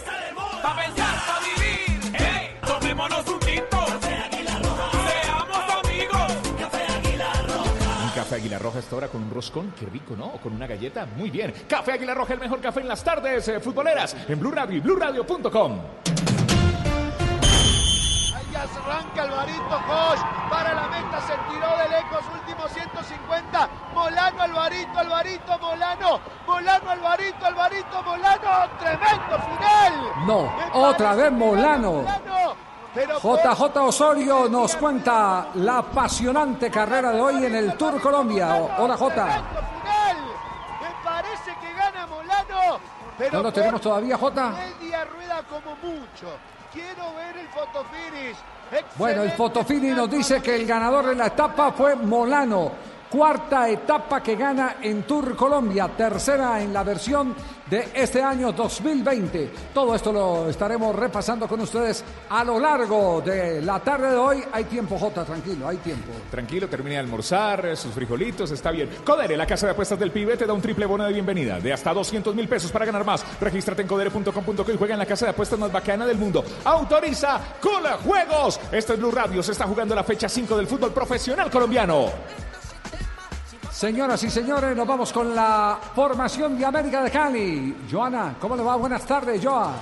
Pa' 0.63 0.77
pensar, 0.77 1.17
pa' 1.27 1.60
Águila 8.41 8.59
Roja 8.59 8.78
esta 8.78 8.97
hora 8.97 9.09
con 9.09 9.22
un 9.22 9.30
roscón, 9.30 9.74
qué 9.78 9.84
rico, 9.84 10.16
¿no? 10.16 10.24
O 10.24 10.41
con 10.41 10.55
una 10.55 10.66
galleta, 10.66 11.07
muy 11.14 11.28
bien. 11.28 11.53
Café 11.68 11.93
Águila 11.93 12.14
Roja, 12.14 12.32
el 12.32 12.41
mejor 12.41 12.59
café 12.59 12.80
en 12.80 12.88
las 12.88 13.05
tardes 13.05 13.47
eh, 13.49 13.61
futboleras, 13.61 14.16
en 14.26 14.41
Blue 14.41 14.51
Radio 14.51 14.78
y 14.78 14.80
BlueRadio.com. 14.80 15.80
Ahí 18.34 18.57
arranca 18.57 19.22
Alvarito 19.24 19.78
Josh. 19.86 20.20
Para 20.49 20.72
la 20.72 20.88
meta 20.88 21.20
se 21.20 21.34
tiró 21.53 21.68
de 21.76 21.88
lejos. 21.91 22.24
Último 22.32 22.66
150. 22.66 23.68
Molano, 23.93 24.43
Alvarito, 24.43 24.99
Alvarito, 24.99 25.59
Molano. 25.59 26.20
Molano, 26.47 26.91
Alvarito, 26.91 27.45
Alvarito, 27.45 28.03
Molano. 28.03 28.70
Tremendo 28.78 29.38
final. 29.51 30.26
No, 30.26 30.51
otra 30.72 31.14
vez 31.14 31.30
Molano. 31.30 31.93
Molano. 31.93 32.70
JJ 32.93 33.76
Osorio 33.76 34.49
nos 34.49 34.74
cuenta 34.74 35.51
la 35.55 35.78
apasionante 35.78 36.68
carrera 36.70 37.12
de 37.12 37.20
hoy 37.20 37.45
en 37.45 37.55
el 37.55 37.74
Tour 37.74 38.01
Colombia. 38.01 38.68
Hola 38.78 38.97
J. 38.97 39.43
parece 41.05 41.53
que 41.61 41.72
gana 41.74 42.07
Molano. 42.09 42.80
Pero 43.16 43.36
¿No 43.36 43.43
lo 43.45 43.53
tenemos 43.53 43.80
todavía, 43.80 44.16
Jota? 44.16 44.51
Media 44.51 45.05
rueda 45.05 45.43
como 45.49 45.76
mucho. 45.76 46.36
Quiero 46.72 47.14
ver 47.14 47.36
el 47.36 47.49
fotofinish. 47.49 48.36
Bueno, 48.97 49.22
el 49.22 49.28
Excelente 49.28 49.36
Fotofini 49.36 49.80
final 49.80 49.97
nos 49.97 50.11
dice 50.11 50.43
que 50.43 50.57
el 50.57 50.66
ganador 50.66 51.07
de 51.07 51.14
la 51.14 51.26
etapa 51.26 51.72
fue 51.72 51.95
Molano. 51.95 52.72
Cuarta 53.09 53.68
etapa 53.68 54.22
que 54.22 54.36
gana 54.36 54.76
en 54.82 55.03
Tour 55.05 55.36
Colombia, 55.36 55.88
tercera 55.97 56.61
en 56.61 56.72
la 56.72 56.84
versión 56.84 57.34
de 57.71 57.89
este 57.95 58.21
año 58.21 58.53
2020. 58.53 59.51
Todo 59.73 59.95
esto 59.95 60.12
lo 60.12 60.49
estaremos 60.51 60.95
repasando 60.95 61.47
con 61.47 61.61
ustedes 61.61 62.05
a 62.29 62.43
lo 62.43 62.59
largo 62.59 63.23
de 63.25 63.62
la 63.62 63.79
tarde 63.79 64.11
de 64.11 64.16
hoy. 64.16 64.45
Hay 64.53 64.64
tiempo, 64.64 64.99
Jota, 64.99 65.25
tranquilo, 65.25 65.68
hay 65.68 65.77
tiempo. 65.77 66.12
Tranquilo, 66.31 66.68
termine 66.68 66.97
de 66.97 67.01
almorzar, 67.01 67.77
sus 67.77 67.93
frijolitos, 67.93 68.51
está 68.51 68.73
bien. 68.73 68.91
Codere, 69.05 69.37
la 69.37 69.47
casa 69.47 69.66
de 69.66 69.73
apuestas 69.73 69.99
del 69.99 70.11
pibe, 70.11 70.37
te 70.37 70.47
da 70.47 70.53
un 70.53 70.61
triple 70.61 70.85
bono 70.87 71.05
de 71.05 71.12
bienvenida 71.12 71.61
de 71.61 71.73
hasta 71.73 71.95
200 71.95 72.35
mil 72.35 72.49
pesos 72.49 72.73
para 72.73 72.85
ganar 72.85 73.05
más. 73.05 73.25
Regístrate 73.41 73.83
en 73.83 73.89
codere.com.co 73.89 74.73
y 74.73 74.77
juega 74.77 74.95
en 74.95 74.99
la 74.99 75.07
casa 75.07 75.27
de 75.27 75.31
apuestas 75.31 75.59
más 75.59 75.71
bacana 75.71 76.07
del 76.07 76.18
mundo. 76.18 76.45
Autoriza 76.64 77.41
Cola 77.61 77.99
Juegos. 77.99 78.59
Esto 78.73 78.95
es 78.95 78.99
Blue 78.99 79.12
Radio, 79.12 79.43
se 79.43 79.53
está 79.53 79.66
jugando 79.66 79.95
la 79.95 80.03
fecha 80.03 80.29
5 80.29 80.57
del 80.57 80.66
fútbol 80.66 80.93
profesional 80.93 81.51
colombiano. 81.51 82.50
Señoras 83.81 84.22
y 84.24 84.28
señores, 84.28 84.76
nos 84.76 84.87
vamos 84.87 85.11
con 85.11 85.35
la 85.35 85.78
formación 85.95 86.59
de 86.59 86.66
América 86.66 87.03
de 87.03 87.11
Cali. 87.11 87.74
Joana, 87.91 88.37
¿cómo 88.39 88.55
le 88.55 88.62
va? 88.62 88.76
Buenas 88.76 89.07
tardes, 89.07 89.43
Joa. 89.43 89.72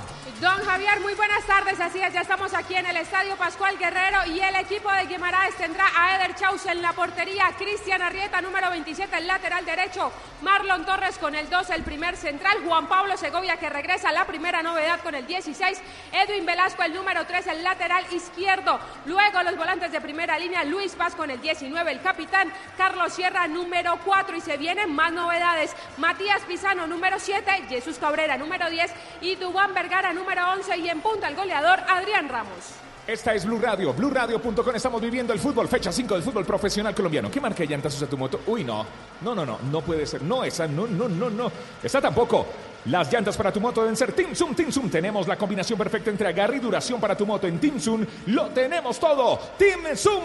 Don 0.41 0.64
Javier, 0.64 1.01
muy 1.01 1.14
buenas 1.14 1.45
tardes. 1.47 1.80
Así 1.80 2.01
es, 2.01 2.12
ya 2.12 2.20
estamos 2.20 2.55
aquí 2.55 2.76
en 2.76 2.86
el 2.86 2.97
Estadio 2.97 3.34
Pascual 3.34 3.76
Guerrero 3.76 4.24
y 4.26 4.39
el 4.39 4.55
equipo 4.55 4.89
de 4.93 5.07
Guimaraes 5.07 5.57
tendrá 5.57 5.86
a 5.97 6.14
Eder 6.14 6.36
Chaus 6.36 6.64
en 6.66 6.80
la 6.80 6.93
portería, 6.93 7.53
Cristian 7.59 8.03
Arrieta, 8.03 8.41
número 8.41 8.70
27, 8.70 9.18
el 9.18 9.26
lateral 9.26 9.64
derecho, 9.64 10.12
Marlon 10.43 10.86
Torres 10.86 11.18
con 11.18 11.34
el 11.34 11.51
2, 11.51 11.70
el 11.70 11.82
primer 11.82 12.16
central, 12.16 12.59
Juan 12.64 12.86
Pablo 12.86 13.16
Segovia 13.16 13.57
que 13.57 13.68
regresa, 13.68 14.12
la 14.12 14.26
primera 14.26 14.62
novedad 14.62 15.01
con 15.01 15.16
el 15.16 15.26
16, 15.26 15.82
Edwin 16.12 16.47
Velasco, 16.47 16.84
el 16.84 16.95
número 16.95 17.26
3, 17.26 17.49
el 17.49 17.64
lateral 17.64 18.05
izquierdo. 18.12 18.78
Luego 19.07 19.43
los 19.43 19.57
volantes 19.57 19.91
de 19.91 20.01
primera 20.01 20.39
línea, 20.39 20.62
Luis 20.62 20.95
Paz 20.95 21.16
con 21.16 21.32
el 21.32 21.41
19, 21.41 21.91
el 21.91 22.01
capitán, 22.01 22.53
Carlos 22.76 23.12
Sierra, 23.12 23.49
número 23.49 23.99
4 24.05 24.36
y 24.36 24.41
se 24.41 24.57
vienen 24.57 24.95
más 24.95 25.11
novedades. 25.11 25.74
Matías 25.97 26.43
Pizano, 26.43 26.86
número 26.86 27.18
7, 27.18 27.64
Jesús 27.68 27.99
Cabrera, 27.99 28.36
número 28.36 28.70
10 28.70 28.93
y 29.20 29.34
Dubán 29.34 29.74
Vergara, 29.74 30.12
número 30.12 30.28
11 30.37 30.76
y 30.76 30.89
en 30.89 31.01
punta 31.01 31.29
el 31.29 31.37
goleador 31.37 31.81
Adrián 31.89 32.29
Ramos. 32.29 32.74
Esta 33.07 33.33
es 33.33 33.47
Blue 33.47 33.59
Radio, 33.59 33.95
BlueRadio.com. 33.95 34.74
Estamos 34.74 35.01
viviendo 35.01 35.33
el 35.33 35.39
fútbol, 35.39 35.66
fecha 35.66 35.91
5 35.91 36.12
del 36.12 36.22
fútbol 36.22 36.45
profesional 36.45 36.95
colombiano. 36.95 37.31
¿Qué 37.31 37.41
marca 37.41 37.61
de 37.61 37.66
llantas 37.66 37.95
usa 37.97 38.07
tu 38.07 38.18
moto? 38.18 38.41
Uy, 38.47 38.64
no. 38.64 38.85
No, 39.22 39.35
no, 39.35 39.47
no, 39.47 39.59
no 39.72 39.81
puede 39.81 40.05
ser. 40.05 40.20
No, 40.20 40.45
esa, 40.45 40.66
no, 40.66 40.87
no, 40.87 41.09
no, 41.09 41.31
no. 41.31 41.51
Esa 41.83 42.03
tampoco. 42.03 42.47
Las 42.85 43.11
llantas 43.11 43.35
para 43.35 43.51
tu 43.51 43.62
moto 43.62 43.81
deben 43.81 43.97
ser 43.97 44.12
Team 44.12 44.35
Zoom, 44.35 44.55
Team 44.55 44.70
Zoom. 44.70 44.91
Tenemos 44.91 45.26
la 45.26 45.37
combinación 45.37 45.79
perfecta 45.79 46.11
entre 46.11 46.29
agarre 46.29 46.57
y 46.57 46.61
duración 46.61 47.01
para 47.01 47.16
tu 47.16 47.24
moto 47.24 47.47
en 47.47 47.59
Team 47.59 47.81
Zoom. 47.81 48.05
Lo 48.26 48.49
tenemos 48.49 49.01
todo. 49.01 49.39
Team 49.57 49.97
Zoom. 49.97 50.22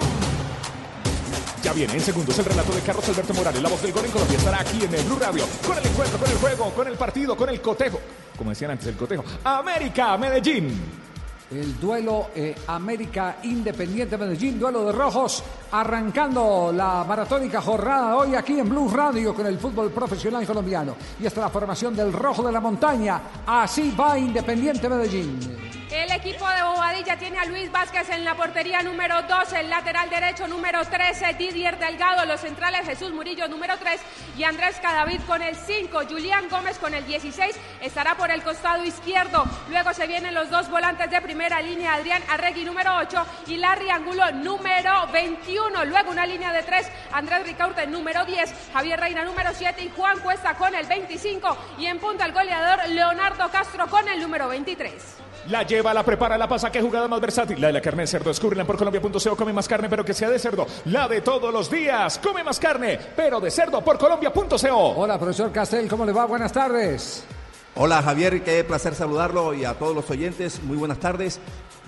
Ya 1.63 1.71
viene 1.71 1.93
en 1.93 2.01
segundos 2.01 2.37
el 2.37 2.43
relato 2.43 2.73
de 2.73 2.81
Carlos 2.81 3.07
Alberto 3.07 3.33
Morales, 3.33 3.61
la 3.61 3.69
voz 3.69 3.81
del 3.81 3.93
gol 3.93 4.03
en 4.03 4.11
Colombia 4.11 4.37
estará 4.37 4.59
aquí 4.59 4.83
en 4.83 4.93
el 4.93 5.03
Blue 5.05 5.17
Radio 5.17 5.45
con 5.65 5.77
el 5.77 5.87
encuentro, 5.87 6.19
con 6.19 6.29
el 6.29 6.37
juego, 6.37 6.69
con 6.71 6.87
el 6.89 6.95
partido, 6.95 7.37
con 7.37 7.47
el 7.47 7.61
cotejo. 7.61 8.01
Como 8.37 8.49
decían 8.49 8.71
antes, 8.71 8.87
el 8.87 8.95
cotejo. 8.95 9.23
América, 9.45 10.17
Medellín. 10.17 10.77
El 11.49 11.79
duelo 11.79 12.31
eh, 12.35 12.53
América 12.67 13.37
Independiente 13.43 14.17
Medellín, 14.17 14.59
duelo 14.59 14.85
de 14.87 14.91
rojos, 14.91 15.41
arrancando 15.71 16.73
la 16.75 17.05
maratónica 17.07 17.61
jornada 17.61 18.17
hoy 18.17 18.35
aquí 18.35 18.59
en 18.59 18.67
Blue 18.67 18.89
Radio 18.89 19.33
con 19.33 19.45
el 19.45 19.57
fútbol 19.57 19.89
profesional 19.91 20.45
colombiano. 20.45 20.97
Y 21.21 21.25
esta 21.25 21.39
es 21.39 21.45
la 21.45 21.49
formación 21.49 21.95
del 21.95 22.11
rojo 22.11 22.43
de 22.43 22.51
la 22.51 22.59
montaña. 22.59 23.21
Así 23.45 23.95
va 23.97 24.17
Independiente 24.17 24.89
Medellín. 24.89 25.82
El 25.93 26.11
equipo 26.11 26.49
de 26.49 26.63
Bobadilla 26.63 27.17
tiene 27.17 27.37
a 27.37 27.45
Luis 27.45 27.71
Vázquez 27.71 28.09
en 28.09 28.25
la 28.25 28.33
portería 28.33 28.81
número 28.81 29.21
12, 29.21 29.59
el 29.59 29.69
lateral 29.69 30.09
derecho 30.09 30.47
número 30.47 30.83
13, 30.83 31.35
Didier 31.35 31.77
Delgado, 31.77 32.25
los 32.25 32.41
centrales 32.41 32.87
Jesús 32.87 33.13
Murillo 33.13 33.47
número 33.47 33.77
3 33.77 34.01
y 34.35 34.43
Andrés 34.43 34.79
Cadavid 34.81 35.21
con 35.27 35.43
el 35.43 35.55
5, 35.55 36.01
Julián 36.09 36.49
Gómez 36.49 36.79
con 36.79 36.95
el 36.95 37.05
16, 37.05 37.55
estará 37.79 38.15
por 38.15 38.31
el 38.31 38.41
costado 38.41 38.83
izquierdo. 38.83 39.45
Luego 39.69 39.93
se 39.93 40.07
vienen 40.07 40.33
los 40.33 40.49
dos 40.49 40.67
volantes 40.71 41.11
de 41.11 41.21
primera 41.21 41.61
línea, 41.61 41.93
Adrián 41.93 42.23
Arregui 42.27 42.65
número 42.65 42.97
8 42.97 43.25
y 43.49 43.57
Larry 43.57 43.91
Angulo 43.91 44.31
número 44.31 45.05
21. 45.11 45.85
Luego 45.85 46.09
una 46.09 46.25
línea 46.25 46.51
de 46.51 46.63
3, 46.63 46.87
Andrés 47.11 47.43
Ricaurte 47.43 47.85
número 47.85 48.25
10, 48.25 48.51
Javier 48.73 48.99
Reina 48.99 49.23
número 49.23 49.51
7 49.53 49.83
y 49.83 49.91
Juan 49.95 50.17
Cuesta 50.21 50.55
con 50.55 50.73
el 50.73 50.87
25 50.87 51.55
y 51.77 51.85
en 51.85 51.99
punta 51.99 52.25
el 52.25 52.33
goleador 52.33 52.89
Leonardo 52.89 53.47
Castro 53.51 53.85
con 53.85 54.07
el 54.09 54.19
número 54.19 54.47
23. 54.47 55.32
La 55.49 55.63
lleva, 55.63 55.93
la 55.93 56.03
prepara, 56.03 56.37
la 56.37 56.47
pasa. 56.47 56.71
Qué 56.71 56.81
jugada 56.81 57.07
más 57.07 57.19
versátil. 57.19 57.59
La 57.59 57.67
de 57.67 57.73
la 57.73 57.81
carne 57.81 58.03
de 58.03 58.07
cerdo. 58.07 58.29
Descúbrela 58.29 58.65
por 58.65 58.77
colombia.co. 58.77 59.35
Come 59.35 59.53
más 59.53 59.67
carne, 59.67 59.89
pero 59.89 60.05
que 60.05 60.13
sea 60.13 60.29
de 60.29 60.39
cerdo. 60.39 60.65
La 60.85 61.07
de 61.07 61.21
todos 61.21 61.51
los 61.53 61.69
días. 61.69 62.19
Come 62.19 62.43
más 62.43 62.59
carne, 62.59 62.99
pero 63.15 63.39
de 63.39 63.51
cerdo 63.51 63.81
por 63.81 63.97
colombia.co. 63.97 64.93
Hola, 64.95 65.19
profesor 65.19 65.51
Castel, 65.51 65.87
¿cómo 65.89 66.05
le 66.05 66.13
va? 66.13 66.25
Buenas 66.25 66.53
tardes. 66.53 67.25
Hola 67.75 68.03
Javier, 68.03 68.43
qué 68.43 68.63
placer 68.63 68.93
saludarlo 68.93 69.51
y 69.55 69.65
a 69.65 69.73
todos 69.73 69.95
los 69.95 70.07
oyentes, 70.11 70.61
muy 70.61 70.77
buenas 70.77 70.99
tardes. 70.99 71.39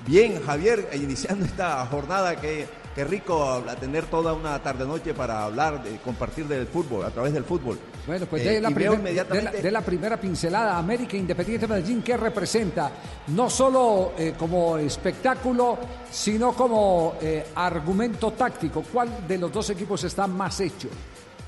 Bien, 0.08 0.42
Javier, 0.44 0.90
eh, 0.92 0.98
iniciando 0.98 1.46
esta 1.46 1.86
jornada, 1.86 2.36
qué, 2.38 2.68
qué 2.96 3.04
rico 3.04 3.64
tener 3.80 4.06
toda 4.06 4.34
una 4.34 4.58
tarde-noche 4.64 5.14
para 5.14 5.44
hablar, 5.44 5.84
de, 5.84 5.98
compartir 6.00 6.48
del 6.48 6.66
fútbol, 6.66 7.06
a 7.06 7.12
través 7.12 7.34
del 7.34 7.44
fútbol. 7.44 7.78
Bueno, 8.06 8.28
pues 8.28 8.44
Eh, 8.46 8.62
de, 8.62 8.62
la 8.62 8.70
de 8.70 9.72
de 9.72 9.82
primera 9.82 10.20
pincelada, 10.20 10.78
América 10.78 11.18
Independiente 11.18 11.68
Medellín, 11.68 12.04
¿qué 12.04 12.16
representa? 12.16 12.92
No 13.28 13.50
solo 13.50 14.14
eh, 14.18 14.36
como 14.38 14.78
espectáculo, 14.78 15.80
sino 16.12 16.54
como 16.54 17.16
eh, 17.20 17.48
argumento 17.56 18.32
táctico. 18.34 18.84
¿Cuál 18.84 19.28
de 19.28 19.40
los 19.40 19.52
dos 19.52 19.72
equipos 19.72 20.04
está 20.04 20.28
más 20.28 20.60
hecho? 20.60 20.88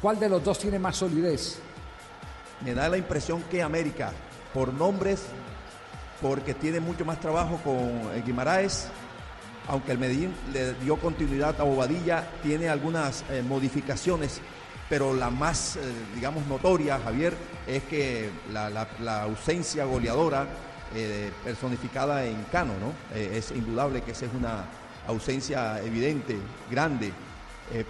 ¿Cuál 0.02 0.20
de 0.20 0.30
los 0.30 0.44
dos 0.44 0.58
tiene 0.58 0.80
más 0.80 0.96
solidez? 0.96 1.60
Me 2.66 2.74
da 2.74 2.90
la 2.90 2.98
impresión 2.98 3.44
que 3.44 3.62
América, 3.62 4.12
por 4.52 4.74
nombres, 4.74 5.26
porque 6.24 6.56
tiene 6.56 6.80
mucho 6.80 7.06
más 7.06 7.20
trabajo 7.20 7.60
con 7.64 8.16
el 8.16 8.24
Guimaraes, 8.24 8.88
aunque 9.68 9.92
el 9.92 10.00
Medellín 10.00 10.34
le 10.52 10.74
dio 10.76 10.96
continuidad 10.98 11.62
a 11.62 11.64
Bobadilla, 11.64 12.28
tiene 12.42 12.68
algunas 12.68 13.24
modificaciones, 13.48 14.42
pero 14.90 15.14
la 15.14 15.30
más, 15.30 15.76
eh, 15.76 15.82
digamos, 16.16 16.46
notoria, 16.48 17.00
Javier, 17.00 17.34
es 17.68 17.84
que 17.84 18.30
la, 18.52 19.22
ausencia 19.22 19.86
goleadora 19.86 20.48
eh, 20.96 21.32
personificada 21.44 22.26
en 22.26 22.44
Cano, 22.52 22.74
¿no? 22.80 22.94
Eh, 23.16 23.34
es 23.38 23.52
indudable 23.52 24.02
que 24.02 24.12
esa 24.12 24.26
es 24.26 24.34
una 24.34 24.66
ausencia 25.08 25.82
evidente, 25.82 26.38
grande. 26.70 27.12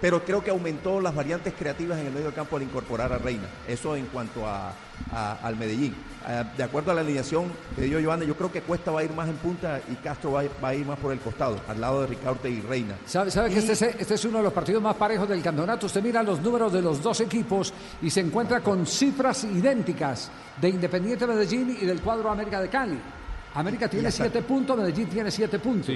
Pero 0.00 0.24
creo 0.24 0.42
que 0.42 0.50
aumentó 0.50 1.00
las 1.00 1.14
variantes 1.14 1.54
creativas 1.56 2.00
en 2.00 2.06
el 2.06 2.12
medio 2.12 2.26
del 2.26 2.34
campo 2.34 2.56
al 2.56 2.64
incorporar 2.64 3.12
a 3.12 3.18
Reina. 3.18 3.46
Eso 3.68 3.94
en 3.94 4.06
cuanto 4.06 4.44
a, 4.44 4.72
a- 5.12 5.38
al 5.42 5.56
Medellín. 5.56 5.94
Eh, 6.28 6.44
de 6.56 6.62
acuerdo 6.64 6.90
a 6.90 6.94
la 6.94 7.00
alineación 7.00 7.44
que 7.74 7.82
dio 7.82 7.98
Giovanni, 8.00 8.26
yo 8.26 8.36
creo 8.36 8.52
que 8.52 8.60
Cuesta 8.60 8.90
va 8.90 9.00
a 9.00 9.04
ir 9.04 9.12
más 9.12 9.28
en 9.28 9.36
punta 9.36 9.80
y 9.90 9.94
Castro 9.96 10.32
va 10.32 10.40
a, 10.40 10.44
ir- 10.44 10.50
va 10.62 10.68
a 10.68 10.74
ir 10.74 10.84
más 10.84 10.98
por 10.98 11.12
el 11.12 11.20
costado, 11.20 11.58
al 11.68 11.80
lado 11.80 12.02
de 12.02 12.08
Ricaurte 12.08 12.50
y 12.50 12.60
Reina. 12.60 12.96
¿Sabe, 13.06 13.30
sabe 13.30 13.48
que 13.50 13.60
este 13.60 13.72
es, 13.72 13.82
este 13.82 14.14
es 14.14 14.24
uno 14.26 14.38
de 14.38 14.44
los 14.44 14.52
partidos 14.52 14.82
más 14.82 14.96
parejos 14.96 15.28
del 15.28 15.40
campeonato? 15.42 15.86
Usted 15.86 16.02
mira 16.02 16.22
los 16.22 16.40
números 16.42 16.72
de 16.72 16.82
los 16.82 17.02
dos 17.02 17.20
equipos 17.20 17.72
y 18.02 18.10
se 18.10 18.20
encuentra 18.20 18.60
con 18.60 18.84
cifras 18.86 19.44
idénticas 19.44 20.30
de 20.60 20.68
Independiente 20.68 21.26
Medellín 21.26 21.76
y 21.80 21.86
del 21.86 22.00
cuadro 22.02 22.30
América 22.30 22.60
de 22.60 22.68
Cali. 22.68 22.98
América 23.54 23.88
tiene 23.88 24.08
hasta- 24.08 24.24
siete 24.24 24.42
puntos, 24.42 24.76
Medellín 24.76 25.08
tiene 25.08 25.30
siete 25.30 25.58
puntos. 25.58 25.94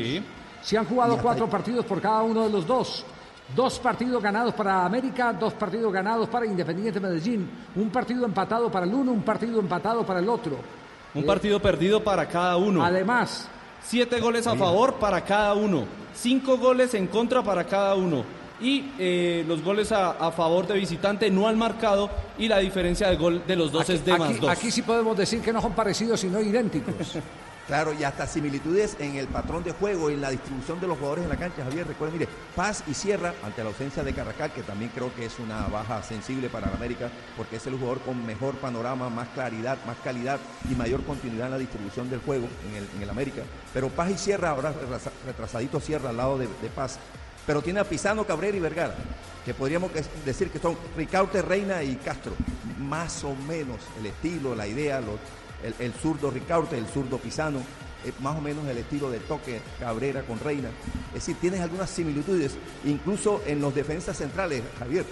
Se 0.63 0.79
han 0.79 0.85
jugado 0.87 1.19
cuatro 1.19 1.51
partidos 1.51 1.85
por 1.85 2.01
cada 2.01 2.23
uno 2.23 2.45
de 2.45 2.51
los 2.51 2.67
dos. 2.67 3.05
Dos 3.55 3.79
partidos 3.79 4.23
ganados 4.23 4.55
para 4.55 4.85
América, 4.85 5.33
dos 5.33 5.53
partidos 5.55 5.93
ganados 5.93 6.29
para 6.29 6.47
Independiente 6.47 7.01
Medellín, 7.01 7.49
un 7.77 7.91
partido 7.91 8.25
empatado 8.25 8.71
para 8.71 8.87
el 8.87 8.95
uno, 8.95 9.13
un 9.13 9.23
partido 9.23 9.61
empatado 9.61 10.05
para 10.05 10.21
el 10.21 10.29
otro. 10.29 10.57
Un 11.15 11.25
partido 11.25 11.61
perdido 11.61 12.03
para 12.03 12.27
cada 12.27 12.57
uno. 12.57 12.83
Además, 12.83 13.49
Siete 13.85 14.21
goles 14.21 14.47
a 14.47 14.55
favor 14.55 14.95
para 14.95 15.23
cada 15.25 15.55
uno. 15.55 15.85
Cinco 16.15 16.57
goles 16.57 16.95
en 16.95 17.09
contra 17.09 17.43
para 17.43 17.65
cada 17.65 17.95
uno. 17.95 18.25
Y 18.61 18.93
eh, 18.99 19.45
los 19.49 19.63
goles 19.63 19.91
a, 19.91 20.13
a 20.13 20.31
favor 20.31 20.67
de 20.69 20.75
visitante 20.75 21.29
no 21.31 21.49
han 21.49 21.59
marcado 21.59 22.09
y 22.39 22.47
la 22.47 22.59
diferencia 22.59 23.09
de 23.09 23.17
gol 23.17 23.43
de 23.45 23.57
los 23.57 23.73
dos 23.73 23.91
es 23.91 24.05
de 24.05 24.17
más 24.17 24.41
dos. 24.41 24.49
aquí 24.49 24.71
sí 24.71 24.83
podemos 24.83 25.17
decir 25.17 25.41
que 25.41 25.53
no 25.53 25.61
son 25.61 25.73
parecidos, 25.73 26.21
sino 26.21 26.41
idénticos. 26.41 26.95
Claro, 27.69 27.93
y 27.95 28.03
hasta 28.03 28.27
similitudes 28.27 28.97
en 28.99 29.15
el 29.17 29.29
patrón 29.29 29.63
de 29.63 29.71
juego 29.71 30.11
en 30.11 30.21
la 30.21 30.31
distribución 30.31 30.81
de 30.81 30.89
los 30.89 30.99
jugadores 30.99 31.23
en 31.25 31.31
la 31.31 31.37
cancha. 31.37 31.63
Javier, 31.63 31.87
recuerden, 31.87 32.19
mire, 32.19 32.31
Paz 32.57 32.83
y 32.89 32.95
Sierra, 32.95 33.35
ante 33.45 33.63
la 33.63 33.69
ausencia 33.71 34.03
de 34.03 34.13
Carrascal, 34.13 34.53
que 34.53 34.63
también 34.63 34.91
creo 34.93 35.15
que 35.15 35.27
es 35.27 35.39
una 35.39 35.69
baja 35.69 36.03
sensible 36.03 36.49
para 36.49 36.69
el 36.69 36.75
América, 36.75 37.09
porque 37.37 37.57
es 37.57 37.67
el 37.69 37.75
jugador 37.75 38.01
con 38.01 38.27
mejor 38.27 38.57
panorama, 38.57 39.09
más 39.11 39.29
claridad, 39.29 39.79
más 39.87 39.97
calidad 40.03 40.41
y 40.69 40.75
mayor 40.75 41.05
continuidad 41.05 41.47
en 41.47 41.53
la 41.53 41.59
distribución 41.59 42.11
del 42.11 42.21
juego 42.21 42.49
en 42.97 43.03
el, 43.03 43.09
América. 43.11 43.43
Pero 43.73 43.89
Paz 43.91 44.11
y 44.11 44.19
Sierra, 44.19 44.51
ahora 44.51 44.73
retrasa- 44.75 45.13
retrasadito 45.25 45.79
Sierra 45.81 46.11
al 46.11 46.17
lado 46.17 46.39
de, 46.39 46.49
de 46.61 46.69
Paz. 46.75 46.99
Pero 47.47 47.63
tiene 47.63 47.79
a 47.81 47.85
Pisano, 47.85 48.25
Cabrera 48.25 48.57
y 48.57 48.61
Vergara, 48.61 48.95
que 49.45 49.55
podríamos 49.55 49.91
decir 50.25 50.51
que 50.51 50.59
son 50.59 50.77
Ricaute, 50.97 51.43
Reina 51.43 51.83
y 51.83 51.95
Castro. 51.97 52.33
Más 52.79 53.23
o 53.25 53.35
menos 53.35 53.79
el 54.01 54.07
estilo, 54.07 54.55
la 54.57 54.67
idea, 54.67 55.01
los- 55.01 55.19
el, 55.63 55.75
el 55.79 55.93
zurdo 55.93 56.31
Ricaurte, 56.31 56.77
el 56.79 56.87
zurdo 56.87 57.19
Pisano, 57.19 57.61
eh, 58.05 58.13
más 58.21 58.37
o 58.37 58.41
menos 58.41 58.67
el 58.67 58.79
estilo 58.79 59.11
de 59.11 59.21
toque 59.21 59.61
Cabrera 59.79 60.23
con 60.23 60.41
Reina. 60.41 60.71
Es 61.09 61.15
decir, 61.15 61.37
tienes 61.41 61.61
algunas 61.61 61.89
similitudes, 61.89 62.57
incluso 62.85 63.43
en 63.47 63.61
los 63.61 63.75
defensas 63.75 64.17
centrales, 64.17 64.63
Javier. 64.79 65.05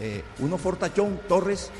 Eh, 0.00 0.22
uno 0.40 0.58
Fortachón, 0.58 1.20
Torres 1.26 1.70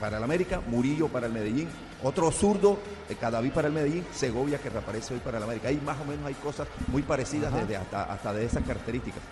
para 0.00 0.18
el 0.18 0.24
América, 0.24 0.60
Murillo 0.66 1.08
para 1.08 1.26
el 1.26 1.32
Medellín, 1.32 1.68
otro 2.02 2.30
zurdo, 2.30 2.78
eh, 3.08 3.16
Cadaví 3.16 3.50
para 3.50 3.68
el 3.68 3.74
Medellín, 3.74 4.06
Segovia 4.14 4.58
que 4.58 4.70
reaparece 4.70 5.14
hoy 5.14 5.20
para 5.20 5.38
el 5.38 5.44
América. 5.44 5.68
Ahí 5.68 5.80
más 5.84 5.98
o 6.00 6.04
menos 6.04 6.24
hay 6.24 6.34
cosas 6.34 6.68
muy 6.86 7.02
parecidas 7.02 7.52
desde 7.52 7.76
hasta, 7.76 8.04
hasta 8.04 8.32
de 8.32 8.44
esas 8.44 8.64
características. 8.64 9.22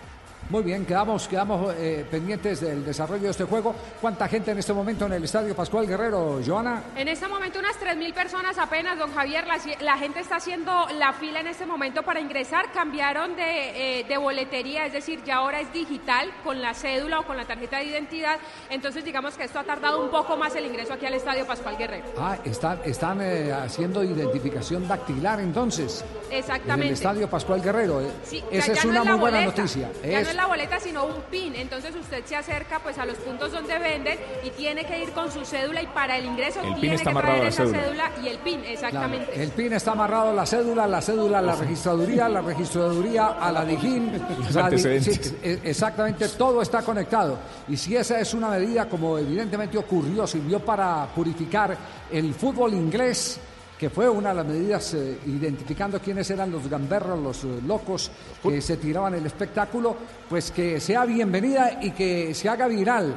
Muy 0.49 0.63
bien, 0.63 0.85
quedamos, 0.85 1.27
quedamos 1.27 1.73
eh, 1.77 2.05
pendientes 2.09 2.61
del 2.61 2.85
desarrollo 2.85 3.23
de 3.23 3.31
este 3.31 3.43
juego. 3.43 3.75
¿Cuánta 3.99 4.29
gente 4.29 4.51
en 4.51 4.59
este 4.59 4.71
momento 4.71 5.05
en 5.05 5.11
el 5.11 5.23
Estadio 5.25 5.53
Pascual 5.53 5.85
Guerrero, 5.85 6.39
Joana? 6.45 6.83
En 6.95 7.09
este 7.09 7.27
momento 7.27 7.59
unas 7.59 7.77
3.000 7.77 8.13
personas 8.13 8.57
apenas, 8.57 8.97
don 8.97 9.13
Javier. 9.13 9.45
La, 9.45 9.57
la 9.81 9.97
gente 9.97 10.21
está 10.21 10.37
haciendo 10.37 10.87
la 10.97 11.11
fila 11.11 11.41
en 11.41 11.47
este 11.47 11.65
momento 11.65 12.01
para 12.03 12.21
ingresar. 12.21 12.71
Cambiaron 12.71 13.35
de, 13.35 13.99
eh, 13.99 14.03
de 14.05 14.17
boletería, 14.17 14.85
es 14.85 14.93
decir, 14.93 15.21
ya 15.25 15.35
ahora 15.35 15.59
es 15.59 15.73
digital 15.73 16.31
con 16.45 16.61
la 16.61 16.73
cédula 16.73 17.19
o 17.19 17.23
con 17.25 17.35
la 17.35 17.43
tarjeta 17.43 17.79
de 17.79 17.83
identidad. 17.83 18.37
Entonces 18.69 19.03
digamos 19.03 19.35
que 19.35 19.43
esto 19.43 19.59
ha 19.59 19.65
tardado 19.65 20.01
un 20.01 20.09
poco 20.09 20.37
más 20.37 20.55
el 20.55 20.65
ingreso 20.65 20.93
aquí 20.93 21.05
al 21.05 21.15
Estadio 21.15 21.45
Pascual 21.45 21.75
Guerrero. 21.77 22.05
Ah, 22.17 22.37
están, 22.45 22.79
están 22.85 23.19
eh, 23.21 23.51
haciendo 23.51 24.01
identificación 24.01 24.87
dactilar 24.87 25.41
entonces. 25.41 26.05
En 26.31 26.37
Exactamente. 26.37 26.87
el 26.87 26.93
Estadio 26.93 27.29
Pascual 27.29 27.61
Guerrero. 27.61 28.01
Sí, 28.23 28.41
ya- 28.49 28.57
Esa 28.59 28.67
ya 28.67 28.73
es 28.79 28.85
no 28.85 28.91
una 28.91 29.03
la 29.03 29.11
muy 29.11 29.19
buena 29.19 29.41
noticia. 29.45 29.89
La 30.37 30.45
boleta, 30.45 30.79
sino 30.79 31.03
un 31.05 31.21
PIN. 31.31 31.55
Entonces 31.55 31.93
usted 31.95 32.23
se 32.25 32.35
acerca 32.35 32.79
pues 32.79 32.97
a 32.99 33.05
los 33.05 33.17
puntos 33.17 33.51
donde 33.51 33.77
venden 33.79 34.17
y 34.43 34.51
tiene 34.51 34.85
que 34.85 35.01
ir 35.03 35.09
con 35.11 35.31
su 35.31 35.43
cédula 35.43 35.81
y 35.81 35.87
para 35.87 36.15
el 36.17 36.25
ingreso 36.25 36.59
El 36.61 36.73
PIN 36.73 36.79
tiene 36.81 36.95
está 36.95 37.03
que 37.05 37.09
amarrado 37.09 37.35
traer 37.39 37.41
a 37.41 37.43
la 37.43 37.49
esa 37.49 37.65
cédula. 37.65 37.81
cédula 37.83 38.11
y 38.23 38.27
el 38.29 38.37
PIN, 38.37 38.59
Claro, 38.61 38.73
exactamente. 38.73 39.43
el 39.43 39.49
PIN 39.51 39.73
está 39.73 39.91
amarrado 39.93 40.29
a 40.29 40.33
la 40.33 40.45
cédula, 40.45 40.87
la 40.87 41.01
cédula 41.01 41.39
a 41.39 41.41
la 41.41 41.55
registraduría, 41.55 42.29
la 42.29 42.41
registraduría 42.41 43.25
a 43.39 43.51
la 43.51 43.65
DIGIN. 43.65 44.11
La 44.11 44.19
di- 44.51 44.59
antecedentes. 44.59 45.15
sí, 45.27 45.37
e- 45.43 45.59
exactamente, 45.63 46.29
todo 46.29 46.61
está 46.61 46.83
conectado. 46.83 47.39
Y 47.67 47.75
si 47.75 47.95
esa 47.97 48.19
es 48.19 48.33
una 48.35 48.49
medida, 48.49 48.87
como 48.87 49.17
evidentemente 49.17 49.77
ocurrió, 49.77 50.27
sirvió 50.27 50.59
para 50.59 51.07
purificar 51.15 51.75
el 52.11 52.33
fútbol 52.35 52.73
inglés, 52.73 53.39
que 53.77 53.89
fue 53.89 54.09
una 54.09 54.29
de 54.29 54.35
las 54.35 54.45
medidas 54.45 54.93
eh, 54.95 55.19
identificando 55.27 55.99
quiénes 55.99 56.29
eran 56.31 56.51
los 56.51 56.67
gamberros, 56.67 57.19
los 57.19 57.43
eh, 57.43 57.61
locos 57.65 58.11
que 58.41 58.59
se 58.59 58.77
tiraban 58.77 59.13
el 59.13 59.25
espectáculo, 59.25 59.95
pues 60.27 60.51
que 60.51 60.79
sea 60.79 61.05
bienvenida 61.05 61.79
y 61.81 61.91
que 61.91 62.33
se 62.33 62.49
haga 62.49 62.67
viral 62.67 63.15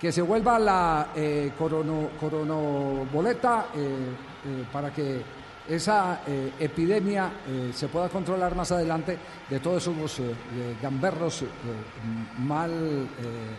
que 0.00 0.10
se 0.10 0.22
vuelva 0.22 0.58
la 0.58 1.08
eh, 1.14 1.52
corono, 1.58 2.08
coronoboleta 2.18 3.66
para 4.72 4.90
que 4.94 5.20
esa 5.68 6.22
epidemia 6.58 7.30
se 7.74 7.86
pueda 7.88 8.08
controlar 8.08 8.56
más 8.56 8.72
adelante 8.72 9.18
de 9.50 9.60
todos 9.60 9.82
esos 9.82 10.22
gamberros 10.80 11.44
mal 12.38 13.06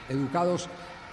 educados 0.10 0.68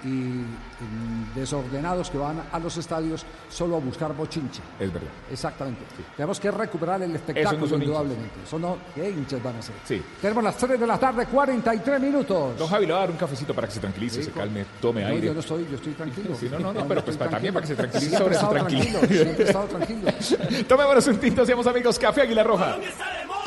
y 0.05 0.07
mm, 0.09 1.35
desordenados 1.35 2.11
que 2.11 2.19
van 2.19 2.43
a 2.53 2.59
los 2.59 2.77
estadios 2.77 3.25
solo 3.49 3.77
a 3.77 3.81
buscar 3.81 4.15
bochinche. 4.15 4.61
Es 4.79 4.93
verdad. 4.93 5.09
Exactamente. 5.31 5.81
Tenemos 6.17 6.39
que 6.41 6.51
recuperar 6.51 7.03
el 7.03 7.15
espectáculo, 7.15 7.67
no 7.67 7.83
indudablemente. 7.85 8.35
Eso 8.47 8.59
no, 8.59 8.77
¿qué 8.95 9.11
hinchas 9.11 9.43
van 9.43 9.57
a 9.57 9.63
ser? 9.63 9.75
Sí. 9.85 10.03
Tenemos 10.21 10.45
las 10.45 10.57
3 10.57 10.79
de 10.79 10.87
la 10.87 10.99
tarde, 10.99 11.27
43 11.27 12.01
minutos. 12.01 12.59
Don 12.59 12.69
Javi 12.69 12.87
le 12.87 12.93
va 12.93 12.99
a 12.99 13.01
dar 13.03 13.11
un 13.11 13.17
cafecito 13.17 13.55
para 13.55 13.67
que 13.67 13.75
se 13.75 13.81
tranquilice, 13.81 14.23
se 14.23 14.31
calme, 14.31 14.65
tome 14.81 15.03
No, 15.03 15.09
aire. 15.09 15.27
yo 15.29 15.35
no 15.35 15.41
estoy, 15.41 15.67
yo 15.71 15.77
estoy 15.77 15.93
tranquilo. 15.95 16.35
Sí, 16.39 16.49
no, 16.51 16.59
no, 16.61 16.73
no, 16.73 16.87
pero 16.87 17.05
pues 17.05 17.17
para- 17.17 17.31
también 17.31 17.53
para 17.53 17.63
que 17.67 17.75
se 17.75 17.77
tranquilice 17.77 18.17
sobre 18.17 18.35
su 18.37 18.47
tranquilo. 18.49 18.99
Siempre 19.09 19.45
he 19.45 19.47
estado 19.47 19.67
tranquilo. 19.67 20.11
Tomémonos 20.69 21.07
un 21.09 21.17
tinto, 21.19 21.45
seamos 21.45 21.67
amigos. 21.67 21.99
Café 21.99 22.23
Águila 22.23 22.45
Roja. 22.45 22.77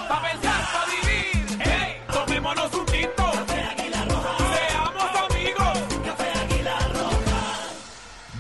Pa' 0.10 0.22
pensar, 0.22 0.62
pa' 0.74 0.86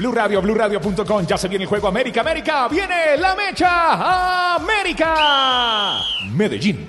Blue 0.01 0.11
Radio, 0.11 0.41
BlueRadio.com. 0.41 1.27
Ya 1.27 1.37
se 1.37 1.47
viene 1.47 1.65
el 1.65 1.69
juego 1.69 1.87
América, 1.87 2.21
América. 2.21 2.67
Viene 2.67 3.17
la 3.17 3.35
mecha. 3.35 4.55
América. 4.55 5.99
Medellín. 6.33 6.87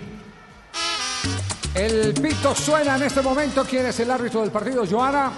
El 1.75 2.15
pito 2.15 2.55
suena 2.55 2.97
en 2.97 3.03
este 3.03 3.21
momento. 3.21 3.67
¿Quién 3.69 3.85
es 3.85 4.01
el 4.01 4.11
árbitro 4.11 4.41
del 4.41 4.51
partido, 4.51 4.87
Joana? 4.91 5.31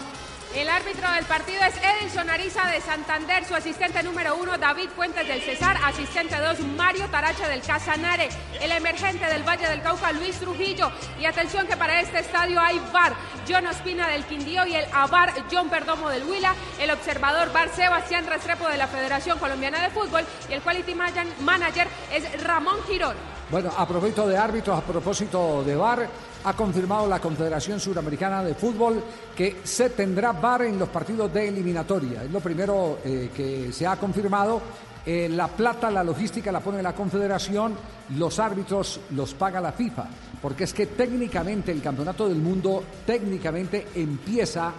El 0.55 0.69
árbitro 0.69 1.11
del 1.11 1.25
partido 1.25 1.61
es 1.65 1.75
Edison 2.01 2.31
Ariza 2.31 2.65
de 2.69 2.81
Santander, 2.81 3.45
su 3.45 3.57
asistente 3.57 4.01
número 4.05 4.37
uno 4.37 4.57
David 4.57 4.89
Fuentes 4.95 5.27
del 5.27 5.43
Cesar, 5.43 5.77
asistente 5.85 6.37
dos 6.39 6.61
Mario 6.61 7.09
Taracha 7.09 7.49
del 7.49 7.61
Casanare, 7.61 8.29
el 8.61 8.71
emergente 8.71 9.27
del 9.27 9.43
Valle 9.43 9.69
del 9.69 9.83
Cauca 9.83 10.13
Luis 10.13 10.39
Trujillo. 10.39 10.93
Y 11.19 11.27
atención 11.27 11.67
que 11.67 11.77
para 11.77 12.01
este 12.01 12.21
estadio 12.21 12.61
hay 12.61 12.81
VAR, 12.93 13.15
John 13.49 13.67
Ospina 13.67 14.07
del 14.07 14.25
Quindío 14.27 14.65
y 14.65 14.77
el 14.77 14.87
AVAR 14.93 15.33
John 15.51 15.69
Perdomo 15.69 16.09
del 16.09 16.23
Huila, 16.23 16.55
el 16.79 16.93
observador 16.93 17.53
VAR 17.53 17.69
Sebastián 17.75 18.25
Restrepo 18.29 18.69
de 18.69 18.79
la 18.79 18.87
Federación 18.87 19.41
Colombiana 19.41 19.83
de 19.83 19.91
Fútbol. 19.91 20.25
Y 20.49 20.53
el 20.53 20.63
quality 20.63 20.95
man- 20.95 21.13
manager 21.41 21.89
es 22.13 22.45
Ramón 22.45 22.79
Girón. 22.87 23.34
Bueno, 23.55 23.71
a 23.79 23.87
propósito 23.87 24.27
de 24.27 24.37
árbitros, 24.37 24.77
a 24.77 24.83
propósito 24.83 25.63
de 25.63 25.77
VAR, 25.77 26.09
ha 26.43 26.53
confirmado 26.55 27.07
la 27.07 27.21
Confederación 27.21 27.79
Suramericana 27.79 28.43
de 28.43 28.53
Fútbol 28.57 29.01
que 29.37 29.59
se 29.63 29.91
tendrá 29.91 30.33
VAR 30.33 30.63
en 30.63 30.77
los 30.77 30.89
partidos 30.89 31.33
de 31.33 31.47
eliminatoria. 31.47 32.25
Es 32.25 32.33
lo 32.33 32.41
primero 32.41 32.99
eh, 33.05 33.31
que 33.33 33.71
se 33.71 33.87
ha 33.87 33.95
confirmado. 33.95 34.61
Eh, 35.07 35.29
la 35.29 35.47
plata, 35.47 35.89
la 35.89 36.03
logística 36.03 36.51
la 36.51 36.59
pone 36.59 36.83
la 36.83 36.97
Confederación, 36.97 37.77
los 38.17 38.41
árbitros 38.41 38.99
los 39.11 39.35
paga 39.35 39.61
la 39.61 39.71
FIFA, 39.71 40.09
porque 40.43 40.65
es 40.65 40.75
que 40.75 40.87
técnicamente 40.87 41.71
el 41.71 41.81
Campeonato 41.81 42.29
del 42.29 42.39
Mundo 42.39 42.83
técnicamente 43.07 43.87
empieza 43.95 44.73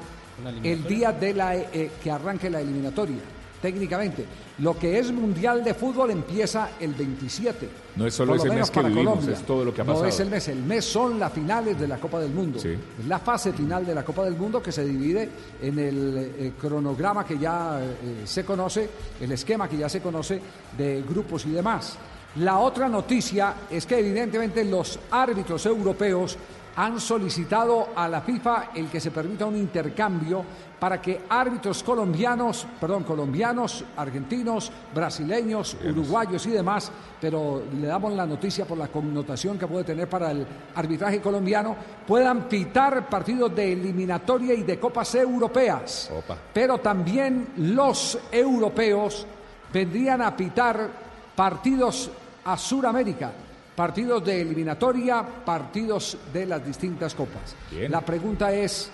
el 0.62 0.84
día 0.84 1.14
de 1.14 1.34
la 1.34 1.56
eh, 1.56 1.92
que 2.04 2.12
arranque 2.12 2.50
la 2.50 2.60
eliminatoria. 2.60 3.22
Técnicamente, 3.62 4.26
lo 4.60 4.78
que 4.78 5.00
es 5.00 5.12
Mundial 5.12 5.64
de 5.64 5.74
Fútbol 5.74 6.12
empieza 6.12 6.70
el 6.80 6.94
27. 6.94 7.70
No 7.96 8.06
es 8.06 8.14
solo 8.14 8.36
ese 8.36 8.50
mes 8.50 8.70
que 8.70 8.82
vivimos, 8.82 9.06
Colombia. 9.16 9.34
es 9.34 9.44
todo 9.46 9.66
lo 9.66 9.74
que 9.74 9.82
ha 9.82 9.84
No 9.84 9.94
pasado. 9.94 10.08
es 10.10 10.20
el 10.20 10.30
mes, 10.30 10.48
el 10.50 10.62
mes 10.64 10.86
son 10.86 11.20
las 11.20 11.32
finales 11.34 11.80
de 11.80 11.88
la 11.88 11.98
Copa 11.98 12.20
del 12.20 12.32
Mundo. 12.32 12.60
Sí. 12.60 12.70
Es 13.00 13.06
la 13.08 13.20
fase 13.20 13.54
final 13.54 13.86
de 13.86 13.96
la 13.96 14.04
Copa 14.04 14.24
del 14.26 14.36
Mundo 14.36 14.62
que 14.62 14.72
se 14.72 14.86
divide 14.86 15.30
en 15.62 15.80
el 15.80 16.18
eh, 16.38 16.54
cronograma 16.60 17.26
que 17.26 17.38
ya 17.40 17.80
eh, 17.82 18.22
se 18.26 18.44
conoce, 18.46 18.90
el 19.22 19.32
esquema 19.32 19.68
que 19.68 19.78
ya 19.78 19.90
se 19.90 20.02
conoce 20.02 20.40
de 20.78 21.02
grupos 21.08 21.46
y 21.46 21.52
demás. 21.52 21.98
La 22.38 22.60
otra 22.60 22.90
noticia 22.90 23.54
es 23.70 23.86
que 23.86 23.98
evidentemente 23.98 24.64
los 24.66 25.00
árbitros 25.10 25.66
europeos 25.66 26.38
han 26.76 27.00
solicitado 27.00 27.90
a 27.96 28.08
la 28.08 28.22
FIFA 28.22 28.72
el 28.76 28.90
que 28.90 29.00
se 29.00 29.12
permita 29.12 29.46
un 29.46 29.56
intercambio 29.56 30.44
para 30.80 31.02
que 31.02 31.22
árbitros 31.30 31.84
colombianos, 31.84 32.68
perdón, 32.80 33.04
colombianos, 33.04 33.84
argentinos, 33.96 34.72
brasileños, 34.94 35.78
uruguayos 35.84 36.46
y 36.46 36.52
demás, 36.52 36.92
pero 37.20 37.64
le 37.80 37.88
damos 37.88 38.14
la 38.14 38.26
noticia 38.26 38.66
por 38.66 38.78
la 38.78 38.90
connotación 38.90 39.58
que 39.58 39.68
puede 39.68 39.86
tener 39.86 40.10
para 40.10 40.32
el 40.32 40.46
arbitraje 40.76 41.22
colombiano, 41.22 41.76
puedan 42.06 42.50
pitar 42.50 43.10
partidos 43.10 43.56
de 43.56 43.72
eliminatoria 43.72 44.54
y 44.54 44.64
de 44.64 44.80
copas 44.80 45.16
europeas. 45.16 46.12
Pero 46.54 46.80
también 46.80 47.54
los 47.58 48.20
europeos 48.32 49.26
vendrían 49.72 50.22
a 50.22 50.36
pitar 50.36 50.90
partidos 51.36 52.12
a 52.44 52.58
Sudamérica, 52.58 53.32
partidos 53.76 54.24
de 54.24 54.42
eliminatoria, 54.42 55.24
partidos 55.46 56.18
de 56.34 56.46
las 56.46 56.66
distintas 56.66 57.14
copas. 57.14 57.56
Bien. 57.72 57.92
La 57.92 58.02
pregunta 58.02 58.52
es 58.54 58.90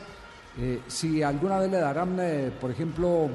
eh, 0.59 0.81
si 0.87 1.21
alguna 1.23 1.59
vez 1.59 1.71
le 1.71 1.77
darán, 1.79 2.17
eh, 2.19 2.51
por 2.59 2.71
ejemplo, 2.71 3.29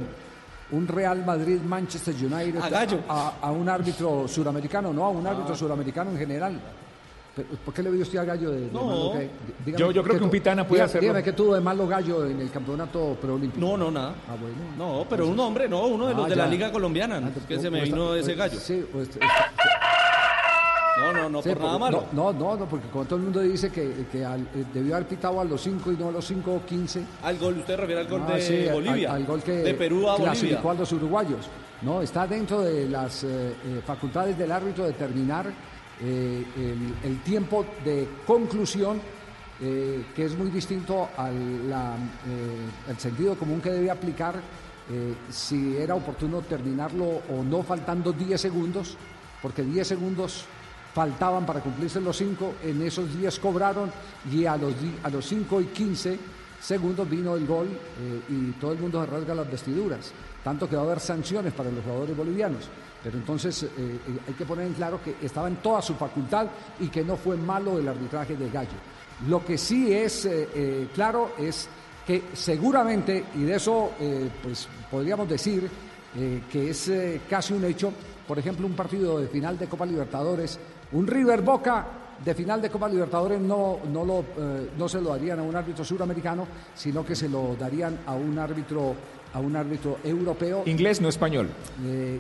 un 0.72 0.88
Real 0.88 1.24
Madrid-Manchester 1.24 2.14
United 2.14 2.60
A 2.60 2.68
Gallo. 2.68 2.98
a, 3.08 3.34
a 3.40 3.50
un 3.52 3.68
árbitro 3.68 4.26
suramericano, 4.26 4.92
no 4.92 5.04
a 5.04 5.08
un 5.10 5.26
árbitro 5.26 5.54
Ah. 5.54 5.56
suramericano 5.56 6.10
en 6.10 6.18
general. 6.18 6.60
Pero, 7.36 7.48
¿Por 7.66 7.74
qué 7.74 7.82
le 7.82 7.90
vio 7.90 8.00
usted 8.02 8.18
a 8.18 8.24
Gallo 8.24 8.50
de, 8.50 8.60
de 8.62 8.72
No. 8.72 8.84
malo 8.86 9.12
que- 9.12 9.30
dígame 9.64 9.78
Yo- 9.78 9.90
yo 9.92 10.02
creo 10.02 10.18
que 10.18 10.24
un 10.24 10.30
pitana 10.30 10.66
puede 10.66 10.82
hacerlo. 10.82 11.02
Dígame 11.02 11.22
que 11.22 11.32
tuvo 11.34 11.54
de 11.54 11.60
malo 11.60 11.86
Gallo 11.86 12.24
en 12.26 12.40
el 12.40 12.50
campeonato 12.50 13.16
preolímpico. 13.20 13.64
No, 13.64 13.76
no, 13.76 13.90
nada. 13.90 14.14
Ah, 14.28 14.34
bueno. 14.40 14.56
No, 14.76 15.06
pero 15.08 15.26
un 15.28 15.38
hombre, 15.38 15.68
no, 15.68 15.86
uno 15.86 16.06
de 16.06 16.14
los 16.14 16.24
Ah, 16.26 16.28
de 16.30 16.36
la. 16.36 16.46
Liga 16.46 16.72
Colombiana, 16.72 17.20
Ah, 17.24 17.30
que 17.46 17.58
se 17.60 17.68
o- 17.68 17.70
me 17.70 17.82
está- 17.84 17.94
vino 17.94 18.14
ese 18.14 18.32
o- 18.32 18.36
gallo. 18.36 18.58
Sí, 18.58 18.84
est- 19.00 19.16
No, 20.98 21.12
no, 21.12 21.28
no, 21.28 21.42
Sí, 21.42 21.50
por 21.50 21.60
nada 21.60 21.78
malo. 21.78 22.04
No, 22.12 22.32
no, 22.32 22.56
no, 22.56 22.66
porque 22.66 22.88
como 22.88 23.04
todo 23.04 23.16
el 23.16 23.24
mundo 23.24 23.40
dice 23.40 23.70
que, 23.70 24.06
que 24.10 24.24
al- 24.24 24.40
eh, 24.54 24.64
debió 24.72 24.94
haber 24.96 25.06
pitado 25.08 25.40
a 25.40 25.44
los 25.44 25.60
5 25.60 25.92
y 25.92 25.96
no 25.96 26.08
a 26.08 26.12
los 26.12 26.26
5 26.26 26.52
o 26.54 26.64
15. 26.64 27.04
Al 27.22 27.38
gol, 27.38 27.58
usted 27.58 27.76
refiere 27.76 28.00
al 28.00 28.08
gol 28.08 28.22
Ah, 28.26 28.32
de 28.34 28.40
sí, 28.40 28.66
Bolivia. 28.72 29.12
Al, 29.12 29.24
gol 29.26 29.42
que 29.42 29.52
de 29.52 29.74
Perú 29.74 30.08
a 30.08 30.12
Bolivia. 30.12 30.32
clasificó 30.32 30.70
a 30.70 30.74
los 30.74 30.92
uruguayos. 30.92 31.46
No, 31.82 32.00
está 32.00 32.26
dentro 32.26 32.62
de 32.62 32.88
las 32.88 33.24
eh, 33.24 33.28
eh, 33.28 33.82
facultades 33.84 34.38
del 34.38 34.50
árbitro 34.50 34.86
determinar 34.86 35.46
eh, 36.00 36.44
el, 36.56 37.10
el 37.10 37.20
tiempo 37.22 37.66
de 37.84 38.08
conclusión, 38.26 39.00
que 39.58 40.04
es 40.24 40.36
muy 40.36 40.50
distinto 40.50 41.08
al 41.16 41.70
la, 41.70 41.94
el 42.90 42.98
sentido 42.98 43.34
común 43.36 43.58
que 43.62 43.70
debe 43.70 43.90
aplicar 43.90 44.34
si 45.30 45.78
era 45.78 45.94
oportuno 45.94 46.42
terminarlo 46.42 47.06
o 47.30 47.42
no 47.42 47.62
faltando 47.62 48.12
10 48.12 48.38
segundos, 48.38 48.98
porque 49.40 49.62
10 49.62 49.88
segundos 49.88 50.44
faltaban 50.96 51.44
para 51.44 51.60
cumplirse 51.60 52.00
los 52.00 52.16
5, 52.16 52.54
en 52.62 52.80
esos 52.80 53.14
10 53.18 53.38
cobraron 53.38 53.92
y 54.32 54.46
a 54.46 54.56
los, 54.56 54.72
a 55.02 55.10
los 55.10 55.26
5 55.26 55.60
y 55.60 55.64
15 55.66 56.18
segundos 56.58 57.06
vino 57.06 57.36
el 57.36 57.46
gol 57.46 57.66
eh, 57.66 58.20
y 58.30 58.52
todo 58.52 58.72
el 58.72 58.78
mundo 58.78 59.04
se 59.04 59.10
rasga 59.10 59.34
las 59.34 59.50
vestiduras. 59.50 60.10
Tanto 60.42 60.66
que 60.66 60.74
va 60.74 60.80
a 60.80 60.84
haber 60.86 61.00
sanciones 61.00 61.52
para 61.52 61.70
los 61.70 61.84
jugadores 61.84 62.16
bolivianos. 62.16 62.70
Pero 63.02 63.18
entonces 63.18 63.64
eh, 63.64 63.68
eh, 63.76 64.00
hay 64.26 64.32
que 64.32 64.46
poner 64.46 64.68
en 64.68 64.72
claro 64.72 64.98
que 65.04 65.16
estaba 65.20 65.48
en 65.48 65.56
toda 65.56 65.82
su 65.82 65.96
facultad 65.96 66.46
y 66.80 66.88
que 66.88 67.04
no 67.04 67.18
fue 67.18 67.36
malo 67.36 67.78
el 67.78 67.86
arbitraje 67.86 68.34
de 68.34 68.48
Gallo. 68.48 68.78
Lo 69.28 69.44
que 69.44 69.58
sí 69.58 69.92
es 69.92 70.26
claro 70.94 71.32
es 71.38 71.68
que 72.06 72.22
seguramente, 72.32 73.26
y 73.34 73.42
de 73.42 73.56
eso 73.56 73.92
pues 74.42 74.66
podríamos 74.90 75.26
decir 75.28 75.70
que 76.50 76.70
es 76.70 76.90
casi 77.28 77.54
un 77.54 77.64
hecho, 77.64 77.92
por 78.28 78.38
ejemplo, 78.38 78.66
un 78.66 78.74
partido 78.74 79.18
de 79.18 79.28
final 79.28 79.58
de 79.58 79.68
Copa 79.68 79.86
Libertadores, 79.86 80.58
un 80.92 81.06
River 81.06 81.42
Boca 81.42 81.86
de 82.24 82.34
final 82.34 82.62
de 82.62 82.70
Copa 82.70 82.88
Libertadores 82.88 83.40
no, 83.40 83.78
no, 83.92 84.04
lo, 84.04 84.20
eh, 84.20 84.70
no 84.78 84.88
se 84.88 85.00
lo 85.00 85.10
darían 85.10 85.38
a 85.40 85.42
un 85.42 85.54
árbitro 85.54 85.84
suramericano, 85.84 86.46
sino 86.74 87.04
que 87.04 87.14
se 87.14 87.28
lo 87.28 87.56
darían 87.56 87.98
a 88.06 88.14
un 88.14 88.38
árbitro, 88.38 88.94
a 89.34 89.40
un 89.40 89.54
árbitro 89.54 89.98
europeo. 90.02 90.62
Inglés, 90.66 91.00
no 91.00 91.08
español. 91.08 91.48
Eh, 91.84 92.18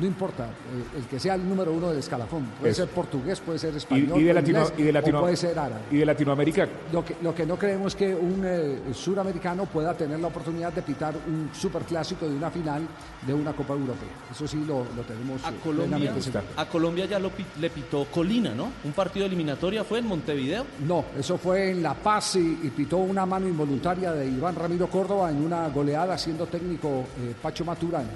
no 0.00 0.06
importa, 0.06 0.44
eh, 0.46 0.98
el 0.98 1.04
que 1.06 1.20
sea 1.20 1.34
el 1.34 1.48
número 1.48 1.72
uno 1.72 1.90
del 1.90 1.98
escalafón. 1.98 2.44
Puede 2.58 2.72
Eso. 2.72 2.82
ser 2.84 2.92
portugués, 2.94 3.40
puede 3.40 3.58
ser 3.58 3.76
español, 3.76 4.20
y 4.20 4.24
de 4.24 4.34
Latino- 4.34 4.58
inglés, 4.62 4.74
y 4.78 4.82
de 4.82 4.92
Latino- 4.92 5.18
o 5.18 5.22
puede 5.22 5.36
ser 5.36 5.58
árabe. 5.58 5.82
y 5.90 5.96
de 5.98 6.06
Latinoamérica, 6.06 6.68
Lo 6.92 7.04
que, 7.04 7.16
lo 7.22 7.34
que 7.34 7.46
no 7.46 7.56
creemos 7.56 7.92
es 7.94 7.96
que 7.96 8.14
un 8.14 8.42
eh, 8.44 8.78
suramericano 8.92 9.66
pueda 9.66 9.94
tener 9.94 10.18
la 10.18 10.26
oportunidad 10.28 10.72
de 10.72 10.82
pitar 10.82 11.14
un 11.28 11.50
superclásico 11.54 12.28
de 12.28 12.34
una 12.36 12.50
final 12.50 12.82
de 13.26 13.34
una 13.34 13.52
Copa 13.52 13.74
Europea. 13.74 14.08
Eso 14.30 14.48
sí 14.48 14.64
lo, 14.66 14.84
lo 14.96 15.02
tenemos 15.02 15.44
A 15.44 15.50
eh, 15.50 15.54
Colombia, 15.62 16.12
a 16.56 16.66
Colombia 16.66 17.06
ya 17.06 17.18
lo 17.18 17.30
le 17.60 17.70
pitó 17.70 18.06
Colina, 18.06 18.54
¿no? 18.54 18.70
Un 18.84 18.92
partido 18.92 19.26
eliminatoria 19.26 19.84
fue 19.84 20.00
en 20.00 20.06
Montevideo. 20.08 20.64
No, 20.86 21.04
eso 21.16 21.38
fue 21.38 21.70
en 21.70 21.82
La 21.82 21.94
Paz 21.94 22.36
y, 22.36 22.58
y 22.64 22.70
pitó 22.76 22.96
una 22.98 23.24
mano 23.26 23.46
involuntaria 23.46 24.12
de 24.12 24.26
Iván 24.26 24.54
Ramiro 24.56 24.88
Córdoba 24.88 25.30
en 25.30 25.44
una 25.44 25.68
goleada 25.68 26.18
siendo 26.18 26.46
técnico 26.46 27.04
eh, 27.20 27.34
Pacho 27.40 27.64
Maturana. 27.64 28.08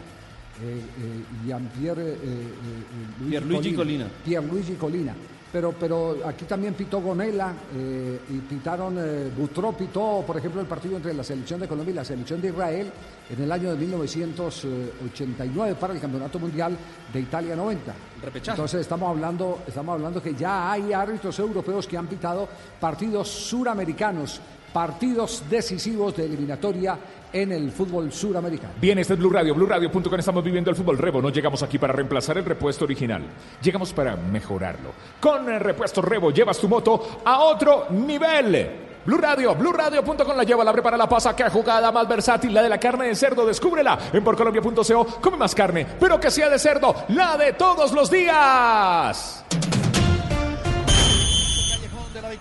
Eh, 0.61 0.65
eh, 0.65 1.47
Jean-Pierre 1.47 2.03
eh, 2.03 2.19
eh, 2.23 3.27
Pierluigi 3.27 3.73
Colina. 3.73 4.07
Pierluigi 4.23 4.75
Colina. 4.75 5.15
pero, 5.51 5.73
pero 5.73 6.19
aquí 6.27 6.45
también 6.45 6.75
pitó 6.75 7.01
Gonela 7.01 7.55
y 7.75 8.37
pitaron, 8.39 8.99
Butró 9.37 9.73
pitó, 9.73 10.23
por 10.27 10.37
ejemplo, 10.37 10.61
el 10.61 10.67
partido 10.67 10.97
entre 10.97 11.15
la 11.15 11.25
selección 11.25 11.61
de 11.61 11.69
Colombia 11.69 11.93
y 11.93 11.97
la 11.97 12.05
selección 12.05 12.41
de 12.41 12.49
Israel 12.49 12.91
en 13.31 13.43
el 13.43 13.51
año 13.51 13.71
de 13.71 13.77
1989 13.77 15.77
para 15.81 15.95
el 15.95 16.01
Campeonato 16.01 16.39
Mundial 16.39 16.77
de 17.13 17.21
Italia 17.21 17.57
90. 17.57 17.95
Repechaje. 18.23 18.51
Entonces 18.51 18.83
estamos 18.83 19.09
hablando, 19.09 19.61
estamos 19.67 19.95
hablando 19.95 20.23
que 20.23 20.35
ya 20.35 20.73
hay 20.73 20.93
árbitros 20.93 21.39
europeos 21.39 21.87
que 21.87 21.97
han 21.97 22.07
pitado 22.07 22.47
partidos 22.79 23.29
suramericanos, 23.29 24.41
partidos 24.73 25.45
decisivos 25.51 26.17
de 26.17 26.27
eliminatoria 26.27 26.99
en 27.33 27.53
el 27.53 27.71
fútbol 27.71 28.13
suramericano. 28.13 28.75
Bien, 28.81 28.99
este 28.99 29.15
es 29.15 29.19
Blue 29.19 29.31
Radio, 29.31 29.55
BlueRadio.com. 29.55 30.19
Estamos 30.19 30.45
viviendo 30.45 30.71
el 30.71 30.77
fútbol 30.77 30.99
Rebo. 30.99 31.23
No 31.23 31.31
llegamos 31.31 31.63
aquí 31.63 31.79
para 31.79 31.93
reemplazar 31.93 32.39
el 32.39 32.45
repuesto 32.45 32.85
original. 32.85 33.23
Llegamos 33.63 33.93
para 33.93 34.17
mejorarlo. 34.17 34.93
Con 35.21 35.51
el 35.51 35.61
repuesto 35.61 36.03
Rebo 36.03 36.31
llevas 36.31 36.59
tu 36.59 36.69
moto 36.69 37.21
a 37.25 37.41
otro 37.41 37.87
nivel. 37.91 38.91
Blue 39.05 39.19
Radio, 39.19 39.55
BlueRadio.com 39.57 40.37
la 40.37 40.45
lleva, 40.45 40.63
la 40.63 40.73
prepara, 40.73 40.97
la 40.97 41.09
pasa. 41.09 41.35
Qué 41.35 41.49
jugada 41.51 41.91
más 41.91 42.07
versátil, 42.07 42.55
la 42.55 42.63
de 42.63 42.69
la 42.69 42.79
carne 42.79 43.07
de 43.07 43.17
cerdo. 43.17 43.45
Descúbrela 43.45 43.99
en 44.13 44.23
porcolombia.co. 44.23 45.07
Come 45.21 45.37
más 45.37 45.55
carne, 45.55 45.87
pero 45.99 46.21
que 46.21 46.31
sea 46.31 46.49
de 46.49 46.59
cerdo, 46.59 46.95
la 47.09 47.37
de 47.37 47.55
todos 47.55 47.93
los 47.93 48.11
días. 48.11 49.42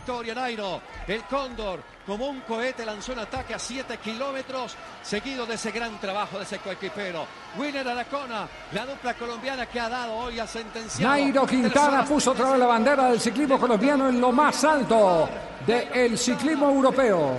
Victoria, 0.02 0.34
Nairo. 0.34 0.82
El 1.08 1.24
Cóndor, 1.24 1.80
como 2.06 2.28
un 2.28 2.42
cohete, 2.42 2.86
lanzó 2.86 3.14
un 3.14 3.20
ataque 3.20 3.54
a 3.54 3.60
7 3.60 3.98
kilómetros, 3.98 4.76
seguido 5.04 5.46
de 5.46 5.56
ese 5.56 5.72
gran 5.72 6.00
trabajo 6.00 6.38
de 6.38 6.44
ese 6.44 6.58
coequipero. 6.58 7.26
Winner 7.58 7.88
Aracona, 7.88 8.48
la 8.74 8.86
dupla 8.86 9.14
colombiana 9.14 9.66
que 9.68 9.80
ha 9.80 9.90
dado 9.90 10.14
hoy 10.14 10.40
a 10.40 10.48
sentenciado. 10.48 11.14
Nairo 11.14 11.46
Quintana 11.46 12.04
puso 12.04 12.32
otra 12.32 12.52
vez 12.52 12.60
la 12.60 12.66
bandera 12.66 13.10
del 13.10 13.22
ciclismo 13.22 13.60
colombiano 13.60 14.10
en 14.10 14.20
lo 14.20 14.32
más 14.32 14.64
alto 14.64 15.30
del 15.66 16.18
ciclismo 16.18 16.70
europeo. 16.70 17.36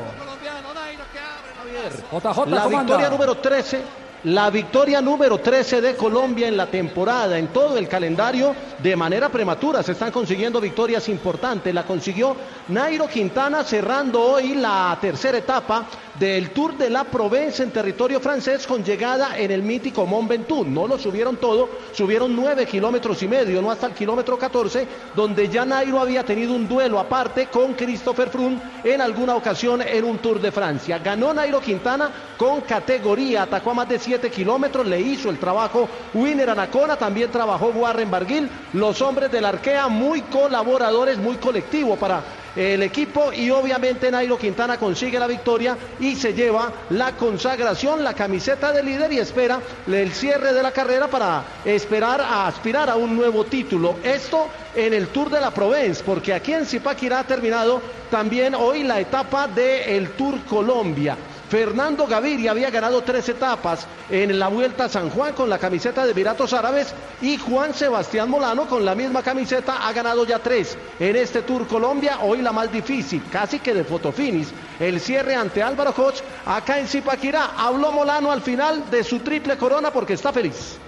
JJ, 2.13 2.47
La 2.49 2.67
victoria 2.67 3.09
número 3.09 3.37
13, 3.39 3.83
la 4.25 4.51
victoria 4.51 5.01
número 5.01 5.41
13 5.41 5.81
de 5.81 5.97
Colombia 5.97 6.47
en 6.47 6.57
la 6.57 6.67
temporada, 6.67 7.39
en 7.39 7.49
todo 7.49 7.77
el 7.77 7.89
calendario, 7.89 8.55
de 8.79 8.95
manera 8.95 9.29
prematura. 9.29 9.83
Se 9.83 9.93
están 9.93 10.13
consiguiendo 10.13 10.61
victorias 10.61 11.09
importantes. 11.09 11.75
La 11.75 11.85
consiguió 11.85 12.37
Nairo 12.69 13.09
Quintana 13.09 13.65
cerrando 13.65 14.21
hoy 14.21 14.55
la 14.55 14.97
tercera 15.01 15.39
etapa 15.39 15.87
del 16.19 16.51
Tour 16.51 16.77
de 16.77 16.91
la 16.91 17.05
Provence 17.05 17.63
en 17.63 17.71
territorio 17.71 18.21
francés 18.21 18.67
con 18.67 18.85
llegada 18.85 19.39
en 19.39 19.51
el 19.51 19.63
mítico 19.63 20.07
Mont 20.07 20.29
Ventoux. 20.29 20.67
No 20.67 20.87
lo 20.87 20.99
subieron 20.99 21.37
todo, 21.37 21.69
subieron 21.93 22.35
nueve 22.37 22.67
kilómetros 22.67 23.23
y 23.23 23.29
medio, 23.29 23.63
no 23.63 23.71
hasta 23.71 23.87
el 23.87 23.95
kilómetro 23.95 24.39
14, 24.39 24.87
donde 25.15 25.49
ya 25.49 25.65
Nairo 25.65 26.01
había 26.01 26.25
tenido 26.25 26.53
un 26.55 26.69
duelo 26.69 26.99
aparte 26.99 27.47
con 27.47 27.75
Christopher 27.75 28.29
Froome 28.29 28.61
en 28.85 29.01
alguna 29.01 29.35
ocasión 29.35 29.83
en 29.83 30.05
un 30.05 30.19
Tour 30.19 30.41
de 30.41 30.53
Francia. 30.53 30.99
Ganó 30.99 31.33
Nairo 31.33 31.61
Quintana 31.61 32.11
con 32.37 32.61
categoría, 32.63 33.43
atacó 33.43 33.71
a 33.71 33.75
más 33.75 33.89
de 33.89 33.99
7 33.99 34.31
kilómetros, 34.31 34.87
le 34.87 35.01
hizo 35.01 35.31
el 35.31 35.39
trabajo 35.39 35.89
Winner 36.15 36.51
Anacona, 36.51 36.97
también 36.97 37.31
trabajó 37.31 37.69
Warren 37.69 38.11
Barguil, 38.11 38.49
los 38.75 39.01
hombres 39.01 39.31
del 39.31 39.45
Arkea 39.45 39.89
muy 39.89 40.23
colaboradores, 40.23 41.19
muy 41.19 41.37
colectivo 41.37 41.97
para 41.97 42.23
el 42.55 42.83
equipo 42.83 43.33
y 43.33 43.51
obviamente 43.51 44.11
Nairo 44.11 44.39
Quintana 44.39 44.79
consigue 44.79 45.19
la 45.19 45.27
victoria 45.27 45.77
y 46.01 46.17
se 46.17 46.35
lleva 46.35 46.73
la 46.91 47.17
consagración, 47.17 48.05
la 48.05 48.15
camiseta 48.15 48.73
de 48.73 48.83
líder 48.83 49.13
y 49.13 49.19
espera 49.19 49.61
el 49.87 50.13
cierre 50.13 50.53
de 50.53 50.63
la 50.63 50.73
carrera 50.73 51.09
para 51.09 51.45
esperar 51.65 52.21
a 52.21 52.47
aspirar 52.47 52.91
a 52.91 52.97
un 52.97 53.17
nuevo 53.17 53.45
título. 53.45 53.97
Esto 54.03 54.49
en 54.75 54.95
el 54.95 55.09
Tour 55.09 55.31
de 55.31 55.41
la 55.41 55.51
Provence, 55.51 56.03
porque 56.05 56.35
aquí 56.35 56.53
en 56.53 56.67
Zipaquirá 56.67 57.21
ha 57.21 57.27
terminado 57.27 57.81
también 58.11 58.55
hoy 58.55 58.83
la 58.83 59.01
etapa 59.01 59.49
del 59.49 60.11
Tour 60.11 60.45
Colombia. 60.45 61.17
Fernando 61.53 62.07
Gaviria 62.07 62.53
había 62.53 62.71
ganado 62.71 63.03
tres 63.03 63.29
etapas 63.29 63.87
en 64.09 64.39
la 64.39 64.49
Vuelta 64.49 64.87
a 64.87 64.89
San 64.89 65.11
Juan 65.11 65.35
con 65.35 65.51
la 65.51 65.59
camiseta 65.59 66.07
de 66.07 66.15
Viratos 66.15 66.55
Árabes 66.55 66.95
y 67.21 67.37
Juan 67.37 67.75
Sebastián 67.75 68.31
Molano 68.31 68.67
con 68.67 68.87
la 68.87 68.95
misma 68.95 69.23
camiseta 69.23 69.87
ha 69.87 69.93
ganado 69.93 70.25
ya 70.25 70.39
tres 70.39 70.79
en 70.99 71.15
este 71.15 71.43
Tour 71.43 71.67
Colombia, 71.67 72.21
hoy 72.23 72.41
la 72.41 72.53
más 72.53 72.73
difícil, 72.73 73.23
casi 73.31 73.59
que 73.59 73.75
de 73.75 73.85
fotofinis. 73.85 74.51
El 74.81 74.99
cierre 74.99 75.35
ante 75.35 75.63
Álvaro 75.63 75.93
Hodge 75.95 76.23
acá 76.47 76.79
en 76.79 76.89
Zipaquirá. 76.89 77.51
Habló 77.55 77.93
Molano 77.93 78.33
al 78.33 78.41
final 78.41 78.91
de 78.91 79.05
su 79.05 79.19
triple 79.19 79.59
corona 79.59 79.91
porque 79.91 80.15
está 80.15 80.33
feliz. 80.33 80.79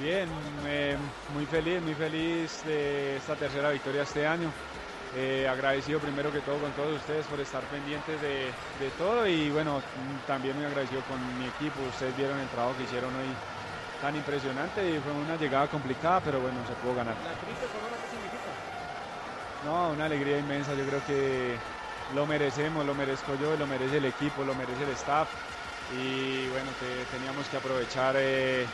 Bien, 0.00 0.26
eh, 0.66 0.96
muy 1.34 1.44
feliz, 1.44 1.82
muy 1.82 1.94
feliz 1.94 2.62
de 2.64 3.18
esta 3.18 3.34
tercera 3.34 3.68
victoria 3.68 4.04
este 4.04 4.26
año. 4.26 4.50
Eh, 5.16 5.46
agradecido 5.48 6.00
primero 6.00 6.32
que 6.32 6.40
todo 6.40 6.58
con 6.58 6.72
todos 6.72 6.96
ustedes 7.00 7.24
por 7.26 7.38
estar 7.38 7.62
pendientes 7.64 8.20
de, 8.20 8.50
de 8.80 8.90
todo 8.98 9.26
y 9.28 9.48
bueno, 9.50 9.78
mm, 9.78 10.26
también 10.26 10.56
muy 10.56 10.64
agradecido 10.64 11.02
con 11.02 11.18
mi 11.38 11.46
equipo. 11.46 11.82
Ustedes 11.88 12.16
vieron 12.16 12.38
el 12.40 12.48
trabajo 12.48 12.76
que 12.76 12.82
hicieron 12.82 13.14
hoy 13.14 13.30
tan 14.02 14.16
impresionante 14.16 14.90
y 14.90 14.98
fue 14.98 15.12
una 15.12 15.36
llegada 15.36 15.68
complicada, 15.68 16.20
pero 16.20 16.40
bueno, 16.40 16.58
se 16.66 16.74
pudo 16.74 16.96
ganar. 16.96 17.14
No, 19.64 19.90
una 19.90 20.06
alegría 20.06 20.38
inmensa. 20.38 20.74
Yo 20.74 20.84
creo 20.84 21.00
que 21.06 21.58
lo 22.14 22.26
merecemos, 22.26 22.84
lo 22.84 22.94
merezco 22.94 23.34
yo, 23.36 23.56
lo 23.56 23.66
merece 23.66 23.98
el 23.98 24.04
equipo, 24.06 24.44
lo 24.44 24.54
merece 24.54 24.82
el 24.82 24.90
staff. 24.90 25.28
Y 25.96 26.48
bueno, 26.48 26.72
que 26.78 27.06
teníamos 27.10 27.48
que 27.48 27.56
aprovechar 27.56 28.16
eh, 28.18 28.66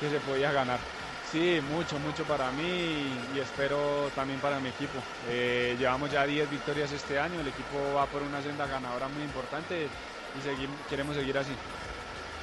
que 0.00 0.10
se 0.10 0.18
podía 0.20 0.50
ganar. 0.52 0.95
Sí, 1.30 1.60
mucho, 1.72 1.98
mucho 1.98 2.24
para 2.24 2.50
mí 2.52 3.04
y 3.34 3.38
espero 3.40 4.10
también 4.14 4.38
para 4.40 4.60
mi 4.60 4.68
equipo. 4.68 4.98
Eh, 5.28 5.74
llevamos 5.78 6.10
ya 6.10 6.24
10 6.24 6.48
victorias 6.48 6.92
este 6.92 7.18
año, 7.18 7.40
el 7.40 7.48
equipo 7.48 7.94
va 7.94 8.06
por 8.06 8.22
una 8.22 8.40
senda 8.40 8.66
ganadora 8.66 9.08
muy 9.08 9.24
importante 9.24 9.84
y 9.84 10.88
queremos 10.88 11.16
seguir 11.16 11.36
así. 11.36 11.52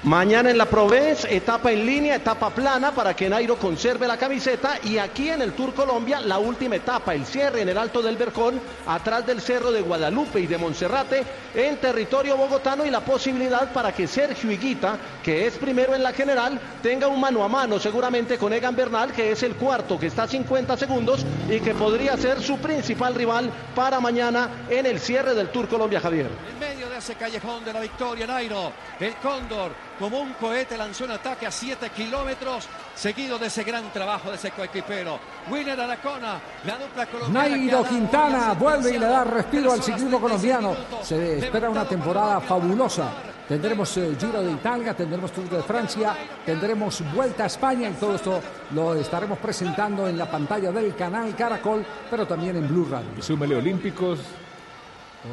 Mañana 0.04 0.50
en 0.50 0.58
la 0.58 0.66
Provence, 0.66 1.34
etapa 1.34 1.72
en 1.72 1.86
línea, 1.86 2.16
etapa 2.16 2.50
plana 2.50 2.92
para 2.92 3.16
que 3.16 3.30
Nairo 3.30 3.56
conserve 3.56 4.06
la 4.06 4.18
camiseta 4.18 4.78
y 4.84 4.98
aquí 4.98 5.30
en 5.30 5.42
el 5.42 5.54
Tour 5.54 5.74
Colombia 5.74 6.20
la 6.20 6.40
última 6.40 6.76
etapa, 6.76 7.16
el 7.16 7.26
cierre 7.26 7.62
en 7.62 7.70
el 7.70 7.78
Alto 7.78 8.02
del 8.02 8.18
Bercón, 8.18 8.60
atrás 8.86 9.26
del 9.26 9.40
Cerro 9.40 9.72
de 9.72 9.80
Guadalupe 9.80 10.42
y 10.42 10.48
de 10.48 10.58
Monserrate 10.58 11.24
en 11.56 11.78
territorio 11.78 12.36
bogotano 12.36 12.86
y 12.86 12.90
la 12.90 13.00
posibilidad 13.00 13.72
para 13.72 13.94
que 13.94 14.06
Sergio 14.06 14.52
Higuita, 14.52 14.98
que 15.24 15.48
es 15.48 15.58
primero 15.58 15.96
en 15.96 16.04
la 16.04 16.12
general, 16.12 16.60
tenga 16.82 17.08
un 17.08 17.22
mano 17.22 17.42
a 17.42 17.48
mano 17.48 17.80
seguramente 17.80 18.38
con 18.38 18.52
Egan 18.52 18.76
Bernal, 18.76 19.14
que 19.14 19.32
es 19.32 19.42
el 19.44 19.56
cuarto, 19.56 19.98
que 19.98 20.08
está 20.08 20.24
a 20.24 20.28
50 20.28 20.76
segundos 20.76 21.26
y 21.50 21.62
que 21.62 21.74
podría 21.76 22.18
ser 22.18 22.42
su 22.42 22.58
principal 22.58 23.16
rival 23.16 23.50
para 23.74 24.02
mañana 24.02 24.66
en 24.70 24.86
el 24.86 25.00
cierre 25.00 25.34
del 25.34 25.48
Tour 25.48 25.70
Colombia, 25.70 26.02
Javier. 26.02 26.28
En 26.52 26.60
medio 26.60 26.90
de 26.90 26.98
ese 26.98 27.16
callejón 27.16 27.64
de 27.64 27.72
la 27.72 27.80
victoria, 27.80 28.28
Nairo, 28.28 28.74
el 29.00 29.16
Cóndor, 29.16 29.72
como 30.04 30.20
un 30.20 30.34
cohete, 30.34 30.76
lanzó 30.78 31.06
un 31.06 31.12
ataque 31.12 31.48
a 31.48 31.52
7 31.52 31.90
kilómetros, 31.92 32.68
seguido 32.94 33.40
de 33.40 33.48
ese 33.48 33.64
gran 33.64 33.90
trabajo 33.94 34.32
de 34.32 34.36
ese 34.36 34.52
coequipero. 34.52 35.18
Winner 35.50 35.80
Aracona, 35.80 36.42
la 36.66 36.78
dupla 36.78 37.06
colombiana. 37.06 37.48
Nairo 37.48 37.86
Quintana 37.86 38.52
vuelve 38.52 38.96
y 38.96 39.00
le 39.00 39.06
da 39.06 39.24
respiro 39.24 39.72
al 39.72 39.82
ciclismo 39.82 40.20
36 40.20 40.22
colombiano. 40.22 40.70
minutos. 40.72 41.08
Se 41.08 41.38
espera 41.40 41.70
una 41.70 41.86
temporada 41.86 42.42
fabulosa. 42.42 43.14
Tendremos 43.48 43.96
eh, 43.96 44.18
Giro 44.20 44.44
de 44.44 44.52
Italia, 44.52 44.94
tendremos 44.94 45.32
Tour 45.32 45.50
de 45.50 45.64
Francia, 45.64 46.14
tendremos 46.46 47.02
Vuelta 47.14 47.44
a 47.44 47.48
España 47.48 47.90
y 47.90 47.94
todo 47.94 48.16
esto 48.16 48.42
lo 48.72 48.96
estaremos 48.96 49.40
presentando 49.40 50.06
en 50.10 50.18
la 50.18 50.30
pantalla 50.30 50.70
del 50.74 50.94
canal 50.98 51.34
Caracol, 51.34 51.86
pero 52.12 52.28
también 52.28 52.58
en 52.58 52.68
Blue 52.68 52.90
Radio. 52.92 53.22
Súmele 53.22 53.56
olímpicos. 53.56 54.20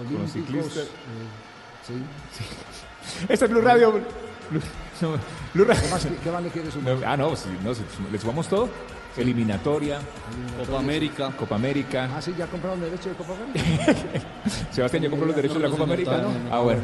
Olímpicos, 0.00 0.30
ciclistas. 0.30 0.84
eh, 0.84 0.88
sí. 1.84 1.94
Este 3.28 3.44
es 3.46 3.50
Blue 3.50 3.60
Radio. 3.62 4.29
No. 4.50 5.12
¿Qué 5.52 5.64
más, 5.90 6.06
qué 6.22 6.30
más 6.30 6.42
le 6.42 6.50
quieres 6.50 6.74
sumar? 6.74 6.96
No, 6.96 7.06
ah, 7.06 7.16
no, 7.16 7.36
sí, 7.36 7.48
no, 7.64 7.74
sí, 7.74 7.82
le 8.10 8.18
sumamos 8.18 8.48
todo. 8.48 8.68
Eliminatoria, 9.16 9.98
Copa 10.64 10.78
América. 10.78 11.32
Copa 11.36 11.54
América. 11.56 12.08
Ah, 12.14 12.22
sí, 12.22 12.32
ya 12.38 12.46
compraron 12.46 12.80
derecho 12.80 13.08
de 13.08 13.16
Copa 13.16 13.32
América. 13.34 13.94
Sebastián, 14.70 15.02
¿ya 15.02 15.10
compró 15.10 15.26
los 15.26 15.36
derechos 15.36 15.56
de 15.56 15.62
la 15.62 15.68
no, 15.68 15.72
Copa 15.72 15.84
América? 15.84 16.18
no, 16.18 16.30
ah, 16.50 16.60
bueno. 16.60 16.80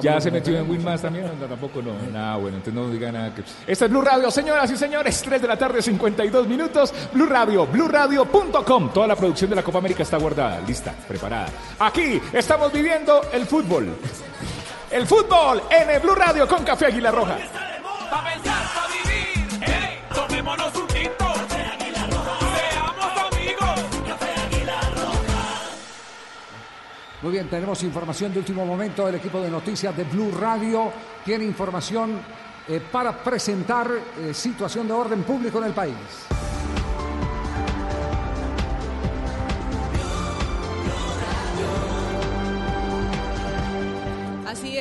¿Ya 0.00 0.20
se 0.20 0.30
metió 0.30 0.52
en 0.52 0.60
derechos. 0.60 0.78
Winmas 0.78 1.02
también? 1.02 1.26
No, 1.40 1.46
tampoco 1.46 1.82
no. 1.82 1.92
Nada, 2.12 2.36
bueno, 2.36 2.58
entonces 2.58 2.74
no 2.74 2.88
diga 2.90 3.10
nada. 3.10 3.34
Que... 3.34 3.42
Este 3.66 3.84
es 3.84 3.90
Blue 3.90 4.02
Radio, 4.02 4.30
señoras 4.30 4.70
y 4.70 4.76
señores. 4.76 5.20
3 5.20 5.42
de 5.42 5.48
la 5.48 5.56
tarde, 5.56 5.82
52 5.82 6.46
minutos. 6.46 6.94
Blue 7.12 7.26
Radio, 7.26 7.66
BlueRadio.com. 7.66 8.92
Toda 8.92 9.08
la 9.08 9.16
producción 9.16 9.50
de 9.50 9.56
la 9.56 9.62
Copa 9.62 9.78
América 9.78 10.04
está 10.04 10.16
guardada, 10.16 10.60
lista, 10.60 10.94
preparada. 11.08 11.48
Aquí 11.80 12.20
estamos 12.32 12.72
viviendo 12.72 13.22
el 13.32 13.46
fútbol. 13.46 13.96
El 14.90 15.06
fútbol 15.06 15.62
en 15.70 15.90
el 15.90 16.00
Blue 16.00 16.14
Radio 16.14 16.48
con 16.48 16.64
Café 16.64 16.86
Águila 16.86 17.10
Roja. 17.10 17.36
Pa' 18.10 18.24
pensar, 18.24 18.64
pa' 18.74 18.86
vivir. 18.88 19.60
Hey, 19.60 20.00
tomémonos 20.14 20.74
un 20.74 20.86
tinto. 20.86 21.26
Seamos 21.46 23.32
amigos. 23.32 23.80
Café 24.06 24.40
Águila 24.46 24.80
Roja. 24.96 25.60
Muy 27.20 27.32
bien, 27.32 27.50
tenemos 27.50 27.82
información 27.82 28.32
de 28.32 28.38
último 28.38 28.64
momento. 28.64 29.06
El 29.06 29.16
equipo 29.16 29.42
de 29.42 29.50
noticias 29.50 29.94
de 29.94 30.04
Blue 30.04 30.32
Radio 30.40 30.90
tiene 31.22 31.44
información 31.44 32.22
eh, 32.66 32.80
para 32.90 33.12
presentar 33.12 33.90
eh, 34.18 34.32
situación 34.32 34.88
de 34.88 34.94
orden 34.94 35.22
público 35.22 35.58
en 35.58 35.64
el 35.64 35.72
país. 35.72 36.37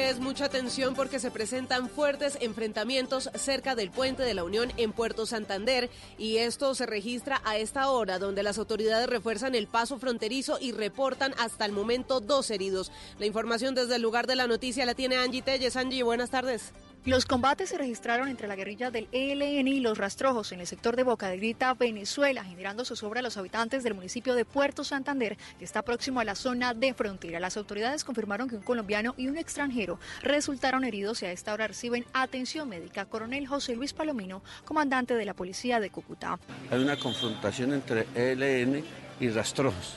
Mucha 0.08 0.45
atención 0.45 0.95
porque 0.95 1.20
se 1.20 1.32
presentan 1.32 1.89
fuertes 1.89 2.38
enfrentamientos 2.39 3.30
cerca 3.36 3.76
del 3.76 3.91
puente 3.91 4.24
de 4.24 4.34
la 4.34 4.45
Unión 4.45 4.72
en 4.78 4.93
Puerto 4.93 5.26
Santander 5.26 5.89
y 6.18 6.38
esto 6.38 6.74
se 6.76 6.86
registra 6.86 7.41
a 7.43 7.58
esta 7.58 7.89
hora 7.89 8.18
donde 8.18 8.41
las 8.41 8.58
autoridades 8.58 9.10
refuerzan 9.10 9.53
el 9.53 9.68
paso 9.68 9.99
fronterizo 9.99 10.60
y 10.62 10.72
reportan 10.72 11.34
hasta 11.38 11.66
el 11.66 11.74
momento 11.74 12.22
dos 12.22 12.49
heridos. 12.51 12.89
La 13.20 13.26
información 13.26 13.76
desde 13.76 13.97
el 13.97 14.01
lugar 14.01 14.28
de 14.28 14.38
la 14.38 14.47
noticia 14.47 14.86
la 14.86 14.95
tiene 14.95 15.18
Angie 15.18 15.41
Telles. 15.41 15.76
Angie, 15.76 16.03
buenas 16.03 16.30
tardes. 16.30 16.72
Los 17.08 17.26
combates 17.26 17.70
se 17.70 17.78
registraron 17.78 18.28
entre 18.28 18.49
la 18.49 18.58
guerrilla 18.58 18.91
del 18.91 19.08
ELN 19.14 19.70
y 19.70 19.80
los 19.80 19.97
rastrojos 19.97 20.51
en 20.51 20.60
el 20.60 20.68
sector 20.68 20.97
de 20.97 21.03
Boca 21.03 21.30
de 21.30 21.38
Grita, 21.38 21.74
Venezuela, 21.74 22.43
generando 22.43 22.84
zozobra 22.84 23.22
a 23.22 23.24
los 23.24 23.38
habitantes 23.38 23.82
del 23.86 23.93
municipio 23.93 24.36
de 24.36 24.43
Puerto 24.43 24.84
Santander, 24.84 25.38
que 25.58 25.64
está 25.64 25.84
próximo 25.84 26.20
a 26.20 26.26
la 26.26 26.36
zona 26.36 26.74
de 26.74 26.93
frontera. 26.93 27.39
Las 27.39 27.55
autoridades 27.55 28.03
confirmaron 28.03 28.49
que 28.49 28.58
un 28.58 28.62
colombiano 28.62 29.14
y 29.16 29.30
un 29.30 29.38
extranjero 29.38 30.01
resultaron 30.22 30.84
heridos 30.84 31.22
y 31.22 31.28
a 31.28 31.32
esta 31.32 31.53
hora 31.53 31.68
reciben 31.68 32.03
atención 32.12 32.68
médica. 32.68 33.05
Coronel 33.05 33.47
José 33.47 33.78
Luis 33.78 33.93
Palomino, 33.93 34.43
comandante 34.66 35.14
de 35.14 35.24
la 35.24 35.34
policía 35.34 35.80
de 35.80 35.89
Cúcuta. 35.89 36.38
Hay 36.70 36.82
una 36.82 36.99
confrontación 36.99 37.72
entre 37.72 38.05
ELN 38.16 38.84
y 39.22 39.30
rastrojos. 39.30 39.93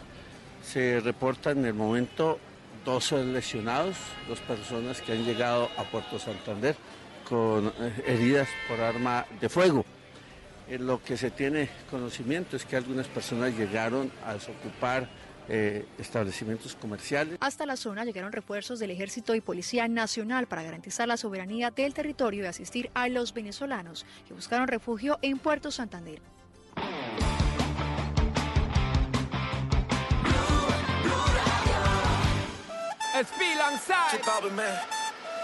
Se 0.62 1.00
reporta 1.00 1.50
en 1.50 1.64
el 1.64 1.74
momento 1.74 2.38
dos 2.84 3.10
lesionados, 3.10 3.96
dos 4.28 4.38
personas 4.40 5.00
que 5.00 5.10
han 5.10 5.24
llegado 5.24 5.68
a 5.76 5.82
Puerto 5.82 6.16
Santander 6.20 6.76
con 7.30 7.68
eh, 7.68 8.02
heridas 8.06 8.48
por 8.68 8.80
arma 8.80 9.24
de 9.40 9.48
fuego. 9.48 9.86
En 10.68 10.86
lo 10.86 11.02
que 11.02 11.16
se 11.16 11.30
tiene 11.30 11.70
conocimiento 11.88 12.56
es 12.56 12.64
que 12.64 12.76
algunas 12.76 13.06
personas 13.06 13.56
llegaron 13.56 14.10
a 14.26 14.34
desocupar 14.34 15.08
eh, 15.48 15.86
establecimientos 15.98 16.74
comerciales. 16.74 17.38
Hasta 17.40 17.66
la 17.66 17.76
zona 17.76 18.04
llegaron 18.04 18.32
refuerzos 18.32 18.78
del 18.78 18.90
Ejército 18.90 19.34
y 19.34 19.40
Policía 19.40 19.88
Nacional 19.88 20.46
para 20.46 20.62
garantizar 20.62 21.08
la 21.08 21.16
soberanía 21.16 21.70
del 21.70 21.94
territorio 21.94 22.44
y 22.44 22.46
asistir 22.46 22.90
a 22.94 23.08
los 23.08 23.32
venezolanos 23.32 24.04
que 24.26 24.34
buscaron 24.34 24.68
refugio 24.68 25.18
en 25.22 25.38
Puerto 25.38 25.70
Santander. 25.70 26.20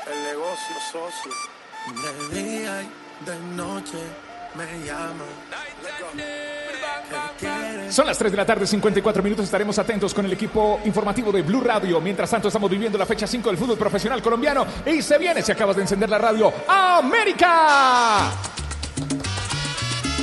El 0.06 0.22
negocio 0.22 0.76
socio. 0.92 1.55
De 1.86 2.40
día 2.40 2.82
y 2.82 2.88
de 3.24 3.38
noche 3.54 3.98
me 4.56 4.64
llama. 4.84 5.24
Son 7.90 8.06
las 8.06 8.18
3 8.18 8.32
de 8.32 8.36
la 8.36 8.44
tarde, 8.44 8.66
54 8.66 9.22
minutos. 9.22 9.44
Estaremos 9.44 9.78
atentos 9.78 10.12
con 10.12 10.24
el 10.24 10.32
equipo 10.32 10.80
informativo 10.84 11.30
de 11.30 11.42
Blue 11.42 11.60
Radio. 11.60 12.00
Mientras 12.00 12.28
tanto, 12.28 12.48
estamos 12.48 12.68
viviendo 12.68 12.98
la 12.98 13.06
fecha 13.06 13.28
5 13.28 13.48
del 13.48 13.56
fútbol 13.58 13.78
profesional 13.78 14.20
colombiano. 14.20 14.66
Y 14.84 15.00
se 15.00 15.16
viene, 15.18 15.42
si 15.42 15.52
acabas 15.52 15.76
de 15.76 15.82
encender 15.82 16.10
la 16.10 16.18
radio, 16.18 16.52
América. 16.66 18.32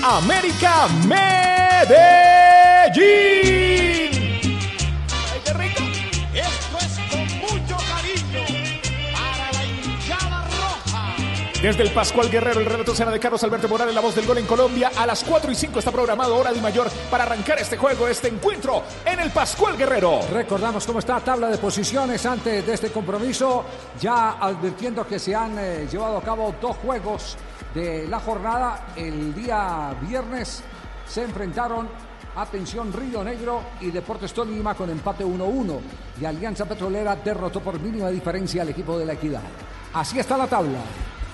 América 0.03 0.87
Medellín. 2.87 3.82
Desde 11.63 11.83
el 11.83 11.91
Pascual 11.91 12.29
Guerrero, 12.29 12.59
el 12.59 12.65
relato 12.65 12.93
será 12.93 13.09
de 13.09 13.21
Carlos 13.21 13.41
Alberto 13.41 13.69
Morales, 13.69 13.95
la 13.95 14.01
voz 14.01 14.13
del 14.13 14.25
gol 14.25 14.37
en 14.37 14.45
Colombia. 14.45 14.91
A 14.97 15.05
las 15.05 15.23
4 15.23 15.49
y 15.49 15.55
5 15.55 15.79
está 15.79 15.93
programado 15.93 16.35
hora 16.35 16.51
de 16.51 16.59
mayor 16.59 16.91
para 17.09 17.23
arrancar 17.23 17.57
este 17.57 17.77
juego, 17.77 18.05
este 18.05 18.27
encuentro 18.27 18.83
en 19.05 19.21
el 19.21 19.31
Pascual 19.31 19.77
Guerrero. 19.77 20.19
Recordamos 20.29 20.85
cómo 20.85 20.99
está 20.99 21.13
la 21.13 21.19
tabla 21.21 21.47
de 21.47 21.57
posiciones 21.57 22.25
antes 22.25 22.67
de 22.67 22.73
este 22.73 22.91
compromiso, 22.91 23.63
ya 23.97 24.31
advirtiendo 24.31 25.07
que 25.07 25.17
se 25.17 25.33
han 25.33 25.57
eh, 25.57 25.87
llevado 25.89 26.17
a 26.17 26.21
cabo 26.21 26.53
dos 26.59 26.75
juegos 26.75 27.37
de 27.73 28.09
la 28.09 28.19
jornada. 28.19 28.87
El 28.97 29.33
día 29.33 29.95
viernes 30.01 30.61
se 31.07 31.23
enfrentaron 31.23 31.87
Atención 32.35 32.91
Río 32.91 33.23
Negro 33.23 33.61
y 33.79 33.89
Deportes 33.89 34.33
Tolima 34.33 34.75
con 34.75 34.89
empate 34.89 35.23
1-1 35.23 35.79
y 36.19 36.25
Alianza 36.25 36.65
Petrolera 36.65 37.15
derrotó 37.15 37.61
por 37.61 37.79
mínima 37.79 38.09
diferencia 38.09 38.63
al 38.63 38.69
equipo 38.69 38.99
de 38.99 39.05
la 39.05 39.13
Equidad. 39.13 39.43
Así 39.93 40.19
está 40.19 40.35
la 40.35 40.47
tabla. 40.47 40.79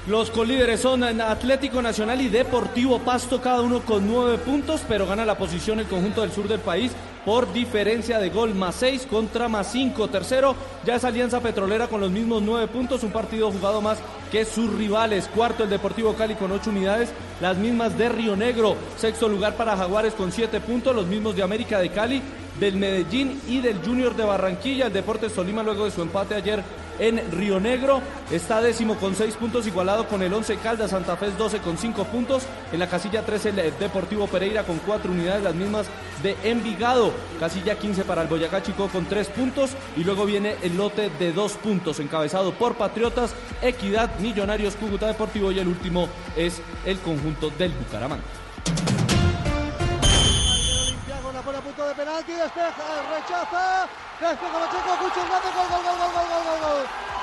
Los 0.10 0.32
colíderes 0.32 0.80
son 0.80 1.04
Atlético 1.04 1.84
Nacional 1.84 2.20
y 2.20 2.30
Deportivo 2.30 2.98
Pasto, 2.98 3.40
cada 3.40 3.62
uno 3.62 3.82
con 3.82 4.08
nueve 4.08 4.40
puntos, 4.40 4.82
pero 4.88 5.06
gana 5.06 5.24
la 5.24 5.38
posición 5.38 5.80
el 5.80 5.86
conjunto 5.86 6.22
del 6.22 6.32
sur 6.32 6.48
del 6.48 6.60
país 6.60 6.94
por 7.30 7.54
diferencia 7.54 8.18
de 8.18 8.32
gol 8.32 8.56
más 8.56 8.74
seis 8.74 9.06
contra 9.08 9.48
más 9.48 9.72
cinco. 9.72 10.08
Tercero, 10.08 10.56
ya 10.84 10.96
es 10.96 11.04
Alianza 11.04 11.40
Petrolera 11.40 11.86
con 11.86 12.02
los 12.02 12.10
mismos 12.10 12.42
nueve 12.42 12.66
puntos, 12.66 13.04
un 13.04 13.12
partido 13.12 13.52
jugado 13.52 13.82
más 13.82 14.00
que 14.32 14.46
sus 14.46 14.74
rivales. 14.74 15.28
Cuarto, 15.28 15.64
el 15.64 15.70
Deportivo 15.70 16.16
Cali 16.16 16.34
con 16.34 16.52
ocho 16.52 16.72
unidades, 16.72 17.12
las 17.40 17.56
mismas 17.56 17.96
de 18.00 18.10
Río 18.10 18.36
Negro. 18.36 18.76
Sexto 18.98 19.30
lugar 19.30 19.54
para 19.54 19.78
Jaguares 19.78 20.16
con 20.16 20.32
siete 20.32 20.60
puntos, 20.60 20.96
los 20.96 21.06
mismos 21.06 21.36
de 21.36 21.44
América 21.44 21.78
de 21.78 21.92
Cali, 21.92 22.20
del 22.60 22.78
Medellín 22.78 23.40
y 23.48 23.62
del 23.62 23.78
Junior 23.86 24.16
de 24.16 24.24
Barranquilla. 24.24 24.88
El 24.88 24.94
Deportes 24.94 25.32
Tolima, 25.32 25.62
luego 25.62 25.86
de 25.86 25.92
su 25.92 26.02
empate 26.02 26.34
ayer 26.34 26.64
en 27.00 27.32
Río 27.32 27.60
Negro. 27.60 28.02
Está 28.32 28.62
décimo 28.62 28.96
con 28.96 29.16
seis 29.16 29.36
puntos, 29.36 29.66
igualado 29.66 30.08
con 30.08 30.22
el 30.22 30.34
11 30.34 30.58
Caldas, 30.58 30.92
Santa 30.92 31.16
Fe 31.16 31.28
es 31.28 31.38
12 31.38 31.60
con 31.60 31.78
cinco 31.78 32.04
puntos. 32.04 32.44
En 32.72 32.80
la 32.80 32.88
casilla 32.88 33.26
13 33.26 33.50
el 33.50 33.80
Deportivo 33.80 34.28
Pereira 34.28 34.64
con 34.64 34.78
cuatro 34.80 35.12
unidades, 35.12 35.44
las 35.44 35.56
mismas 35.56 35.88
de 36.22 36.36
Envigado. 36.44 37.12
Casilla 37.40 37.78
15 37.78 38.04
para 38.04 38.22
el 38.22 38.28
Boyacá 38.28 38.62
Chico 38.62 38.88
con 38.88 39.06
tres 39.06 39.28
puntos. 39.28 39.72
Y 39.96 40.04
luego 40.04 40.26
viene 40.26 40.56
el 40.62 40.78
lote 40.78 41.10
de 41.10 41.32
dos 41.32 41.54
puntos, 41.54 42.00
encabezado 42.00 42.54
por 42.54 42.76
Patriotas, 42.76 43.34
Equidad, 43.62 44.18
Millonarios, 44.20 44.76
Cúcuta 44.76 45.08
Deportivo 45.08 45.52
y 45.52 45.60
el 45.60 45.68
último 45.68 46.10
es 46.36 46.62
el 46.86 47.00
conjunto 47.00 47.50
del 47.52 47.72
Bucaramanga. 47.74 48.24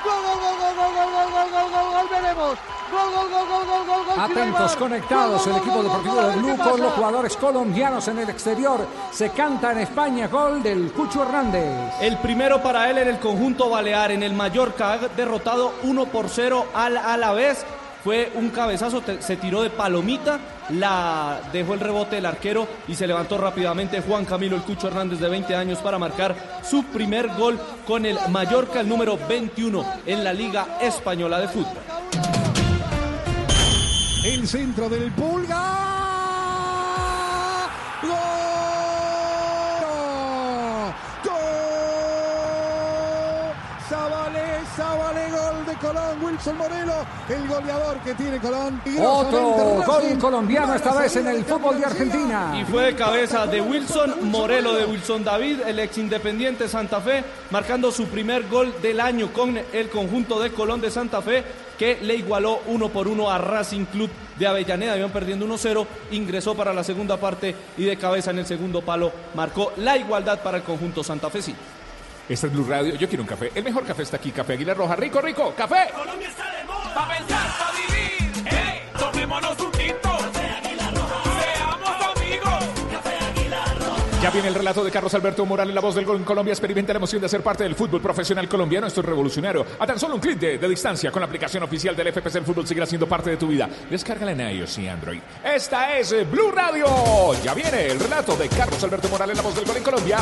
Gol, 0.03 0.21
gol, 0.23 0.37
gol, 0.39 0.75
gol, 0.75 0.97
gol, 1.91 2.07
gol, 2.09 2.35
gol. 2.35 2.76
Gol, 2.91 3.11
gol, 3.13 3.29
gol, 3.29 3.47
gol, 3.47 3.65
gol, 3.65 3.85
gol, 3.85 4.05
gol. 4.05 4.19
Atentos, 4.19 4.75
conectados, 4.77 5.47
el 5.47 5.57
equipo 5.57 5.83
deportivo 5.83 6.15
de 6.21 6.35
Blue 6.37 6.57
con 6.57 6.79
los 6.81 6.93
jugadores 6.93 7.37
colombianos 7.37 8.07
en 8.07 8.19
el 8.19 8.29
exterior. 8.29 8.87
Se 9.11 9.29
canta 9.31 9.71
en 9.73 9.79
España, 9.79 10.27
gol 10.27 10.63
del 10.63 10.91
Cucho 10.93 11.23
Hernández. 11.23 11.93
El 12.01 12.17
primero 12.17 12.61
para 12.61 12.89
él 12.89 12.97
en 12.99 13.09
el 13.09 13.19
conjunto 13.19 13.69
balear, 13.69 14.11
en 14.11 14.23
el 14.23 14.33
Mallorca, 14.33 14.93
ha 14.93 14.97
derrotado 15.09 15.73
1 15.83 16.05
por 16.05 16.29
0 16.29 16.67
al 16.73 16.97
Alavés. 16.97 17.65
Fue 18.03 18.31
un 18.35 18.51
cabezazo, 18.51 19.01
te- 19.01 19.21
se 19.21 19.35
tiró 19.35 19.63
de 19.63 19.69
palomita, 19.69 20.39
la 20.69 21.41
dejó 21.51 21.73
el 21.73 21.81
rebote 21.81 22.19
el 22.19 22.25
arquero 22.25 22.65
y 22.87 22.95
se 22.95 23.05
levantó 23.05 23.37
rápidamente 23.37 24.01
Juan 24.01 24.23
Camilo 24.23 24.55
el 24.55 24.61
Cucho 24.61 24.87
Hernández 24.87 25.19
de 25.19 25.27
20 25.27 25.53
años 25.55 25.79
para 25.79 25.99
marcar 25.99 26.33
su 26.63 26.85
primer 26.85 27.27
gol 27.35 27.59
con 27.85 28.05
el 28.05 28.17
Mallorca, 28.29 28.79
el 28.79 28.87
número 28.87 29.17
21 29.27 29.83
en 30.05 30.23
la 30.23 30.31
Liga 30.31 30.77
Española 30.79 31.39
de 31.39 31.49
Fútbol. 31.49 31.83
El 34.23 34.47
centro 34.47 34.89
del 34.89 35.11
Pulga. 35.11 35.86
Colón, 45.79 46.23
Wilson 46.23 46.57
Morelo, 46.57 46.93
el 47.29 47.47
goleador 47.47 47.97
que 47.99 48.13
tiene 48.13 48.39
Colón. 48.39 48.81
Y 48.85 48.97
Otro 48.97 49.83
gol 49.85 50.17
colombiano, 50.19 50.73
esta 50.73 50.93
vez 50.95 51.15
en 51.15 51.27
el 51.27 51.43
fútbol 51.45 51.79
de 51.79 51.85
Argentina. 51.85 52.57
Y 52.59 52.65
fue 52.65 52.85
de 52.85 52.95
cabeza 52.95 53.45
de 53.45 53.61
Wilson 53.61 54.29
Morelo 54.29 54.73
de 54.73 54.85
Wilson 54.85 55.23
David, 55.23 55.61
el 55.65 55.79
ex 55.79 55.97
Independiente 55.97 56.67
Santa 56.67 57.01
Fe, 57.01 57.23
marcando 57.51 57.91
su 57.91 58.07
primer 58.07 58.47
gol 58.47 58.73
del 58.81 58.99
año 58.99 59.31
con 59.33 59.57
el 59.57 59.89
conjunto 59.89 60.39
de 60.39 60.51
Colón 60.51 60.81
de 60.81 60.91
Santa 60.91 61.21
Fe, 61.21 61.43
que 61.77 61.99
le 62.01 62.15
igualó 62.15 62.61
uno 62.67 62.89
por 62.89 63.07
uno 63.07 63.29
a 63.29 63.37
Racing 63.37 63.85
Club 63.85 64.09
de 64.37 64.47
Avellaneda. 64.47 64.97
Iban 64.97 65.11
perdiendo 65.11 65.45
1-0, 65.45 65.85
ingresó 66.11 66.55
para 66.55 66.73
la 66.73 66.83
segunda 66.83 67.17
parte 67.17 67.55
y 67.77 67.83
de 67.83 67.97
cabeza 67.97 68.31
en 68.31 68.39
el 68.39 68.45
segundo 68.45 68.81
palo 68.81 69.11
marcó 69.35 69.73
la 69.77 69.97
igualdad 69.97 70.39
para 70.41 70.57
el 70.57 70.63
conjunto 70.63 71.03
santafesino. 71.03 71.76
Este 72.29 72.47
es 72.47 72.53
Blue 72.53 72.65
Radio. 72.67 72.95
Yo 72.95 73.07
quiero 73.07 73.23
un 73.23 73.27
café. 73.27 73.51
El 73.55 73.63
mejor 73.63 73.85
café 73.85 74.03
está 74.03 74.17
aquí. 74.17 74.31
Café 74.31 74.53
Aguilar 74.53 74.75
Roja. 74.75 74.95
Rico, 74.97 75.21
rico. 75.21 75.53
Café. 75.55 75.89
Colombia 75.95 76.27
está 76.27 76.51
de 76.51 76.65
moda. 76.65 76.93
Pa' 76.93 77.07
pensar, 77.07 77.47
pa' 77.57 77.71
vivir. 77.71 78.33
Hey, 78.45 78.81
tomémonos 78.99 79.57
un 79.59 79.71
tinto. 79.71 80.17
Seamos 80.33 82.17
amigos. 82.17 82.63
Ya 84.21 84.31
viene 84.31 84.49
el 84.49 84.55
relato 84.55 84.83
de 84.83 84.91
Carlos 84.91 85.13
Alberto 85.13 85.45
Morales, 85.45 85.73
la 85.73 85.79
voz 85.79 85.95
del 85.95 86.03
gol 86.03 86.17
en 86.17 86.25
Colombia. 86.25 86.51
Experimenta 86.51 86.91
la 86.91 86.97
emoción 86.97 87.21
de 87.21 87.29
ser 87.29 87.41
parte 87.41 87.63
del 87.63 87.75
fútbol 87.75 88.01
profesional 88.01 88.49
colombiano. 88.49 88.87
Esto 88.87 88.99
es 88.99 89.05
revolucionario. 89.05 89.65
A 89.79 89.87
tan 89.87 89.97
solo 89.97 90.15
un 90.15 90.21
clic 90.21 90.37
de, 90.37 90.57
de 90.57 90.67
distancia 90.67 91.11
con 91.11 91.21
la 91.21 91.27
aplicación 91.27 91.63
oficial 91.63 91.95
del 91.95 92.11
FPC. 92.11 92.35
El 92.35 92.45
fútbol 92.45 92.67
seguirá 92.67 92.85
siendo 92.85 93.07
parte 93.07 93.29
de 93.29 93.37
tu 93.37 93.47
vida. 93.47 93.69
Descárgala 93.89 94.33
en 94.33 94.41
iOS 94.57 94.79
y 94.79 94.89
Android. 94.89 95.19
Esta 95.45 95.97
es 95.97 96.11
eh, 96.11 96.25
Blue 96.25 96.51
Radio. 96.51 96.87
Ya 97.41 97.53
viene 97.53 97.85
el 97.85 97.97
relato 97.97 98.35
de 98.35 98.49
Carlos 98.49 98.83
Alberto 98.83 99.07
Morales, 99.07 99.37
la 99.37 99.43
voz 99.43 99.55
del 99.55 99.63
gol 99.63 99.77
en 99.77 99.83
Colombia. 99.83 100.17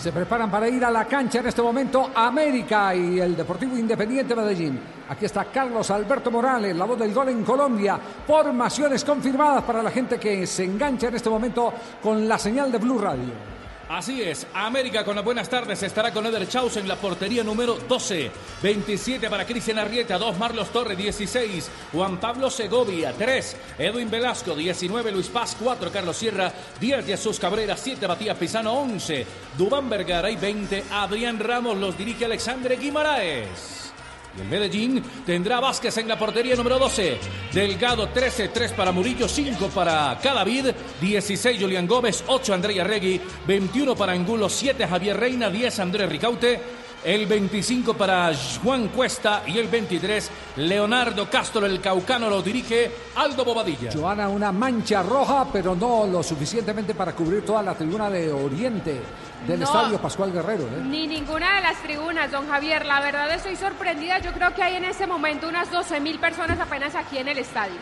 Se 0.00 0.12
preparan 0.12 0.50
para 0.50 0.66
ir 0.66 0.82
a 0.82 0.90
la 0.90 1.04
cancha 1.04 1.40
en 1.40 1.48
este 1.48 1.60
momento 1.60 2.10
América 2.14 2.94
y 2.94 3.20
el 3.20 3.36
Deportivo 3.36 3.76
Independiente 3.76 4.34
Medellín. 4.34 4.80
Aquí 5.10 5.26
está 5.26 5.44
Carlos 5.44 5.90
Alberto 5.90 6.30
Morales, 6.30 6.74
la 6.74 6.86
voz 6.86 6.98
del 6.98 7.12
gol 7.12 7.28
en 7.28 7.44
Colombia. 7.44 8.00
Formaciones 8.26 9.04
confirmadas 9.04 9.62
para 9.62 9.82
la 9.82 9.90
gente 9.90 10.18
que 10.18 10.46
se 10.46 10.64
engancha 10.64 11.08
en 11.08 11.16
este 11.16 11.28
momento 11.28 11.74
con 12.02 12.26
la 12.26 12.38
señal 12.38 12.72
de 12.72 12.78
Blue 12.78 12.98
Radio. 12.98 13.59
Así 13.90 14.22
es, 14.22 14.46
América 14.54 15.04
con 15.04 15.16
las 15.16 15.24
buenas 15.24 15.48
tardes 15.48 15.82
estará 15.82 16.12
con 16.12 16.24
Eder 16.24 16.46
Chaus 16.48 16.76
en 16.76 16.86
la 16.86 16.94
portería 16.94 17.42
número 17.42 17.74
12. 17.74 18.30
27 18.62 19.28
para 19.28 19.44
Cristian 19.44 19.80
Arrieta, 19.80 20.16
2 20.16 20.38
Marlos 20.38 20.70
Torre, 20.70 20.94
16 20.94 21.68
Juan 21.90 22.20
Pablo 22.20 22.50
Segovia, 22.50 23.12
3 23.12 23.56
Edwin 23.78 24.08
Velasco, 24.08 24.54
19 24.54 25.10
Luis 25.10 25.26
Paz, 25.26 25.56
4 25.58 25.90
Carlos 25.90 26.16
Sierra, 26.16 26.52
10 26.78 27.04
Jesús 27.04 27.40
Cabrera, 27.40 27.76
7 27.76 28.06
Matías 28.06 28.38
Pisano, 28.38 28.74
11 28.74 29.26
Dubán 29.58 29.90
Vergara 29.90 30.30
y 30.30 30.36
20 30.36 30.84
Adrián 30.92 31.40
Ramos 31.40 31.76
los 31.76 31.98
dirige 31.98 32.26
Alexandre 32.26 32.76
Guimaraes. 32.76 33.89
Y 34.36 34.40
el 34.40 34.48
Medellín 34.48 35.02
tendrá 35.26 35.60
Vázquez 35.60 35.96
en 35.98 36.08
la 36.08 36.18
portería 36.18 36.54
número 36.54 36.78
12. 36.78 37.18
Delgado 37.52 38.08
13, 38.08 38.48
3 38.48 38.72
para 38.72 38.92
Murillo, 38.92 39.28
5 39.28 39.68
para 39.68 40.18
Cadavid, 40.22 40.66
16 41.00 41.60
Julián 41.60 41.86
Gómez, 41.86 42.24
8 42.26 42.54
Andrea 42.54 42.84
Regui, 42.84 43.20
21 43.46 43.96
para 43.96 44.12
Angulo, 44.12 44.48
7 44.48 44.86
Javier 44.86 45.18
Reina, 45.18 45.50
10 45.50 45.80
Andrés 45.80 46.08
Ricaute, 46.08 46.60
el 47.04 47.26
25 47.26 47.94
para 47.94 48.30
Juan 48.62 48.88
Cuesta 48.88 49.42
y 49.46 49.58
el 49.58 49.68
23 49.68 50.30
Leonardo 50.56 51.28
Castro, 51.30 51.64
el 51.64 51.80
caucano 51.80 52.28
lo 52.28 52.42
dirige 52.42 52.90
Aldo 53.16 53.44
Bobadilla. 53.44 53.90
Joana, 53.92 54.28
una 54.28 54.52
mancha 54.52 55.02
roja, 55.02 55.46
pero 55.52 55.74
no 55.74 56.06
lo 56.06 56.22
suficientemente 56.22 56.94
para 56.94 57.12
cubrir 57.12 57.44
toda 57.44 57.62
la 57.62 57.74
tribuna 57.74 58.10
de 58.10 58.30
Oriente 58.32 59.00
del 59.46 59.60
No. 59.60 59.66
Estadio 59.66 59.98
Pascual 60.00 60.32
Guerrero. 60.32 60.64
¿eh? 60.64 60.82
Ni 60.84 61.06
ninguna 61.06 61.56
de 61.56 61.62
las 61.62 61.82
tribunas, 61.82 62.30
don 62.30 62.46
Javier. 62.48 62.84
La 62.84 63.00
verdad 63.00 63.32
estoy 63.32 63.56
sorprendida. 63.56 64.18
Yo 64.18 64.32
creo 64.32 64.54
que 64.54 64.62
hay 64.62 64.76
en 64.76 64.84
ese 64.84 65.06
momento 65.06 65.48
unas 65.48 65.70
12 65.70 66.00
mil 66.00 66.18
personas 66.18 66.60
apenas 66.60 66.94
aquí 66.94 67.18
en 67.18 67.28
el 67.28 67.38
estadio. 67.38 67.76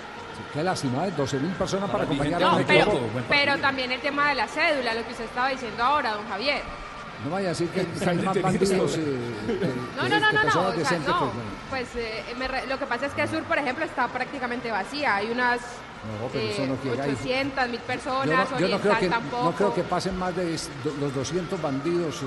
Qué 0.52 0.62
lástima, 0.62 1.06
¿eh? 1.06 1.12
12 1.16 1.38
mil 1.40 1.52
personas 1.52 1.90
para 1.90 2.04
acompañar 2.04 2.42
a 2.42 2.52
un 2.52 2.64
pero, 2.64 2.92
equipo. 2.92 3.00
pero 3.28 3.58
también 3.58 3.90
el 3.90 4.00
tema 4.00 4.28
de 4.28 4.36
la 4.36 4.46
cédula, 4.46 4.94
lo 4.94 5.04
que 5.04 5.10
usted 5.10 5.24
estaba 5.24 5.48
diciendo 5.48 5.82
ahora, 5.82 6.12
don 6.12 6.26
Javier. 6.28 6.62
No 7.24 7.30
vaya 7.30 7.48
a 7.48 7.50
decir 7.50 7.68
que 7.70 7.80
hay 8.08 8.18
más 8.18 8.40
bandidos 8.40 8.96
eh, 8.96 9.16
No, 9.96 10.08
no, 10.08 10.20
no, 10.20 10.20
no, 10.20 10.32
no. 10.32 10.42
personas 10.42 10.56
o 10.56 10.70
sea, 10.70 10.78
decentes, 10.78 11.08
no. 11.08 11.18
pues, 11.20 11.32
bueno. 11.34 11.50
Pues 11.70 11.88
eh, 11.96 12.24
me 12.38 12.48
re- 12.48 12.66
lo 12.66 12.78
que 12.78 12.86
pasa 12.86 13.06
es 13.06 13.12
que 13.12 13.26
Sur, 13.26 13.42
por 13.44 13.58
ejemplo, 13.58 13.84
está 13.84 14.06
prácticamente 14.08 14.70
vacía. 14.70 15.16
Hay 15.16 15.30
unas 15.30 15.58
No, 15.60 16.28
pero 16.32 16.44
eso 16.48 16.62
eh, 16.62 16.66
no 16.68 16.76
quiere- 16.76 17.02
hay- 17.02 17.10
800 17.10 17.68
mil 17.68 17.80
Yo 17.80 17.86
personas, 17.86 18.26
no, 18.28 18.58
yo 18.58 18.68
no 18.68 18.76
Oriental 18.76 18.80
creo 18.80 18.98
que, 19.00 19.08
tampoco. 19.08 19.44
no 19.44 19.52
creo 19.52 19.74
que 19.74 19.82
pasen 19.82 20.16
más 20.18 20.34
de 20.36 20.56
los 21.00 21.14
200 21.14 21.60
bandidos 21.60 22.22
eh, 22.22 22.26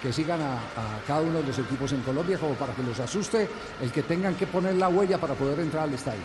que, 0.00 0.08
que 0.08 0.12
sigan 0.12 0.40
a, 0.40 0.52
a 0.54 1.00
cada 1.06 1.20
uno 1.22 1.38
de 1.40 1.46
los 1.48 1.58
equipos 1.58 1.90
en 1.92 2.00
Colombia 2.02 2.38
como 2.38 2.54
para 2.54 2.72
que 2.74 2.82
los 2.84 2.98
asuste 3.00 3.48
el 3.82 3.90
que 3.90 4.02
tengan 4.04 4.34
que 4.36 4.46
poner 4.46 4.74
la 4.76 4.88
huella 4.88 5.18
para 5.18 5.34
poder 5.34 5.58
entrar 5.60 5.82
al 5.84 5.94
estadio. 5.94 6.20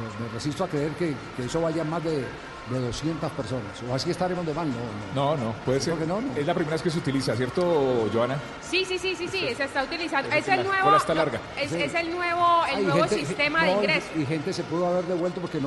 Me, 0.00 0.26
me 0.26 0.32
resisto 0.32 0.64
a 0.64 0.68
creer 0.68 0.92
que, 0.92 1.14
que 1.36 1.44
eso 1.44 1.60
vaya 1.60 1.84
más 1.84 2.02
de, 2.04 2.24
de 2.70 2.80
200 2.80 3.30
personas. 3.32 3.70
O 3.88 3.94
así 3.94 4.10
estaremos 4.10 4.44
de 4.44 4.52
mal, 4.52 4.68
no. 4.68 4.74
no. 5.14 5.36
No, 5.36 5.44
no, 5.44 5.52
puede 5.64 5.80
ser. 5.80 5.94
Que 5.94 6.06
no, 6.06 6.20
no. 6.20 6.36
Es 6.36 6.46
la 6.46 6.52
primera 6.54 6.74
vez 6.74 6.82
que 6.82 6.90
se 6.90 6.98
utiliza, 6.98 7.34
¿cierto, 7.36 8.08
Joana? 8.12 8.36
Sí, 8.60 8.84
sí, 8.84 8.98
sí, 8.98 9.14
sí, 9.16 9.28
sí, 9.28 9.54
se 9.56 9.64
está 9.64 9.84
utilizando. 9.84 10.28
Es 10.34 10.44
si 10.44 10.50
el 10.50 10.56
la 10.58 10.62
nuevo, 10.64 10.96
está 10.96 11.14
larga. 11.14 11.40
es, 11.60 11.70
Sí. 11.70 11.80
es 11.82 11.94
el 11.94 12.10
nuevo, 12.10 12.64
el 12.68 12.76
Hay 12.76 12.82
nuevo 12.84 13.00
gente- 13.04 13.24
sistema 13.26 13.64
de 13.64 13.70
ingreso. 13.72 14.06
Y 14.16 14.26
gente 14.26 14.52
se 14.52 14.62
pudo 14.64 14.86
haber 14.86 15.04
devuelto 15.04 15.40
porque 15.40 15.60
no 15.60 15.64